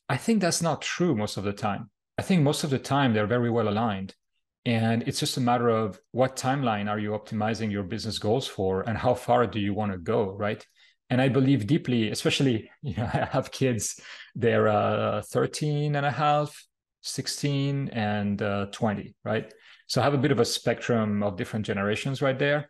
I 0.07 0.15
think 0.15 0.39
that's 0.39 0.61
not 0.61 0.81
true 0.81 1.13
most 1.13 1.35
of 1.35 1.43
the 1.43 1.51
time. 1.51 1.89
I 2.17 2.21
think 2.21 2.41
most 2.41 2.63
of 2.63 2.69
the 2.69 2.79
time 2.79 3.13
they're 3.13 3.35
very 3.35 3.49
well 3.49 3.67
aligned. 3.67 4.15
And 4.63 5.03
it's 5.09 5.19
just 5.19 5.35
a 5.35 5.41
matter 5.41 5.67
of 5.67 5.99
what 6.13 6.37
timeline 6.37 6.89
are 6.89 6.99
you 6.99 7.09
optimizing 7.09 7.69
your 7.69 7.83
business 7.83 8.17
goals 8.17 8.47
for 8.47 8.83
and 8.87 8.97
how 8.97 9.13
far 9.13 9.45
do 9.45 9.59
you 9.59 9.73
want 9.73 9.91
to 9.91 9.97
go, 9.97 10.31
right? 10.31 10.65
And 11.09 11.21
I 11.21 11.27
believe 11.27 11.67
deeply, 11.67 12.11
especially, 12.11 12.71
you 12.81 12.95
know, 12.95 13.09
I 13.13 13.27
have 13.31 13.51
kids, 13.51 13.99
they're 14.35 14.67
uh, 14.67 15.21
13 15.21 15.95
and 15.95 16.05
a 16.05 16.11
half, 16.11 16.65
16 17.01 17.89
and 17.89 18.41
uh, 18.41 18.67
20, 18.71 19.15
right? 19.23 19.53
So 19.87 20.01
I 20.01 20.03
have 20.03 20.13
a 20.13 20.17
bit 20.17 20.31
of 20.31 20.39
a 20.39 20.45
spectrum 20.45 21.21
of 21.23 21.37
different 21.37 21.65
generations 21.65 22.21
right 22.21 22.37
there. 22.37 22.69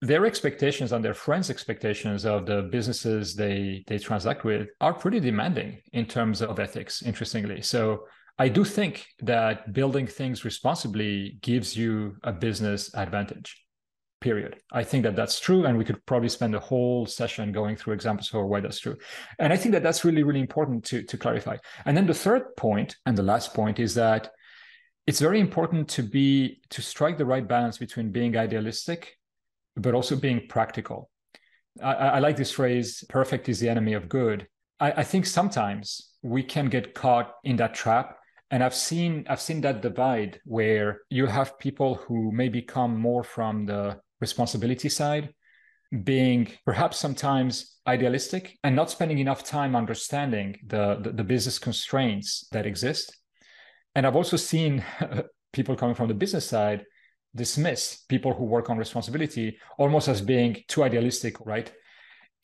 Their 0.00 0.26
expectations 0.26 0.92
and 0.92 1.04
their 1.04 1.14
friends' 1.14 1.50
expectations 1.50 2.24
of 2.24 2.46
the 2.46 2.62
businesses 2.62 3.36
they 3.36 3.84
they 3.86 3.98
transact 3.98 4.42
with 4.42 4.68
are 4.80 4.94
pretty 4.94 5.20
demanding 5.20 5.80
in 5.92 6.06
terms 6.06 6.42
of 6.42 6.58
ethics, 6.58 7.02
interestingly. 7.02 7.62
So 7.62 8.06
I 8.38 8.48
do 8.48 8.64
think 8.64 9.06
that 9.20 9.72
building 9.72 10.06
things 10.06 10.44
responsibly 10.44 11.38
gives 11.42 11.76
you 11.76 12.16
a 12.24 12.32
business 12.32 12.92
advantage. 12.94 13.61
Period. 14.22 14.60
I 14.72 14.84
think 14.84 15.02
that 15.02 15.16
that's 15.16 15.38
true, 15.40 15.66
and 15.66 15.76
we 15.76 15.84
could 15.84 16.04
probably 16.06 16.28
spend 16.28 16.54
a 16.54 16.60
whole 16.60 17.04
session 17.06 17.52
going 17.52 17.76
through 17.76 17.94
examples 17.94 18.28
for 18.28 18.46
why 18.46 18.60
that's 18.60 18.78
true. 18.78 18.96
And 19.38 19.52
I 19.52 19.56
think 19.56 19.72
that 19.72 19.82
that's 19.82 20.04
really, 20.04 20.22
really 20.22 20.40
important 20.40 20.84
to 20.86 21.02
to 21.02 21.18
clarify. 21.18 21.56
And 21.84 21.96
then 21.96 22.06
the 22.06 22.14
third 22.14 22.56
point 22.56 22.96
and 23.04 23.18
the 23.18 23.22
last 23.22 23.52
point 23.52 23.78
is 23.78 23.94
that 23.94 24.30
it's 25.06 25.20
very 25.20 25.40
important 25.40 25.88
to 25.88 26.02
be 26.02 26.60
to 26.70 26.80
strike 26.82 27.18
the 27.18 27.26
right 27.26 27.46
balance 27.46 27.78
between 27.78 28.10
being 28.10 28.36
idealistic 28.36 29.18
but 29.76 29.94
also 29.94 30.16
being 30.16 30.46
practical 30.48 31.10
i, 31.82 31.92
I 31.92 32.18
like 32.18 32.36
this 32.36 32.52
phrase 32.52 33.04
perfect 33.08 33.48
is 33.48 33.60
the 33.60 33.68
enemy 33.68 33.94
of 33.94 34.08
good 34.08 34.46
I, 34.80 34.92
I, 34.92 35.04
think 35.04 35.26
sometimes 35.26 36.12
we 36.22 36.42
can 36.42 36.68
get 36.68 36.94
caught 36.94 37.34
in 37.44 37.56
that 37.56 37.74
trap 37.74 38.18
and 38.50 38.62
i've 38.62 38.74
seen 38.74 39.26
i've 39.28 39.40
seen 39.40 39.60
that 39.62 39.82
divide 39.82 40.40
where 40.44 41.00
you 41.10 41.26
have 41.26 41.58
people 41.58 41.94
who 41.94 42.30
maybe 42.32 42.62
come 42.62 42.96
more 42.96 43.24
from 43.24 43.66
the 43.66 43.98
responsibility 44.26 44.88
side 44.88 45.34
being 46.04 46.50
perhaps 46.64 46.96
sometimes 46.98 47.52
idealistic 47.86 48.56
and 48.64 48.74
not 48.74 48.88
spending 48.88 49.18
enough 49.18 49.42
time 49.44 49.76
understanding 49.76 50.48
the, 50.66 50.84
the, 51.02 51.10
the 51.10 51.24
business 51.24 51.58
constraints 51.58 52.46
that 52.52 52.64
exist 52.64 53.06
and 53.94 54.06
I've 54.06 54.16
also 54.16 54.36
seen 54.36 54.84
people 55.52 55.76
coming 55.76 55.94
from 55.94 56.08
the 56.08 56.14
business 56.14 56.46
side 56.46 56.84
dismiss 57.34 58.04
people 58.08 58.34
who 58.34 58.44
work 58.44 58.70
on 58.70 58.78
responsibility 58.78 59.58
almost 59.78 60.08
as 60.08 60.20
being 60.20 60.62
too 60.68 60.82
idealistic, 60.84 61.36
right? 61.44 61.72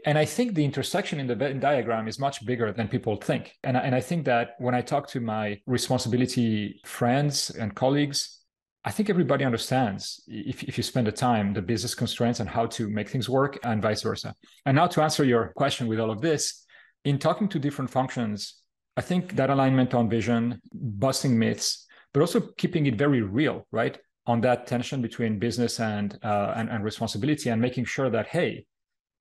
And 0.07 0.17
I 0.17 0.25
think 0.25 0.55
the 0.55 0.65
intersection 0.65 1.19
in 1.21 1.27
the 1.27 1.35
Venn 1.35 1.61
diagram 1.61 2.07
is 2.07 2.19
much 2.19 2.47
bigger 2.47 2.73
than 2.73 2.89
people 2.89 3.17
think. 3.17 3.53
And 3.65 3.77
I, 3.77 3.81
and 3.81 3.95
I 3.95 4.01
think 4.01 4.25
that 4.27 4.51
when 4.59 4.75
I 4.75 4.81
talk 4.81 5.09
to 5.09 5.21
my 5.21 5.61
responsibility 5.67 6.81
friends 6.85 7.51
and 7.51 7.75
colleagues, 7.75 8.41
I 8.85 8.91
think 8.91 9.11
everybody 9.11 9.45
understands 9.45 10.23
if, 10.29 10.63
if 10.63 10.77
you 10.77 10.83
spend 10.83 11.07
the 11.07 11.13
time, 11.13 11.53
the 11.53 11.63
business 11.63 11.95
constraints 11.95 12.41
and 12.41 12.49
how 12.49 12.67
to 12.67 12.89
make 12.89 13.09
things 13.09 13.29
work 13.29 13.59
and 13.65 13.83
vice 13.83 14.03
versa. 14.03 14.35
And 14.65 14.77
now 14.77 14.87
to 14.89 15.03
answer 15.03 15.25
your 15.25 15.53
question 15.57 15.89
with 15.89 16.01
all 16.01 16.11
of 16.11 16.21
this, 16.21 16.65
in 17.05 17.19
talking 17.19 17.49
to 17.49 17.59
different 17.59 17.91
functions, 17.91 18.55
I 18.97 19.01
think 19.01 19.37
that 19.37 19.51
alignment 19.51 19.95
on 19.95 20.09
vision, 20.09 20.61
busting 20.73 21.39
myths, 21.39 21.87
but 22.13 22.21
also 22.21 22.41
keeping 22.57 22.87
it 22.87 22.97
very 22.97 23.23
real, 23.23 23.67
right? 23.71 23.99
On 24.27 24.41
that 24.43 24.67
tension 24.67 25.03
between 25.03 25.39
business 25.39 25.81
and, 25.81 26.19
uh, 26.23 26.53
and 26.57 26.69
and 26.69 26.85
responsibility, 26.85 27.49
and 27.51 27.61
making 27.61 27.85
sure 27.85 28.11
that 28.11 28.27
hey, 28.27 28.67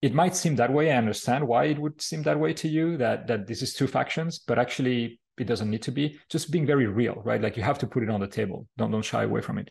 it 0.02 0.14
might 0.14 0.36
seem 0.36 0.56
that 0.56 0.72
way. 0.72 0.92
I 0.92 0.98
understand 0.98 1.48
why 1.48 1.66
it 1.66 1.80
would 1.80 2.02
seem 2.02 2.24
that 2.24 2.40
way 2.40 2.54
to 2.54 2.68
you. 2.68 2.98
That 2.98 3.28
that 3.28 3.48
this 3.48 3.62
is 3.62 3.74
two 3.74 3.88
factions, 3.88 4.40
but 4.40 4.60
actually 4.60 5.20
it 5.38 5.46
doesn't 5.46 5.70
need 5.70 5.84
to 5.84 5.92
be. 5.92 6.20
Just 6.30 6.52
being 6.52 6.66
very 6.66 6.88
real, 6.88 7.22
right? 7.24 7.42
Like 7.42 7.58
you 7.58 7.64
have 7.64 7.80
to 7.80 7.88
put 7.88 8.04
it 8.04 8.10
on 8.10 8.20
the 8.20 8.28
table. 8.28 8.68
Don't 8.78 8.92
don't 8.92 9.02
shy 9.02 9.24
away 9.24 9.42
from 9.42 9.58
it. 9.58 9.70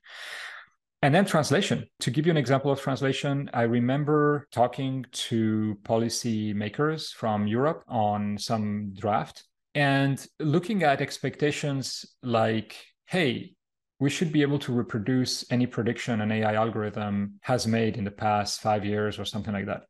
And 1.03 1.14
then 1.14 1.27
translation. 1.27 1.87
To 2.01 2.11
give 2.11 2.27
you 2.27 2.31
an 2.31 2.39
example 2.39 2.71
of 2.71 2.81
translation, 2.81 3.51
I 3.53 3.62
remember 3.62 4.49
talking 4.51 5.05
to 5.12 5.79
policy 5.85 6.53
makers 6.55 7.12
from 7.12 7.47
Europe 7.47 7.85
on 7.87 8.39
some 8.39 8.93
draft 8.95 9.45
and 9.75 10.27
looking 10.41 10.83
at 10.83 11.03
expectations 11.03 12.07
like, 12.23 12.77
hey, 13.05 13.53
we 13.99 14.11
should 14.11 14.33
be 14.33 14.43
able 14.43 14.59
to 14.61 14.73
reproduce 14.73 15.51
any 15.51 15.67
prediction 15.67 16.21
an 16.21 16.33
AI 16.33 16.55
algorithm 16.55 17.35
has 17.43 17.67
made 17.67 17.97
in 17.97 18.05
the 18.05 18.11
past 18.11 18.61
five 18.61 18.85
years 18.85 19.19
or 19.19 19.25
something 19.25 19.53
like 19.53 19.67
that. 19.67 19.83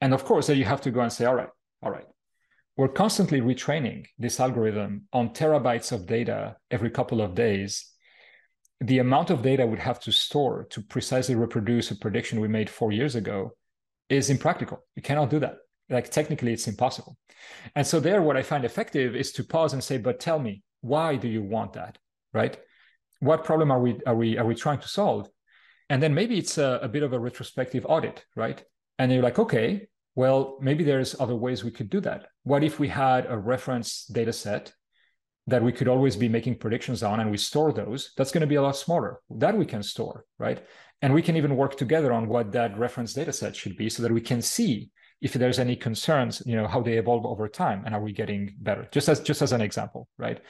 And 0.00 0.12
of 0.12 0.24
course, 0.24 0.46
then 0.46 0.58
you 0.58 0.64
have 0.64 0.82
to 0.82 0.90
go 0.90 1.00
and 1.00 1.12
say, 1.12 1.24
all 1.24 1.34
right, 1.34 1.48
all 1.82 1.90
right, 1.90 2.06
we're 2.76 2.88
constantly 2.88 3.40
retraining 3.40 4.06
this 4.18 4.38
algorithm 4.38 5.08
on 5.12 5.30
terabytes 5.30 5.92
of 5.92 6.06
data 6.06 6.56
every 6.70 6.90
couple 6.90 7.22
of 7.22 7.34
days. 7.34 7.90
The 8.80 8.98
amount 8.98 9.30
of 9.30 9.42
data 9.42 9.66
we'd 9.66 9.78
have 9.78 10.00
to 10.00 10.12
store 10.12 10.66
to 10.70 10.82
precisely 10.82 11.34
reproduce 11.34 11.90
a 11.90 11.96
prediction 11.96 12.40
we 12.40 12.48
made 12.48 12.68
four 12.68 12.92
years 12.92 13.14
ago 13.14 13.52
is 14.10 14.28
impractical. 14.28 14.84
You 14.94 15.02
cannot 15.02 15.30
do 15.30 15.38
that. 15.40 15.56
Like 15.88 16.10
technically, 16.10 16.52
it's 16.52 16.68
impossible. 16.68 17.16
And 17.74 17.86
so, 17.86 18.00
there, 18.00 18.20
what 18.20 18.36
I 18.36 18.42
find 18.42 18.64
effective 18.64 19.14
is 19.14 19.32
to 19.32 19.44
pause 19.44 19.72
and 19.72 19.82
say, 19.82 19.98
but 19.98 20.20
tell 20.20 20.38
me, 20.38 20.62
why 20.80 21.16
do 21.16 21.28
you 21.28 21.42
want 21.42 21.74
that? 21.74 21.96
Right? 22.34 22.58
What 23.20 23.44
problem 23.44 23.70
are 23.70 23.80
we 23.80 23.98
are 24.06 24.14
we 24.14 24.36
are 24.36 24.44
we 24.44 24.54
trying 24.54 24.80
to 24.80 24.88
solve? 24.88 25.28
And 25.88 26.02
then 26.02 26.12
maybe 26.12 26.36
it's 26.38 26.58
a, 26.58 26.80
a 26.82 26.88
bit 26.88 27.04
of 27.04 27.12
a 27.12 27.18
retrospective 27.18 27.86
audit, 27.88 28.24
right? 28.34 28.62
And 28.98 29.12
you're 29.12 29.22
like, 29.22 29.38
okay, 29.38 29.86
well, 30.16 30.56
maybe 30.62 30.82
there's 30.82 31.18
other 31.20 31.36
ways 31.36 31.62
we 31.62 31.70
could 31.70 31.90
do 31.90 32.00
that. 32.00 32.28
What 32.42 32.64
if 32.64 32.80
we 32.80 32.88
had 32.88 33.26
a 33.28 33.36
reference 33.36 34.06
data 34.06 34.32
set 34.32 34.72
that 35.46 35.62
we 35.62 35.72
could 35.72 35.88
always 35.88 36.16
be 36.16 36.28
making 36.28 36.56
predictions 36.56 37.02
on 37.02 37.20
and 37.20 37.30
we 37.30 37.36
store 37.36 37.70
those? 37.70 38.12
That's 38.16 38.32
going 38.32 38.40
to 38.40 38.46
be 38.46 38.54
a 38.54 38.62
lot 38.62 38.76
smaller. 38.76 39.20
That 39.30 39.56
we 39.56 39.66
can 39.66 39.82
store, 39.82 40.24
right? 40.38 40.64
And 41.02 41.12
we 41.12 41.20
can 41.20 41.36
even 41.36 41.54
work 41.54 41.76
together 41.76 42.14
on 42.14 42.28
what 42.28 42.50
that 42.52 42.78
reference 42.78 43.12
data 43.12 43.32
set 43.32 43.54
should 43.54 43.76
be 43.76 43.90
so 43.90 44.02
that 44.02 44.10
we 44.10 44.22
can 44.22 44.40
see 44.40 44.90
if 45.20 45.34
there's 45.34 45.58
any 45.58 45.76
concerns, 45.76 46.42
you 46.46 46.56
know, 46.56 46.66
how 46.66 46.80
they 46.80 46.96
evolve 46.96 47.26
over 47.26 47.46
time 47.46 47.82
and 47.84 47.94
are 47.94 48.02
we 48.02 48.12
getting 48.12 48.54
better? 48.58 48.88
Just 48.90 49.10
as 49.10 49.20
just 49.20 49.42
as 49.42 49.52
an 49.52 49.60
example, 49.60 50.08
right? 50.16 50.40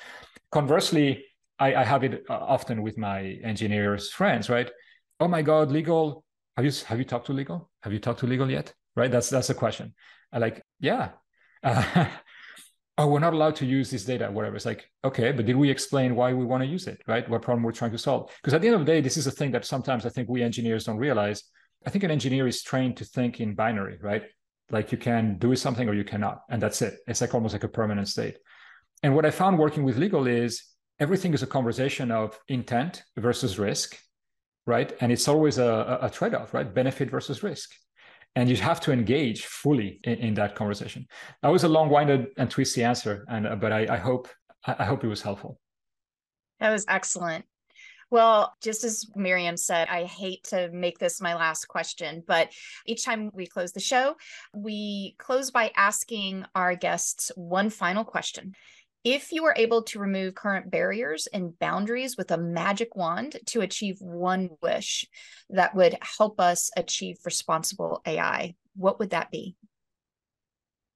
Conversely, 0.52 1.24
I, 1.58 1.74
I 1.74 1.84
have 1.84 2.04
it 2.04 2.24
uh, 2.30 2.34
often 2.34 2.82
with 2.82 2.96
my 2.96 3.38
engineers 3.42 4.12
friends, 4.12 4.48
right? 4.48 4.70
Oh 5.18 5.26
my 5.28 5.42
God, 5.42 5.72
legal. 5.72 6.24
Have 6.56 6.64
you 6.64 6.72
have 6.86 6.98
you 6.98 7.04
talked 7.04 7.26
to 7.26 7.32
legal? 7.32 7.68
Have 7.82 7.92
you 7.92 7.98
talked 7.98 8.20
to 8.20 8.26
legal 8.28 8.48
yet? 8.48 8.72
Right? 8.96 9.10
That's 9.10 9.30
that's 9.30 9.48
the 9.48 9.54
question. 9.54 9.94
I 10.32 10.38
like, 10.38 10.62
yeah. 10.80 11.10
Uh, 11.62 12.08
oh, 12.98 13.06
we're 13.06 13.20
not 13.20 13.34
allowed 13.34 13.56
to 13.56 13.66
use 13.66 13.90
this 13.90 14.04
data, 14.04 14.30
whatever. 14.30 14.56
It's 14.56 14.66
like, 14.66 14.90
okay, 15.04 15.32
but 15.32 15.46
did 15.46 15.56
we 15.56 15.70
explain 15.70 16.16
why 16.16 16.32
we 16.32 16.44
want 16.44 16.62
to 16.62 16.68
use 16.68 16.86
it, 16.86 17.00
right? 17.06 17.28
What 17.28 17.42
problem 17.42 17.62
we're 17.62 17.72
trying 17.72 17.92
to 17.92 17.98
solve? 17.98 18.32
Because 18.42 18.54
at 18.54 18.62
the 18.62 18.68
end 18.68 18.74
of 18.74 18.80
the 18.80 18.92
day, 18.92 19.00
this 19.00 19.16
is 19.16 19.26
a 19.26 19.30
thing 19.30 19.52
that 19.52 19.64
sometimes 19.64 20.06
I 20.06 20.08
think 20.08 20.28
we 20.28 20.42
engineers 20.42 20.84
don't 20.84 20.96
realize. 20.96 21.44
I 21.86 21.90
think 21.90 22.04
an 22.04 22.10
engineer 22.10 22.48
is 22.48 22.62
trained 22.62 22.96
to 22.96 23.04
think 23.04 23.40
in 23.40 23.54
binary, 23.54 23.98
right? 24.02 24.24
Like 24.70 24.90
you 24.90 24.98
can 24.98 25.38
do 25.38 25.54
something 25.54 25.88
or 25.88 25.94
you 25.94 26.04
cannot, 26.04 26.40
and 26.50 26.60
that's 26.60 26.82
it. 26.82 26.98
It's 27.06 27.20
like 27.20 27.34
almost 27.34 27.52
like 27.52 27.64
a 27.64 27.68
permanent 27.68 28.08
state. 28.08 28.38
And 29.02 29.14
what 29.14 29.26
I 29.26 29.30
found 29.30 29.58
working 29.58 29.84
with 29.84 29.98
legal 29.98 30.26
is 30.26 30.64
everything 30.98 31.34
is 31.34 31.42
a 31.42 31.46
conversation 31.46 32.10
of 32.10 32.40
intent 32.48 33.04
versus 33.16 33.58
risk, 33.58 33.96
right? 34.66 34.92
And 35.00 35.12
it's 35.12 35.28
always 35.28 35.58
a, 35.58 35.98
a 36.02 36.10
trade-off, 36.10 36.54
right? 36.54 36.74
Benefit 36.74 37.10
versus 37.10 37.42
risk 37.42 37.70
and 38.36 38.50
you 38.50 38.56
have 38.56 38.80
to 38.82 38.92
engage 38.92 39.46
fully 39.46 39.98
in, 40.04 40.14
in, 40.18 40.34
that 40.34 40.54
conversation. 40.54 41.06
That 41.42 41.48
was 41.48 41.64
a 41.64 41.68
long-winded 41.68 42.28
and 42.36 42.50
twisty 42.50 42.84
answer, 42.84 43.24
and 43.28 43.46
uh, 43.46 43.56
but 43.56 43.72
I, 43.72 43.94
I 43.94 43.96
hope 43.96 44.28
I 44.66 44.84
hope 44.84 45.02
it 45.02 45.08
was 45.08 45.22
helpful. 45.22 45.58
That 46.60 46.70
was 46.70 46.84
excellent. 46.88 47.44
Well, 48.10 48.54
just 48.62 48.84
as 48.84 49.06
Miriam 49.16 49.56
said, 49.56 49.88
I 49.88 50.04
hate 50.04 50.44
to 50.44 50.70
make 50.72 50.98
this 50.98 51.20
my 51.20 51.34
last 51.34 51.66
question, 51.66 52.22
but 52.26 52.52
each 52.86 53.04
time 53.04 53.30
we 53.34 53.46
close 53.46 53.72
the 53.72 53.80
show, 53.80 54.14
we 54.54 55.16
close 55.18 55.50
by 55.50 55.72
asking 55.76 56.44
our 56.54 56.76
guests 56.76 57.32
one 57.34 57.68
final 57.68 58.04
question. 58.04 58.52
If 59.06 59.30
you 59.30 59.44
were 59.44 59.54
able 59.56 59.84
to 59.84 60.00
remove 60.00 60.34
current 60.34 60.68
barriers 60.68 61.28
and 61.32 61.56
boundaries 61.60 62.16
with 62.16 62.32
a 62.32 62.36
magic 62.36 62.96
wand 62.96 63.36
to 63.46 63.60
achieve 63.60 63.98
one 64.00 64.50
wish 64.60 65.06
that 65.48 65.76
would 65.76 65.96
help 66.18 66.40
us 66.40 66.72
achieve 66.76 67.18
responsible 67.24 68.02
AI, 68.04 68.56
what 68.74 68.98
would 68.98 69.10
that 69.10 69.30
be? 69.30 69.54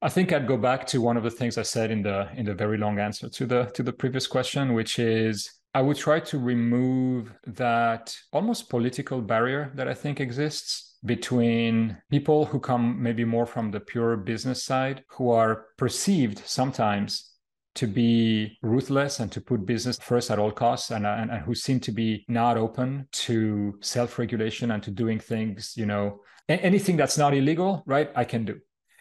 I 0.03 0.09
think 0.09 0.33
I'd 0.33 0.49
go 0.49 0.57
back 0.57 0.89
to 0.89 1.01
one 1.01 1.17
of 1.17 1.23
the 1.23 1.31
things 1.31 1.57
I 1.57 1.63
said 1.63 1.93
in 1.93 2.03
the 2.03 2.29
in 2.35 2.47
the 2.47 2.55
very 2.55 2.79
long 2.79 2.99
answer 2.99 3.29
to 3.29 3.47
the 3.47 3.67
to 3.75 3.85
the 3.85 3.93
previous 3.93 4.27
question, 4.27 4.75
which 4.75 4.99
is 4.99 5.49
I 5.73 5.81
would 5.81 5.97
try 5.97 6.19
to 6.19 6.39
remove 6.41 7.33
that 7.47 8.17
almost 8.33 8.71
political 8.71 9.23
barrier 9.23 9.71
that 9.77 9.87
I 9.87 9.95
think 9.95 10.19
exists 10.19 10.99
between 11.05 11.97
people 12.11 12.45
who 12.45 12.59
come 12.59 13.01
maybe 13.01 13.25
more 13.25 13.47
from 13.47 13.71
the 13.71 13.79
pure 13.79 14.17
business 14.17 14.65
side, 14.65 15.05
who 15.11 15.31
are 15.31 15.67
perceived 15.77 16.43
sometimes 16.45 17.30
to 17.75 17.87
be 17.87 18.59
ruthless 18.63 19.21
and 19.21 19.31
to 19.33 19.41
put 19.41 19.65
business 19.65 19.99
first 19.99 20.31
at 20.31 20.39
all 20.39 20.51
costs 20.51 20.91
and, 20.91 21.07
uh, 21.07 21.17
and, 21.19 21.31
and 21.31 21.45
who 21.45 21.55
seem 21.55 21.81
to 21.81 21.93
be 21.93 22.25
not 22.29 22.57
open 22.57 23.07
to 23.13 23.79
self-regulation 23.81 24.71
and 24.73 24.83
to 24.83 24.91
doing 24.91 25.19
things 25.19 25.75
you 25.77 25.87
know 25.87 26.21
anything 26.49 26.97
that's 26.97 27.17
not 27.17 27.35
illegal 27.35 27.83
right 27.87 28.11
i 28.17 28.25
can 28.25 28.45
do. 28.45 28.59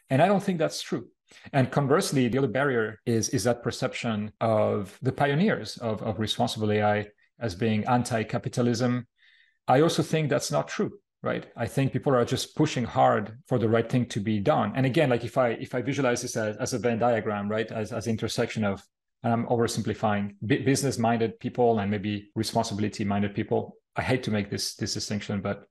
And 0.09 0.21
i 0.21 0.27
don't 0.27 0.43
think 0.43 0.59
that's 0.59 0.81
true. 0.81 1.07
And 1.53 1.71
conversely 1.71 2.27
the 2.27 2.37
other 2.37 2.47
barrier 2.47 2.99
is 3.05 3.29
is 3.29 3.43
that 3.43 3.63
perception 3.63 4.31
of 4.41 4.97
the 5.01 5.11
pioneers 5.11 5.77
of, 5.77 6.01
of 6.01 6.19
responsible 6.19 6.71
ai 6.71 7.07
as 7.39 7.55
being 7.55 7.85
anti-capitalism. 7.85 9.07
I 9.67 9.81
also 9.81 10.03
think 10.03 10.29
that's 10.29 10.51
not 10.51 10.67
true 10.67 10.91
right? 11.21 11.47
I 11.55 11.67
think 11.67 11.91
people 11.91 12.15
are 12.15 12.23
just 12.25 12.55
pushing 12.55 12.85
hard 12.85 13.37
for 13.47 13.59
the 13.59 13.67
right 13.67 13.89
thing 13.89 14.05
to 14.07 14.19
be 14.19 14.39
done. 14.39 14.73
And 14.75 14.85
again 14.85 15.09
like 15.09 15.23
if 15.23 15.37
i 15.37 15.49
if 15.49 15.73
i 15.75 15.81
visualize 15.81 16.21
this 16.21 16.35
as, 16.35 16.57
as 16.57 16.73
a 16.73 16.79
venn 16.79 16.99
diagram 16.99 17.49
right 17.49 17.71
as, 17.71 17.91
as 17.91 18.07
intersection 18.07 18.63
of 18.63 18.83
and 19.23 19.33
i'm 19.33 19.45
oversimplifying 19.47 20.35
business 20.45 20.97
minded 20.97 21.39
people 21.39 21.79
and 21.79 21.91
maybe 21.91 22.31
responsibility 22.35 23.03
minded 23.03 23.33
people 23.33 23.77
i 23.95 24.01
hate 24.01 24.23
to 24.23 24.31
make 24.31 24.49
this 24.49 24.75
this 24.75 24.93
distinction 24.93 25.41
but 25.41 25.65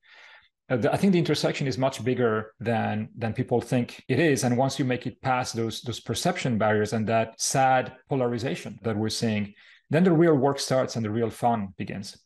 uh, 0.70 0.76
I 0.92 0.98
think 0.98 1.12
the 1.12 1.18
intersection 1.18 1.66
is 1.66 1.78
much 1.78 2.04
bigger 2.04 2.52
than 2.60 3.08
than 3.16 3.32
people 3.32 3.60
think 3.62 4.04
it 4.06 4.18
is, 4.18 4.44
and 4.44 4.54
once 4.54 4.78
you 4.78 4.84
make 4.84 5.06
it 5.06 5.22
past 5.22 5.56
those 5.56 5.80
those 5.80 5.98
perception 5.98 6.58
barriers 6.58 6.92
and 6.92 7.06
that 7.08 7.40
sad 7.40 7.94
polarization 8.10 8.78
that 8.82 8.94
we're 8.94 9.08
seeing, 9.08 9.54
then 9.88 10.04
the 10.04 10.12
real 10.12 10.34
work 10.34 10.58
starts 10.58 10.96
and 10.96 11.04
the 11.06 11.10
real 11.10 11.30
fun 11.30 11.68
begins. 11.78 12.18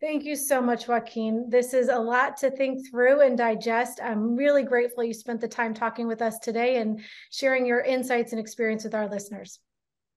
Thank 0.00 0.24
you 0.24 0.34
so 0.34 0.62
much, 0.62 0.88
Joaquin. 0.88 1.50
This 1.50 1.74
is 1.74 1.90
a 1.90 1.98
lot 1.98 2.38
to 2.38 2.50
think 2.50 2.88
through 2.90 3.20
and 3.20 3.36
digest. 3.36 4.00
I'm 4.02 4.34
really 4.34 4.62
grateful 4.62 5.04
you 5.04 5.12
spent 5.12 5.42
the 5.42 5.48
time 5.48 5.74
talking 5.74 6.08
with 6.08 6.22
us 6.22 6.38
today 6.38 6.76
and 6.76 7.00
sharing 7.30 7.66
your 7.66 7.80
insights 7.80 8.32
and 8.32 8.40
experience 8.40 8.82
with 8.82 8.94
our 8.94 9.10
listeners. 9.10 9.58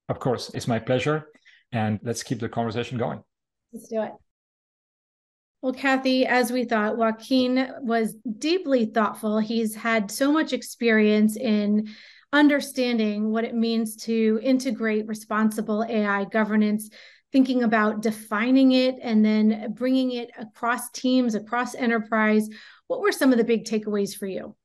Of 0.07 0.19
course, 0.19 0.51
it's 0.53 0.69
my 0.69 0.79
pleasure. 0.79 1.27
And 1.73 1.99
let's 2.01 2.23
keep 2.23 2.39
the 2.39 2.47
conversation 2.47 2.97
going. 2.97 3.21
Let's 3.73 3.89
do 3.89 4.01
it. 4.03 4.13
Well, 5.61 5.73
Kathy, 5.73 6.25
as 6.25 6.49
we 6.49 6.63
thought, 6.63 6.97
Joaquin 6.97 7.69
was 7.81 8.15
deeply 8.38 8.86
thoughtful. 8.86 9.39
He's 9.39 9.75
had 9.75 10.11
so 10.11 10.31
much 10.31 10.53
experience 10.53 11.36
in 11.36 11.89
understanding 12.31 13.31
what 13.31 13.43
it 13.43 13.53
means 13.53 13.95
to 13.95 14.39
integrate 14.43 15.07
responsible 15.07 15.86
AI 15.88 16.25
governance 16.25 16.89
thinking 17.34 17.63
about 17.63 18.01
defining 18.01 18.71
it 18.71 18.95
and 19.01 19.25
then 19.25 19.73
bringing 19.73 20.11
it 20.11 20.29
across 20.38 20.89
teams, 20.91 21.34
across 21.34 21.73
enterprise. 21.73 22.47
What 22.88 23.01
were 23.01 23.11
some 23.11 23.31
of 23.31 23.39
the 23.39 23.43
big 23.43 23.65
takeaways 23.65 24.15
for 24.15 24.27
you? 24.27 24.55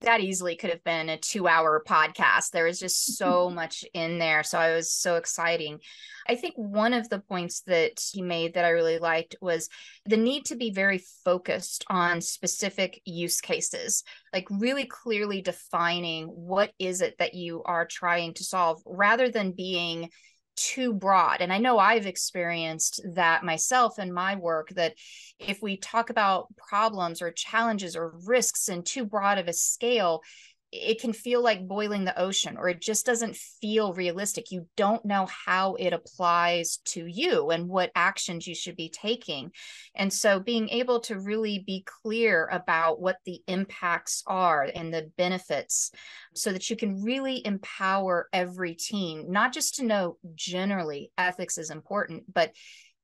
That 0.00 0.20
easily 0.20 0.56
could 0.56 0.70
have 0.70 0.84
been 0.84 1.08
a 1.08 1.18
two 1.18 1.46
hour 1.46 1.82
podcast. 1.86 2.50
There 2.50 2.64
was 2.64 2.80
just 2.80 3.16
so 3.16 3.50
much 3.54 3.84
in 3.92 4.18
there. 4.18 4.42
So 4.42 4.58
I 4.58 4.74
was 4.74 4.92
so 4.92 5.16
exciting. 5.16 5.80
I 6.26 6.34
think 6.34 6.54
one 6.56 6.94
of 6.94 7.08
the 7.10 7.18
points 7.18 7.60
that 7.62 8.00
he 8.12 8.22
made 8.22 8.54
that 8.54 8.64
I 8.64 8.70
really 8.70 8.98
liked 8.98 9.36
was 9.42 9.68
the 10.06 10.16
need 10.16 10.46
to 10.46 10.56
be 10.56 10.70
very 10.70 11.02
focused 11.24 11.84
on 11.88 12.20
specific 12.22 13.02
use 13.04 13.40
cases, 13.40 14.02
like 14.32 14.46
really 14.50 14.84
clearly 14.84 15.42
defining 15.42 16.26
what 16.26 16.72
is 16.78 17.02
it 17.02 17.16
that 17.18 17.34
you 17.34 17.62
are 17.64 17.86
trying 17.86 18.34
to 18.34 18.44
solve 18.44 18.80
rather 18.86 19.30
than 19.30 19.52
being 19.52 20.10
too 20.58 20.92
broad. 20.92 21.40
And 21.40 21.52
I 21.52 21.58
know 21.58 21.78
I've 21.78 22.06
experienced 22.06 23.00
that 23.14 23.44
myself 23.44 23.98
in 23.98 24.12
my 24.12 24.36
work 24.36 24.70
that 24.70 24.94
if 25.38 25.62
we 25.62 25.76
talk 25.76 26.10
about 26.10 26.48
problems 26.56 27.22
or 27.22 27.30
challenges 27.30 27.94
or 27.94 28.14
risks 28.26 28.68
in 28.68 28.82
too 28.82 29.04
broad 29.04 29.38
of 29.38 29.46
a 29.46 29.52
scale, 29.52 30.22
it 30.70 31.00
can 31.00 31.14
feel 31.14 31.42
like 31.42 31.66
boiling 31.66 32.04
the 32.04 32.18
ocean 32.18 32.56
or 32.58 32.68
it 32.68 32.80
just 32.80 33.06
doesn't 33.06 33.36
feel 33.36 33.94
realistic. 33.94 34.50
You 34.50 34.66
don't 34.76 35.04
know 35.04 35.26
how 35.46 35.76
it 35.76 35.94
applies 35.94 36.78
to 36.86 37.06
you 37.06 37.50
and 37.50 37.68
what 37.68 37.90
actions 37.94 38.46
you 38.46 38.54
should 38.54 38.76
be 38.76 38.90
taking. 38.90 39.50
And 39.94 40.12
so 40.12 40.40
being 40.40 40.68
able 40.68 41.00
to 41.00 41.18
really 41.18 41.60
be 41.66 41.86
clear 42.02 42.46
about 42.52 43.00
what 43.00 43.16
the 43.24 43.40
impacts 43.46 44.22
are 44.26 44.68
and 44.74 44.92
the 44.92 45.10
benefits 45.16 45.90
so 46.34 46.52
that 46.52 46.68
you 46.68 46.76
can 46.76 47.02
really 47.02 47.44
empower 47.46 48.28
every 48.32 48.74
team, 48.74 49.30
not 49.30 49.54
just 49.54 49.76
to 49.76 49.84
know 49.84 50.18
generally 50.34 51.10
ethics 51.16 51.56
is 51.56 51.70
important, 51.70 52.24
but 52.32 52.52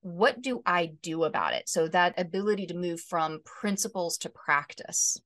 what 0.03 0.43
do 0.43 0.61
I 0.67 0.93
do 1.01 1.25
about 1.25 1.55
it? 1.55 1.67
So 1.67 1.89
that 1.89 2.21
ability 2.21 2.67
to 2.67 2.75
move 2.75 3.01
from 3.01 3.41
principles 3.47 4.19
to 4.19 4.29
practice. 4.29 5.17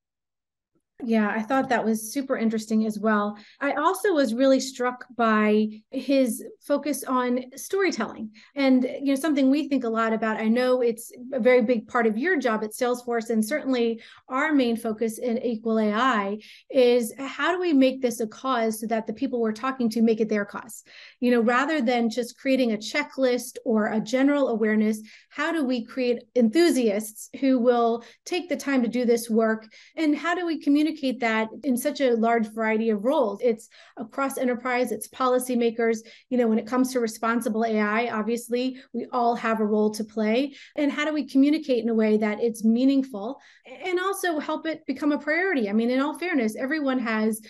Yeah, 1.05 1.31
I 1.31 1.43
thought 1.43 1.69
that 1.69 1.85
was 1.85 2.13
super 2.13 2.37
interesting 2.37 2.85
as 2.85 2.99
well. 2.99 3.39
I 3.61 3.75
also 3.75 4.15
was 4.15 4.35
really 4.35 4.59
struck 4.59 5.05
by 5.15 5.69
his 5.93 6.45
focus 6.61 7.05
on 7.05 7.45
storytelling 7.55 8.33
and 8.57 8.83
you 8.83 9.15
know 9.15 9.15
something 9.15 9.49
we 9.49 9.69
think 9.69 9.85
a 9.85 9.89
lot 9.89 10.13
about. 10.13 10.39
I 10.39 10.49
know 10.49 10.81
it's 10.83 11.13
a 11.33 11.39
very 11.39 11.63
big 11.63 11.87
part 11.87 12.09
of 12.09 12.19
your 12.19 12.37
job 12.37 12.65
at 12.65 12.73
Salesforce 12.73 13.31
and 13.31 13.45
certainly 13.45 14.03
our 14.29 14.53
main 14.53 14.77
focus 14.77 15.19
in 15.19 15.39
Equal 15.39 15.79
AI 15.79 16.39
is 16.69 17.15
how 17.17 17.53
do 17.53 17.61
we 17.61 17.73
make 17.73 18.03
this 18.03 18.19
a 18.19 18.27
cause 18.27 18.81
so 18.81 18.89
that 18.89 19.07
the 19.07 19.13
people 19.13 19.41
we're 19.41 19.53
talking 19.53 19.89
to 19.91 20.03
make 20.03 20.21
it 20.21 20.29
their 20.29 20.45
cause? 20.45 20.83
You 21.21 21.31
know, 21.31 21.41
rather 21.41 21.81
than 21.81 22.11
just 22.11 22.37
creating 22.37 22.73
a 22.73 22.77
checklist 22.77 23.57
or 23.65 23.93
a 23.93 24.01
general 24.01 24.49
awareness, 24.49 25.01
how 25.31 25.53
do 25.53 25.65
we 25.65 25.85
create 25.85 26.25
enthusiasts 26.35 27.31
who 27.41 27.61
will 27.61 28.03
take 28.25 28.49
the 28.49 28.57
time 28.57 28.83
to 28.83 28.89
do 28.89 29.05
this 29.05 29.31
work 29.31 29.69
and 29.97 30.17
how 30.17 30.35
do 30.35 30.45
we 30.45 30.59
communicate 30.61 30.88
communicate 30.89 31.21
that 31.21 31.49
in 31.65 31.77
such 31.77 32.01
a 32.01 32.15
large 32.15 32.49
variety 32.49 32.91
of 32.91 33.05
roles. 33.05 33.41
It's 33.43 33.69
across 33.97 34.39
enterprise, 34.39 34.93
it's 34.93 35.09
policymakers. 35.09 35.99
You 36.31 36.39
know, 36.39 36.47
when 36.47 36.59
it 36.59 36.67
comes 36.67 36.93
to 36.93 37.01
responsible 37.01 37.65
AI, 37.65 38.09
obviously, 38.09 38.81
we 38.93 39.07
all 39.13 39.35
have 39.35 39.61
a 39.61 39.67
role 39.67 39.91
to 39.91 40.05
play. 40.05 40.55
And 40.77 40.91
how 40.91 41.05
do 41.05 41.13
we 41.13 41.29
communicate 41.29 41.83
in 41.83 41.89
a 41.89 41.95
way 41.95 42.17
that 42.19 42.41
it's 42.41 42.65
meaningful 42.65 43.41
and 43.85 44.01
also 44.01 44.39
help 44.39 44.67
it 44.67 44.87
become 44.87 45.13
a 45.13 45.19
priority? 45.19 45.69
I 45.69 45.73
mean, 45.73 45.91
in 45.91 46.01
all 46.01 46.19
fairness, 46.19 46.57
everyone 46.57 46.99
has 46.99 47.41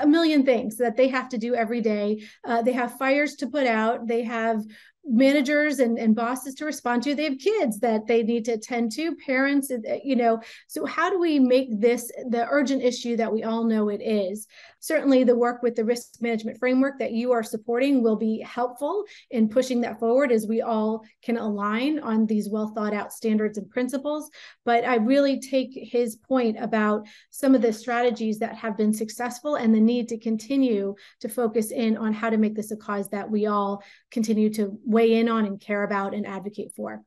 a 0.00 0.06
million 0.06 0.44
things 0.44 0.76
that 0.76 0.96
they 0.96 1.08
have 1.08 1.28
to 1.30 1.38
do 1.38 1.54
every 1.54 1.80
day. 1.80 2.22
Uh, 2.46 2.62
they 2.62 2.72
have 2.72 2.98
fires 2.98 3.34
to 3.36 3.46
put 3.46 3.66
out, 3.66 4.06
they 4.06 4.22
have 4.22 4.62
managers 5.06 5.78
and, 5.80 5.98
and 5.98 6.14
bosses 6.14 6.54
to 6.54 6.64
respond 6.64 7.02
to. 7.02 7.14
They 7.14 7.24
have 7.24 7.38
kids 7.38 7.80
that 7.80 8.06
they 8.06 8.22
need 8.22 8.44
to 8.46 8.52
attend 8.52 8.92
to 8.92 9.14
parents 9.16 9.70
eh, 9.70 9.78
eh, 9.86 10.00
you 10.02 10.16
know. 10.16 10.40
So 10.66 10.84
how 10.86 11.10
do 11.10 11.18
we 11.18 11.38
make 11.38 11.80
this 11.80 12.10
the 12.28 12.46
urgent 12.48 12.82
issue 12.82 13.16
that 13.16 13.32
we 13.32 13.42
all 13.42 13.64
know 13.64 13.88
it 13.88 14.00
is 14.02 14.46
certainly 14.84 15.24
the 15.24 15.34
work 15.34 15.62
with 15.62 15.74
the 15.74 15.84
risk 15.84 16.20
management 16.20 16.58
framework 16.58 16.98
that 16.98 17.12
you 17.12 17.32
are 17.32 17.42
supporting 17.42 18.02
will 18.02 18.16
be 18.16 18.40
helpful 18.40 19.04
in 19.30 19.48
pushing 19.48 19.80
that 19.80 19.98
forward 19.98 20.30
as 20.30 20.46
we 20.46 20.60
all 20.60 21.02
can 21.22 21.38
align 21.38 21.98
on 22.00 22.26
these 22.26 22.50
well 22.50 22.68
thought 22.74 22.92
out 22.92 23.12
standards 23.12 23.56
and 23.56 23.70
principles. 23.70 24.30
But 24.64 24.84
I 24.84 24.96
really 24.96 25.40
take 25.40 25.70
his 25.72 26.16
point 26.16 26.62
about 26.62 27.06
some 27.30 27.54
of 27.54 27.62
the 27.62 27.72
strategies 27.72 28.38
that 28.40 28.56
have 28.56 28.76
been 28.76 28.92
successful 28.92 29.54
and 29.54 29.74
the 29.74 29.80
need 29.80 30.08
to 30.10 30.18
continue 30.18 30.94
to 31.20 31.28
focus 31.28 31.70
in 31.70 31.96
on 31.96 32.12
how 32.12 32.28
to 32.28 32.36
make 32.36 32.54
this 32.54 32.70
a 32.70 32.76
cause 32.76 33.08
that 33.08 33.30
we 33.30 33.46
all 33.46 33.82
continue 34.10 34.52
to 34.54 34.78
weigh 34.84 35.14
in 35.14 35.28
on 35.28 35.46
and 35.46 35.60
care 35.60 35.82
about 35.82 36.14
and 36.14 36.26
advocate 36.26 36.72
for 36.76 37.02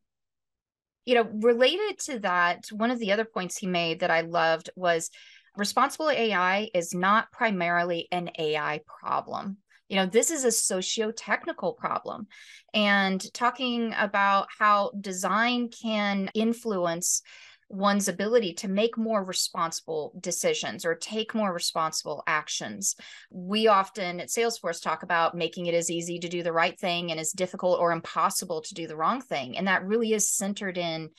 you 1.06 1.16
know 1.16 1.28
related 1.36 1.98
to 1.98 2.20
that 2.20 2.66
one 2.72 2.92
of 2.92 3.00
the 3.00 3.14
other 3.14 3.26
points 3.26 3.58
he 3.58 3.66
made 3.66 4.02
that 4.02 4.12
i 4.12 4.22
loved 4.22 4.70
was 4.76 5.10
responsible 5.58 6.10
AI 6.10 6.70
is 6.74 6.94
not 6.94 7.32
primarily 7.32 8.08
an 8.12 8.30
AI 8.38 8.82
problem. 8.86 9.58
You 9.90 9.98
know, 9.98 10.06
this 10.06 10.32
is 10.32 10.44
a 10.44 10.52
socio-technical 10.52 11.74
problem. 11.74 12.28
And 12.74 13.22
talking 13.34 13.94
about 13.98 14.48
how 14.58 14.92
design 15.00 15.70
can 15.70 16.30
influence 16.34 17.22
one's 17.70 18.08
ability 18.08 18.54
to 18.54 18.68
make 18.68 18.98
more 18.98 19.24
responsible 19.24 20.14
decisions 20.20 20.86
or 20.86 20.96
take 20.96 21.36
more 21.36 21.54
responsible 21.54 22.24
actions. 22.26 22.96
We 23.30 23.68
often 23.68 24.22
at 24.22 24.30
Salesforce 24.30 24.82
talk 24.82 25.04
about 25.04 25.36
making 25.36 25.66
it 25.66 25.74
as 25.74 25.92
easy 25.92 26.20
to 26.20 26.30
do 26.30 26.44
the 26.44 26.54
right 26.54 26.80
thing 26.80 27.12
and 27.12 27.20
as 27.20 27.32
difficult 27.32 27.80
or 27.80 27.92
impossible 27.92 28.62
to 28.62 28.74
do 28.74 28.88
the 28.88 28.96
wrong 28.96 29.22
thing. 29.22 29.58
And 29.58 29.68
that 29.68 29.86
really 29.86 30.14
is 30.14 30.30
centered 30.30 30.78
in 30.78 31.10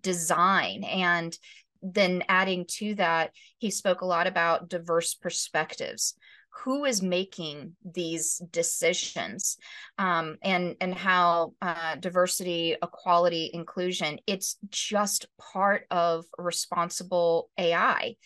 design 0.00 0.84
and 0.84 1.36
then 1.82 2.22
adding 2.28 2.64
to 2.78 2.94
that, 2.96 3.32
he 3.58 3.70
spoke 3.70 4.00
a 4.00 4.06
lot 4.06 4.26
about 4.26 4.68
diverse 4.68 5.14
perspectives. 5.14 6.14
Who 6.64 6.84
is 6.84 7.02
making 7.02 7.76
these 7.84 8.42
decisions, 8.50 9.58
um, 9.96 10.38
and 10.42 10.74
and 10.80 10.92
how 10.92 11.52
uh, 11.62 11.94
diversity, 11.96 12.74
equality, 12.82 13.50
inclusion? 13.54 14.18
It's 14.26 14.56
just 14.68 15.26
part 15.38 15.86
of 15.92 16.24
responsible 16.36 17.48
AI 17.58 18.16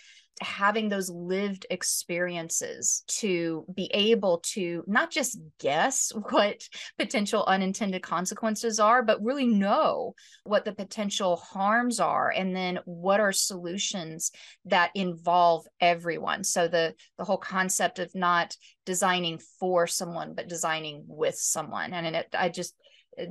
having 0.41 0.89
those 0.89 1.11
lived 1.11 1.67
experiences 1.71 3.05
to 3.07 3.65
be 3.75 3.91
able 3.93 4.39
to 4.45 4.83
not 4.87 5.11
just 5.11 5.39
guess 5.61 6.13
what 6.31 6.63
potential 6.99 7.45
unintended 7.45 8.03
consequences 8.03 8.81
are, 8.81 9.03
but 9.03 9.23
really 9.23 9.47
know 9.47 10.15
what 10.45 10.65
the 10.65 10.73
potential 10.73 11.37
harms 11.37 12.01
are 12.01 12.31
and 12.31 12.55
then 12.55 12.79
what 12.85 13.21
are 13.21 13.33
solutions 13.33 14.31
that 14.65 14.91
involve 14.95 15.67
everyone. 15.81 16.45
So 16.45 16.69
the 16.69 16.95
the 17.19 17.25
whole 17.25 17.39
concept 17.39 17.99
of 17.99 18.15
not 18.15 18.57
designing 18.85 19.41
for 19.61 19.87
someone 19.87 20.35
but 20.35 20.49
designing 20.49 21.05
with 21.07 21.37
someone 21.37 21.93
and 21.93 22.17
it, 22.17 22.27
I 22.35 22.49
just 22.49 22.75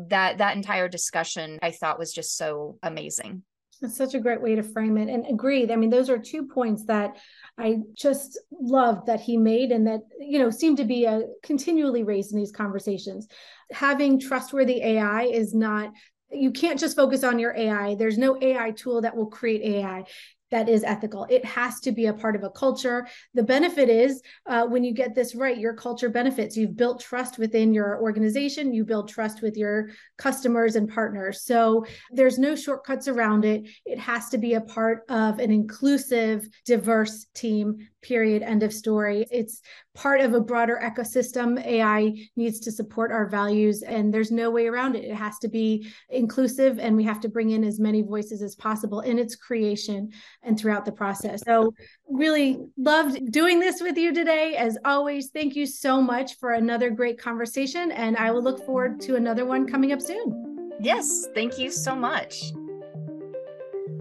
that 0.09 0.37
that 0.37 0.55
entire 0.55 0.87
discussion 0.87 1.59
I 1.61 1.71
thought 1.71 1.99
was 1.99 2.13
just 2.13 2.37
so 2.37 2.77
amazing. 2.83 3.43
That's 3.81 3.97
such 3.97 4.13
a 4.13 4.19
great 4.19 4.41
way 4.41 4.55
to 4.55 4.63
frame 4.63 4.97
it. 4.97 5.09
And 5.09 5.25
agreed. 5.27 5.71
I 5.71 5.75
mean, 5.75 5.89
those 5.89 6.09
are 6.09 6.19
two 6.19 6.45
points 6.45 6.85
that 6.85 7.17
I 7.57 7.79
just 7.95 8.39
loved 8.51 9.07
that 9.07 9.19
he 9.19 9.37
made 9.37 9.71
and 9.71 9.87
that, 9.87 10.01
you 10.19 10.37
know, 10.37 10.51
seem 10.51 10.75
to 10.75 10.85
be 10.85 11.05
a, 11.05 11.11
uh, 11.11 11.21
continually 11.41 12.03
raised 12.03 12.31
in 12.31 12.37
these 12.37 12.51
conversations. 12.51 13.27
Having 13.71 14.19
trustworthy 14.19 14.81
AI 14.83 15.23
is 15.23 15.53
not 15.55 15.91
you 16.33 16.51
can't 16.51 16.79
just 16.79 16.95
focus 16.95 17.23
on 17.23 17.39
your 17.39 17.55
AI. 17.55 17.95
There's 17.95 18.17
no 18.17 18.37
AI 18.41 18.71
tool 18.71 19.01
that 19.01 19.15
will 19.15 19.27
create 19.27 19.61
AI 19.61 20.05
that 20.51 20.69
is 20.69 20.83
ethical. 20.83 21.25
It 21.29 21.43
has 21.45 21.79
to 21.81 21.91
be 21.91 22.05
a 22.05 22.13
part 22.13 22.35
of 22.35 22.43
a 22.43 22.49
culture. 22.49 23.07
The 23.33 23.43
benefit 23.43 23.89
is 23.89 24.21
uh, 24.45 24.67
when 24.67 24.83
you 24.83 24.93
get 24.93 25.15
this 25.15 25.33
right, 25.33 25.57
your 25.57 25.73
culture 25.73 26.09
benefits. 26.09 26.55
You've 26.55 26.77
built 26.77 27.01
trust 27.01 27.37
within 27.37 27.73
your 27.73 28.01
organization, 28.01 28.73
you 28.73 28.85
build 28.85 29.09
trust 29.09 29.41
with 29.41 29.57
your 29.57 29.89
customers 30.17 30.75
and 30.75 30.89
partners. 30.89 31.43
So 31.43 31.85
there's 32.11 32.37
no 32.37 32.55
shortcuts 32.55 33.07
around 33.07 33.45
it. 33.45 33.67
It 33.85 33.99
has 33.99 34.29
to 34.29 34.37
be 34.37 34.53
a 34.53 34.61
part 34.61 35.03
of 35.09 35.39
an 35.39 35.51
inclusive, 35.51 36.47
diverse 36.65 37.25
team, 37.33 37.87
period. 38.01 38.41
End 38.41 38.63
of 38.63 38.73
story. 38.73 39.25
It's 39.31 39.61
part 39.93 40.21
of 40.21 40.33
a 40.33 40.39
broader 40.39 40.79
ecosystem. 40.81 41.63
AI 41.65 42.13
needs 42.35 42.59
to 42.61 42.71
support 42.71 43.11
our 43.11 43.27
values, 43.29 43.83
and 43.83 44.13
there's 44.13 44.31
no 44.31 44.49
way 44.49 44.67
around 44.67 44.95
it. 44.95 45.03
It 45.03 45.15
has 45.15 45.37
to 45.39 45.47
be 45.47 45.91
inclusive, 46.09 46.79
and 46.79 46.95
we 46.95 47.03
have 47.03 47.19
to 47.21 47.29
bring 47.29 47.51
in 47.51 47.63
as 47.63 47.79
many 47.79 48.01
voices 48.01 48.41
as 48.41 48.55
possible 48.55 49.01
in 49.01 49.19
its 49.19 49.35
creation 49.35 50.11
and 50.43 50.59
throughout 50.59 50.85
the 50.85 50.91
process. 50.91 51.41
So, 51.45 51.73
really 52.09 52.59
loved 52.77 53.31
doing 53.31 53.59
this 53.59 53.81
with 53.81 53.97
you 53.97 54.13
today. 54.13 54.55
As 54.55 54.77
always, 54.85 55.29
thank 55.29 55.55
you 55.55 55.65
so 55.65 56.01
much 56.01 56.37
for 56.39 56.53
another 56.53 56.89
great 56.89 57.19
conversation, 57.19 57.91
and 57.91 58.17
I 58.17 58.31
will 58.31 58.43
look 58.43 58.65
forward 58.65 58.99
to 59.01 59.15
another 59.15 59.45
one 59.45 59.67
coming 59.67 59.91
up 59.91 60.01
soon. 60.01 60.77
Yes, 60.79 61.27
thank 61.35 61.59
you 61.59 61.69
so 61.69 61.95
much. 61.95 62.51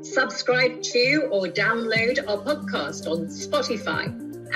Subscribe 0.02 0.82
to 0.82 1.28
or 1.30 1.46
download 1.46 2.18
our 2.26 2.38
podcast 2.38 3.06
on 3.06 3.26
Spotify, 3.26 4.06